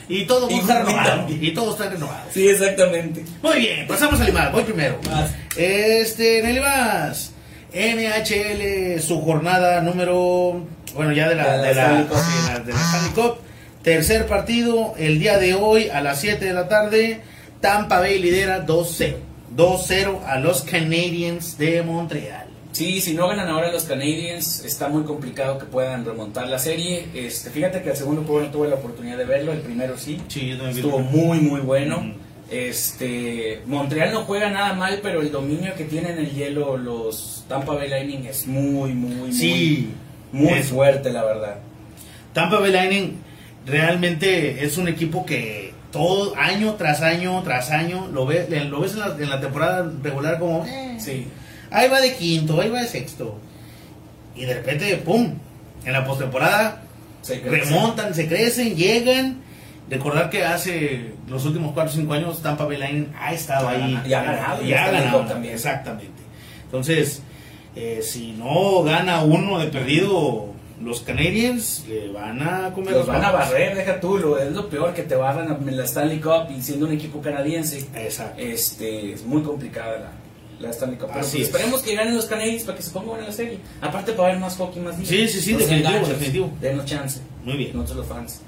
Y 0.08 0.24
todo 0.24 0.46
Y 0.50 0.54
mundo 0.54 0.62
está 0.72 0.80
Goodwin 0.80 0.96
renovado. 0.96 1.16
también. 1.20 1.44
Y 1.44 1.50
todo 1.54 1.70
está 1.72 1.88
renovado. 1.90 2.24
Sí, 2.32 2.48
exactamente. 2.48 3.24
Muy 3.42 3.58
bien, 3.58 3.86
pasamos 3.86 4.20
al 4.20 4.28
IMAS. 4.28 4.52
Voy 4.52 4.62
primero. 4.64 4.98
Vas. 5.08 5.30
Este, 5.56 6.40
en 6.40 6.46
el 6.46 6.56
IMAS. 6.56 7.30
NHL, 7.72 9.00
su 9.00 9.20
jornada 9.22 9.80
número. 9.80 10.64
Bueno, 10.94 11.12
ya 11.12 11.28
de 11.28 11.34
la, 11.34 11.56
De 11.58 11.58
la 11.58 11.68
de 11.68 11.74
la, 11.74 12.08
sí, 12.08 12.48
la- 12.48 12.58
de 12.60 12.72
la 12.72 12.78
Stanley 12.80 13.10
Cup. 13.14 13.38
Tercer 13.84 14.26
partido, 14.26 14.94
el 14.98 15.18
día 15.18 15.38
de 15.38 15.52
hoy 15.54 15.88
a 15.90 16.00
las 16.00 16.20
7 16.20 16.42
de 16.42 16.52
la 16.54 16.68
tarde. 16.68 17.20
Tampa 17.60 18.00
Bay 18.00 18.18
lidera 18.18 18.66
2-0. 18.66 19.14
2-0 19.54 20.20
a 20.26 20.38
los 20.40 20.62
Canadiens 20.62 21.58
de 21.58 21.82
Montreal. 21.82 22.46
Sí, 22.72 23.00
si 23.02 23.12
no 23.14 23.28
ganan 23.28 23.46
ahora 23.48 23.70
los 23.70 23.84
Canadiens, 23.84 24.64
está 24.64 24.88
muy 24.88 25.04
complicado 25.04 25.58
que 25.58 25.66
puedan 25.66 26.04
remontar 26.04 26.48
la 26.48 26.58
serie. 26.58 27.06
Este, 27.14 27.50
fíjate 27.50 27.82
que 27.82 27.90
el 27.90 27.96
segundo 27.96 28.22
juego 28.24 28.40
no 28.40 28.50
tuve 28.50 28.68
la 28.68 28.76
oportunidad 28.76 29.18
de 29.18 29.26
verlo, 29.26 29.52
el 29.52 29.60
primero 29.60 29.96
sí. 29.98 30.18
Sí, 30.28 30.58
Estuvo 30.70 30.98
muy, 31.00 31.38
muy 31.40 31.60
bueno. 31.60 32.02
Este, 32.50 33.60
Montreal 33.66 34.12
no 34.12 34.22
juega 34.24 34.50
nada 34.50 34.72
mal, 34.72 35.00
pero 35.02 35.20
el 35.20 35.30
dominio 35.30 35.74
que 35.76 35.84
tienen 35.84 36.12
en 36.12 36.24
el 36.24 36.30
hielo 36.32 36.76
los 36.78 37.44
Tampa 37.48 37.74
Bay 37.74 37.88
Lightning 37.88 38.24
es 38.26 38.46
muy, 38.46 38.92
muy, 38.94 39.32
Sí, 39.32 39.90
muy, 40.32 40.46
muy 40.48 40.58
es- 40.58 40.66
fuerte, 40.68 41.10
la 41.12 41.22
verdad. 41.24 41.56
Tampa 42.32 42.58
Bay 42.58 42.72
Lightning 42.72 43.18
realmente 43.66 44.64
es 44.64 44.76
un 44.78 44.88
equipo 44.88 45.24
que 45.24 45.72
todo 45.90 46.34
año 46.36 46.74
tras 46.74 47.00
año 47.02 47.40
tras 47.42 47.70
año 47.70 48.08
lo, 48.12 48.26
ve, 48.26 48.46
lo 48.68 48.80
ves 48.80 48.92
en 48.94 48.98
la, 49.00 49.06
en 49.18 49.30
la 49.30 49.40
temporada 49.40 49.90
regular 50.02 50.38
como 50.38 50.64
eh, 50.66 50.96
Sí. 50.98 51.28
ahí 51.70 51.88
va 51.88 52.00
de 52.00 52.14
quinto, 52.16 52.60
ahí 52.60 52.68
va 52.68 52.80
de 52.82 52.88
sexto 52.88 53.38
y 54.36 54.44
de 54.44 54.54
repente 54.54 54.96
pum 54.96 55.34
en 55.84 55.92
la 55.92 56.04
postemporada 56.04 56.82
Se 57.22 57.40
remontan, 57.40 58.14
se 58.14 58.26
crecen, 58.28 58.74
llegan. 58.74 59.42
Recordar 59.88 60.30
que 60.30 60.42
hace 60.44 61.12
los 61.28 61.44
últimos 61.44 61.72
4 61.74 61.92
o 61.92 61.94
5 61.94 62.12
años 62.14 62.42
Tampa 62.42 62.64
Bay 62.64 62.78
Lightning 62.78 63.12
ha 63.20 63.32
estado 63.34 63.68
ahí. 63.68 64.00
Y 64.06 64.12
ha 64.14 64.22
ganado, 64.22 64.64
y 64.64 64.72
ha 64.72 65.26
también. 65.28 65.54
exactamente. 65.54 66.22
Entonces 66.64 67.22
eh, 67.76 68.00
si 68.02 68.32
no 68.32 68.82
gana 68.82 69.22
uno 69.22 69.58
de 69.58 69.66
perdido 69.66 70.53
los 70.82 71.02
Canadiens 71.02 71.84
le 71.88 72.10
van 72.10 72.42
a 72.42 72.72
comer 72.74 72.92
Los 72.92 73.06
van 73.06 73.24
a 73.24 73.30
barrer, 73.30 73.76
deja 73.76 74.00
tú, 74.00 74.18
lo, 74.18 74.38
es 74.38 74.52
lo 74.52 74.68
peor 74.68 74.92
que 74.92 75.02
te 75.02 75.14
barran 75.14 75.56
en 75.68 75.76
la 75.76 75.84
Stanley 75.84 76.20
Cup 76.20 76.48
y 76.56 76.60
siendo 76.62 76.86
un 76.86 76.92
equipo 76.92 77.20
canadiense. 77.20 77.86
Exacto. 77.94 78.40
Este, 78.42 79.12
es 79.12 79.24
muy 79.24 79.42
complicada 79.42 79.98
la, 79.98 80.12
la 80.58 80.70
Stanley 80.70 80.98
Cup. 80.98 81.08
Pero 81.08 81.20
Así 81.20 81.38
pues 81.38 81.48
es. 81.48 81.54
esperemos 81.54 81.80
que 81.82 81.94
ganen 81.94 82.16
los 82.16 82.26
Canadiens 82.26 82.64
para 82.64 82.76
que 82.76 82.82
se 82.82 82.90
pongan 82.90 83.20
en 83.20 83.26
la 83.26 83.32
serie. 83.32 83.58
Aparte 83.80 84.12
para 84.12 84.30
ver 84.30 84.38
más 84.38 84.56
hockey, 84.56 84.82
más 84.82 84.96
días. 84.98 85.08
Sí, 85.08 85.28
sí, 85.28 85.40
sí, 85.40 85.44
sean 85.50 85.58
definitivo, 85.58 85.92
gachos, 85.92 86.08
definitivo. 86.08 86.52
Denos 86.60 86.84
chance. 86.86 87.20
Muy 87.44 87.56
bien. 87.56 87.70
Nosotros 87.74 87.98
los 87.98 88.06
fans. 88.06 88.40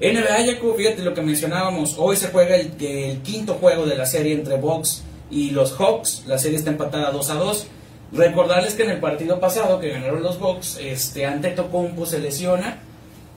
NBA, 0.00 0.54
Jaco, 0.54 0.74
fíjate 0.74 1.02
lo 1.02 1.14
que 1.14 1.22
mencionábamos. 1.22 1.96
Hoy 1.98 2.16
se 2.16 2.28
juega 2.28 2.56
el, 2.56 2.72
el 2.80 3.18
quinto 3.20 3.54
juego 3.54 3.86
de 3.86 3.94
la 3.96 4.06
serie 4.06 4.32
entre 4.34 4.56
Bucks 4.56 5.04
y 5.30 5.50
los 5.50 5.72
Hawks. 5.72 6.24
La 6.26 6.38
serie 6.38 6.58
está 6.58 6.70
empatada 6.70 7.10
2 7.10 7.30
a 7.30 7.34
2. 7.34 7.66
Recordarles 8.14 8.74
que 8.74 8.84
en 8.84 8.90
el 8.90 9.00
partido 9.00 9.40
pasado 9.40 9.80
que 9.80 9.90
ganaron 9.90 10.22
los 10.22 10.38
Bucks, 10.38 10.78
este 10.80 11.26
Antetokounmpo 11.26 12.06
se 12.06 12.20
lesiona 12.20 12.78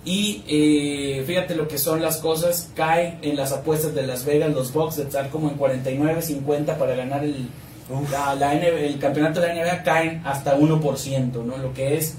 y 0.06 0.44
eh, 0.48 1.24
fíjate 1.26 1.56
lo 1.56 1.68
que 1.68 1.78
son 1.78 2.02
las 2.02 2.18
cosas, 2.18 2.70
cae 2.76 3.18
en 3.24 3.36
las 3.36 3.52
apuestas 3.52 3.96
de 3.96 4.06
Las 4.06 4.24
Vegas 4.24 4.54
los 4.54 4.72
Bucks 4.72 4.98
de 4.98 5.04
estar 5.04 5.30
como 5.30 5.50
en 5.50 5.58
49-50 5.58 6.78
para 6.78 6.96
ganar 6.96 7.24
el, 7.24 7.48
la, 8.12 8.36
la 8.36 8.54
NBA 8.54 8.86
el 8.86 9.00
campeonato 9.00 9.42
de 9.42 9.48
la 9.48 9.56
NBA 9.56 9.84
caen 9.84 10.22
hasta 10.24 10.58
1%, 10.58 11.44
¿no? 11.44 11.58
Lo 11.58 11.74
que 11.74 11.98
es 11.98 12.16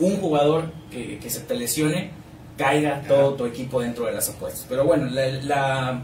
un 0.00 0.16
jugador 0.16 0.72
que, 0.90 1.18
que 1.18 1.30
se 1.30 1.40
te 1.40 1.54
lesione, 1.54 2.10
caiga 2.58 3.02
todo 3.06 3.34
tu 3.34 3.46
equipo 3.46 3.80
dentro 3.80 4.06
de 4.06 4.12
las 4.12 4.28
apuestas. 4.28 4.66
Pero 4.68 4.84
bueno, 4.84 5.06
la, 5.06 5.26
la, 5.28 6.02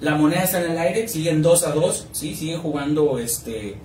la 0.00 0.14
moneda 0.16 0.42
está 0.42 0.62
en 0.64 0.72
el 0.72 0.78
aire, 0.78 1.06
siguen 1.06 1.42
2 1.42 1.66
a 1.66 1.70
2, 1.72 2.08
¿sí? 2.12 2.34
siguen 2.34 2.60
jugando 2.60 3.18
este 3.18 3.76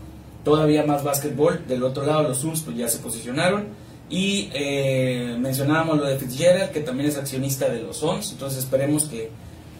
todavía 0.45 0.85
más 0.85 1.03
básquetbol. 1.03 1.65
Del 1.67 1.83
otro 1.83 2.05
lado, 2.05 2.23
los 2.23 2.37
Suns 2.37 2.61
pues 2.61 2.77
ya 2.77 2.87
se 2.87 2.99
posicionaron. 2.99 3.65
Y 4.09 4.49
eh, 4.53 5.35
mencionábamos 5.39 5.97
lo 5.97 6.05
de 6.05 6.17
Fitzgerald, 6.17 6.71
que 6.71 6.79
también 6.79 7.09
es 7.09 7.17
accionista 7.17 7.67
de 7.67 7.81
los 7.81 7.97
Suns. 7.97 8.31
Entonces 8.31 8.59
esperemos 8.59 9.05
que, 9.05 9.29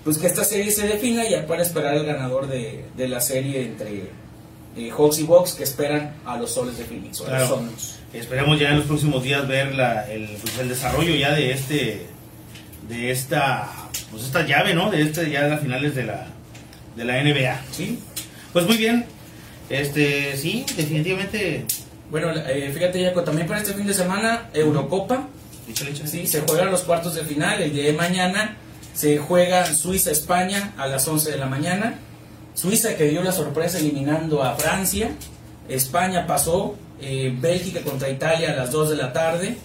pues 0.04 0.18
que 0.18 0.28
esta 0.28 0.44
serie 0.44 0.72
se 0.72 0.88
defina 0.88 1.24
ya 1.30 1.46
para 1.48 1.62
esperar 1.62 1.94
el 1.96 2.06
ganador 2.06 2.48
de, 2.48 2.86
de 2.98 3.08
la 3.08 3.22
serie 3.22 3.62
entre 3.62 4.10
eh, 4.76 4.90
Hawks 4.90 5.20
y 5.20 5.24
Bucks, 5.24 5.54
que 5.54 5.64
esperan 5.64 6.16
a 6.26 6.38
los 6.38 6.52
Soles 6.52 6.78
de 6.78 6.84
Phoenix. 6.86 7.22
O 7.22 7.28
a 7.28 7.30
los 7.30 7.38
Claro. 7.48 7.56
Suns. 7.58 7.96
Esperemos 8.14 8.60
ya 8.60 8.70
en 8.70 8.78
los 8.78 8.86
próximos 8.86 9.22
días 9.24 9.48
ver 9.48 9.76
la, 9.76 10.12
el, 10.12 10.26
pues, 10.42 10.58
el 10.58 10.70
desarrollo 10.70 11.14
ya 11.16 11.34
de 11.34 11.52
este 11.52 12.08
de 12.90 13.10
esta 13.12 13.68
pues 14.12 14.24
esta 14.24 14.46
llave, 14.46 14.74
¿no? 14.74 14.90
De 14.92 15.02
este 15.02 15.30
ya 15.30 15.42
las 15.48 15.60
finales 15.62 15.96
de 15.96 16.04
la 16.04 16.28
de 16.96 17.04
la 17.06 17.22
NBA. 17.22 17.62
¿Sí? 17.72 18.00
Pues 18.54 18.66
muy 18.66 18.78
bien. 18.78 19.06
Este, 19.70 20.38
sí, 20.38 20.66
definitivamente 20.78 21.66
Bueno, 22.12 22.32
eh, 22.32 22.72
fíjate, 22.74 23.04
Jaco, 23.04 23.24
también 23.24 23.48
para 23.48 23.60
este 23.62 23.74
fin 23.74 23.88
de 23.88 23.94
semana, 23.94 24.50
Eurocopa. 24.54 25.28
échale, 25.70 25.92
échale. 25.92 26.08
Sí, 26.10 26.28
se 26.28 26.42
juegan 26.42 26.72
los 26.72 26.82
cuartos 26.82 27.16
de 27.16 27.24
final. 27.24 27.62
El 27.62 27.74
día 27.74 27.86
de 27.86 27.94
mañana 27.94 28.58
se 28.94 29.18
juega 29.18 29.66
Suiza-España 29.66 30.74
a 30.78 30.88
las 30.88 31.08
11 31.08 31.32
de 31.32 31.38
la 31.38 31.48
mañana. 31.48 31.96
Suiza 32.54 32.96
que 32.96 33.06
dio 33.10 33.22
la 33.24 33.32
sorpresa 33.32 33.80
eliminando 33.80 34.44
a 34.44 34.56
Francia. 34.56 35.10
España 35.68 36.26
pasó. 36.28 36.76
eh, 37.02 37.36
Bélgica 37.38 37.82
contra 37.82 38.08
Italia 38.10 38.52
a 38.52 38.56
las 38.56 38.72
2 38.72 38.92
de 38.92 38.96
la 38.96 39.12
tarde. 39.12 39.58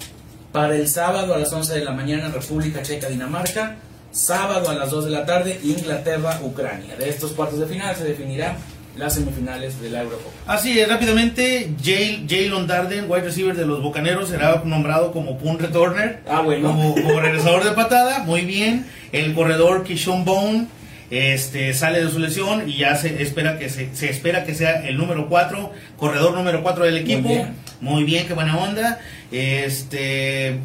Para 0.50 0.74
el 0.74 0.88
sábado 0.88 1.32
a 1.34 1.38
las 1.38 1.52
11 1.52 1.74
de 1.74 1.84
la 1.84 1.92
mañana, 1.92 2.28
República 2.28 2.82
Checa-Dinamarca. 2.82 3.76
Sábado 4.10 4.68
a 4.70 4.74
las 4.74 4.90
2 4.90 5.04
de 5.04 5.10
la 5.12 5.24
tarde, 5.24 5.60
Inglaterra-Ucrania. 5.62 6.96
De 6.96 7.08
estos 7.08 7.30
cuartos 7.32 7.60
de 7.60 7.66
final 7.66 7.94
se 7.94 8.02
definirá 8.04 8.56
las 8.96 9.14
semifinales 9.14 9.80
de 9.80 9.90
la 9.90 10.02
Eurocopa. 10.02 10.30
Así 10.46 10.78
es, 10.78 10.88
rápidamente, 10.88 11.70
Jay- 11.82 12.26
Jalen 12.28 12.66
Darden, 12.66 13.10
wide 13.10 13.22
receiver 13.22 13.56
de 13.56 13.64
los 13.66 13.82
Bocaneros, 13.82 14.28
será 14.28 14.62
nombrado 14.64 15.12
como 15.12 15.38
punt 15.38 15.60
returner. 15.60 16.20
Ah, 16.28 16.40
bueno. 16.42 16.68
Como, 16.68 16.94
como 16.94 17.20
regresador 17.20 17.64
de 17.64 17.70
patada, 17.72 18.20
muy 18.24 18.42
bien. 18.42 18.86
El 19.12 19.32
corredor 19.34 19.84
Kishon 19.84 20.24
Bone 20.24 20.66
este, 21.10 21.72
sale 21.74 22.04
de 22.04 22.10
su 22.10 22.18
lesión 22.18 22.68
y 22.68 22.76
ya 22.78 22.94
se 22.96 23.22
espera 23.22 23.58
que 23.58 23.68
se, 23.68 23.94
se 23.96 24.10
espera 24.10 24.44
que 24.44 24.54
sea 24.54 24.86
el 24.86 24.96
número 24.96 25.28
4, 25.28 25.72
corredor 25.96 26.34
número 26.34 26.62
4 26.62 26.84
del 26.84 26.98
equipo. 26.98 27.28
bien. 27.28 27.54
Muy 27.80 28.04
bien, 28.04 28.26
qué 28.26 28.34
buena 28.34 28.56
onda. 28.58 29.00
Este, 29.32 30.58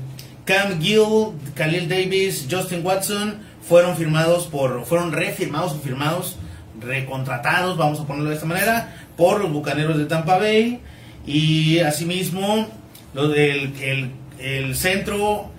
Cam 0.46 0.82
Gill, 0.82 1.32
Khalil 1.56 1.88
Davis, 1.90 2.46
Justin 2.50 2.86
Watson 2.86 3.36
fueron 3.68 3.96
firmados 3.98 4.46
por, 4.48 4.86
fueron 4.86 5.12
refirmados 5.12 5.74
o 5.74 5.80
firmados, 5.80 6.38
recontratados, 6.86 7.78
vamos 7.78 8.00
a 8.00 8.06
ponerlo 8.06 8.30
de 8.30 8.36
esta 8.36 8.48
manera, 8.48 8.96
por 9.18 9.42
los 9.42 9.52
Bucaneros 9.52 9.98
de 9.98 10.06
Tampa 10.06 10.38
Bay 10.38 10.80
y 11.26 11.80
asimismo 11.80 12.68
lo 13.14 13.30
del 13.30 13.74
el, 13.82 14.12
el 14.40 14.76
centro 14.76 15.50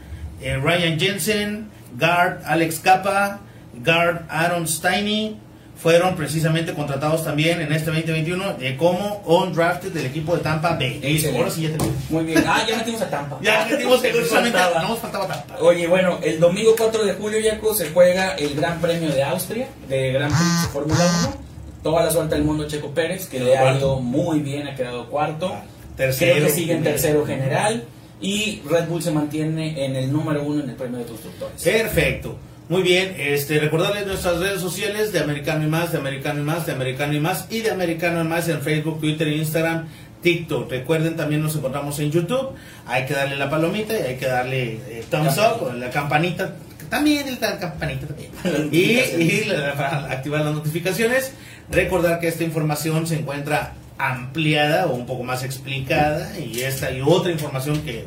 eh, 0.41 0.57
Ryan 0.57 0.99
Jensen, 0.99 1.71
guard 1.99 2.43
Alex 2.45 2.81
Capa, 2.81 3.41
guard 3.85 4.25
Aaron 4.29 4.69
Steiny 4.69 5.37
fueron 5.77 6.17
precisamente 6.17 6.73
contratados 6.73 7.23
también 7.23 7.61
en 7.61 7.71
este 7.73 7.91
2021 7.91 8.57
eh, 8.61 8.77
como 8.79 9.23
on-drafted 9.27 9.93
del 9.93 10.07
equipo 10.07 10.35
de 10.37 10.43
Tampa 10.43 10.75
Bay. 10.75 11.01
Excelente. 11.03 11.39
Ahora 11.39 11.51
sí 11.51 11.63
ya 11.63 11.77
tenemos. 11.77 11.95
Muy 12.11 12.25
bien. 12.25 12.43
Ah, 12.47 12.65
ya 12.67 12.77
metimos 12.77 13.03
a 13.03 13.11
Tampa. 13.11 13.39
Ya 13.43 13.67
metimos 13.71 14.01
precisamente 14.01 14.59
no 14.75 14.89
nos 14.89 14.99
faltaba 14.99 15.27
Tampa. 15.29 15.57
Oye, 15.61 15.87
bueno, 15.87 16.19
el 16.23 16.41
domingo 16.41 16.75
4 16.77 17.05
de 17.05 17.13
julio, 17.15 17.39
Yaco, 17.41 17.75
se 17.75 17.91
juega 17.91 18.35
el 18.37 18.55
Gran 18.55 18.81
Premio 18.81 19.11
de 19.11 19.23
Austria, 19.23 19.69
de 19.89 20.13
Gran 20.13 20.31
Prix 20.31 20.63
de 20.63 20.69
Fórmula 20.69 21.01
1. 21.29 21.37
Toda 21.83 22.05
la 22.05 22.11
suerte 22.11 22.35
del 22.35 22.45
mundo 22.45 22.67
Checo 22.67 22.91
Pérez, 22.91 23.29
que 23.29 23.39
le 23.39 23.57
ha 23.57 23.61
cuarto. 23.61 23.79
ido 23.79 24.01
muy 24.01 24.41
bien, 24.41 24.67
ha 24.67 24.75
quedado 24.75 25.09
cuarto. 25.09 25.55
Tercero. 25.97 26.35
Creo 26.35 26.47
que 26.47 26.53
sigue 26.53 26.73
en 26.75 26.83
tercero 26.83 27.25
general. 27.25 27.85
Y 28.21 28.63
Red 28.69 28.89
Bull 28.89 29.03
se 29.03 29.11
mantiene 29.11 29.85
en 29.85 29.95
el 29.95 30.11
número 30.11 30.43
uno 30.43 30.65
en 30.65 30.71
el 30.71 30.77
premio 30.77 30.99
de 30.99 31.05
constructores. 31.05 31.63
Perfecto. 31.63 32.37
Muy 32.69 32.83
bien, 32.83 33.15
este, 33.19 33.61
recordarles 33.61 34.07
nuestras 34.07 34.39
redes 34.41 34.61
sociales 34.61 35.13
de 35.13 35.21
Americano 35.21 35.65
y 35.65 35.69
Más, 35.69 35.93
de 35.93 35.99
Americano 35.99 36.41
y 36.41 36.43
Más, 36.43 36.67
de 36.67 36.73
Americano 36.73 37.13
y 37.13 37.21
Más 37.21 37.47
y 37.49 37.61
de 37.61 37.71
Americano 37.71 38.21
y 38.23 38.25
Más 38.25 38.49
en 38.49 38.61
Facebook, 38.61 39.01
Twitter, 39.01 39.29
Instagram, 39.29 39.87
TikTok. 40.21 40.69
Recuerden, 40.69 41.15
también 41.15 41.43
nos 41.43 41.55
encontramos 41.55 42.01
en 42.01 42.11
YouTube. 42.11 42.55
Hay 42.87 43.07
que 43.07 43.15
darle 43.15 43.37
la 43.37 43.49
palomita 43.49 43.95
y 43.97 44.03
hay 44.03 44.17
que 44.17 44.27
darle 44.27 44.81
eh, 44.89 45.05
thumbs 45.09 45.39
up, 45.39 45.63
o 45.63 45.73
la 45.73 45.91
campanita. 45.91 46.57
También 46.91 47.39
la 47.41 47.57
campanita 47.59 48.09
también. 48.09 48.31
y, 48.73 48.79
y 49.23 49.45
la- 49.45 49.75
para 49.75 50.11
activar 50.11 50.41
las 50.45 50.55
notificaciones. 50.55 51.33
Recordar 51.71 52.19
que 52.19 52.27
esta 52.27 52.43
información 52.43 53.07
se 53.07 53.17
encuentra 53.17 53.75
ampliada 53.99 54.87
o 54.87 54.95
un 54.95 55.07
poco 55.07 55.23
más 55.23 55.45
explicada 55.45 56.37
y 56.39 56.61
esta 56.61 56.91
y 56.91 57.01
otra 57.01 57.31
información 57.31 57.81
que 57.83 58.07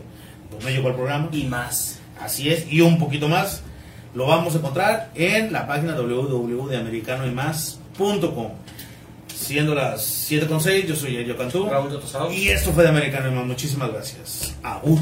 pues, 0.51 0.63
no 0.65 0.69
llegó 0.69 0.89
al 0.89 0.95
programa. 0.95 1.29
Y 1.31 1.43
más. 1.45 1.99
Así 2.19 2.49
es, 2.49 2.65
y 2.69 2.81
un 2.81 2.99
poquito 2.99 3.29
más 3.29 3.63
lo 4.13 4.27
vamos 4.27 4.53
a 4.55 4.57
encontrar 4.57 5.11
en 5.15 5.53
la 5.53 5.65
página 5.67 5.95
www.americanoymás.com. 5.95 8.49
Siendo 9.33 9.73
las 9.73 10.29
7.6, 10.29 10.85
yo 10.85 10.95
soy 10.95 11.17
Elio 11.17 11.35
Cantú. 11.37 11.67
Raúl 11.69 11.89
Totosado. 11.89 12.31
Y 12.31 12.49
esto 12.49 12.71
fue 12.71 12.83
de 12.83 12.89
Americano 12.89 13.29
y 13.29 13.31
Más. 13.31 13.45
Muchísimas 13.45 13.91
gracias. 13.91 14.53
Agur. 14.61 14.99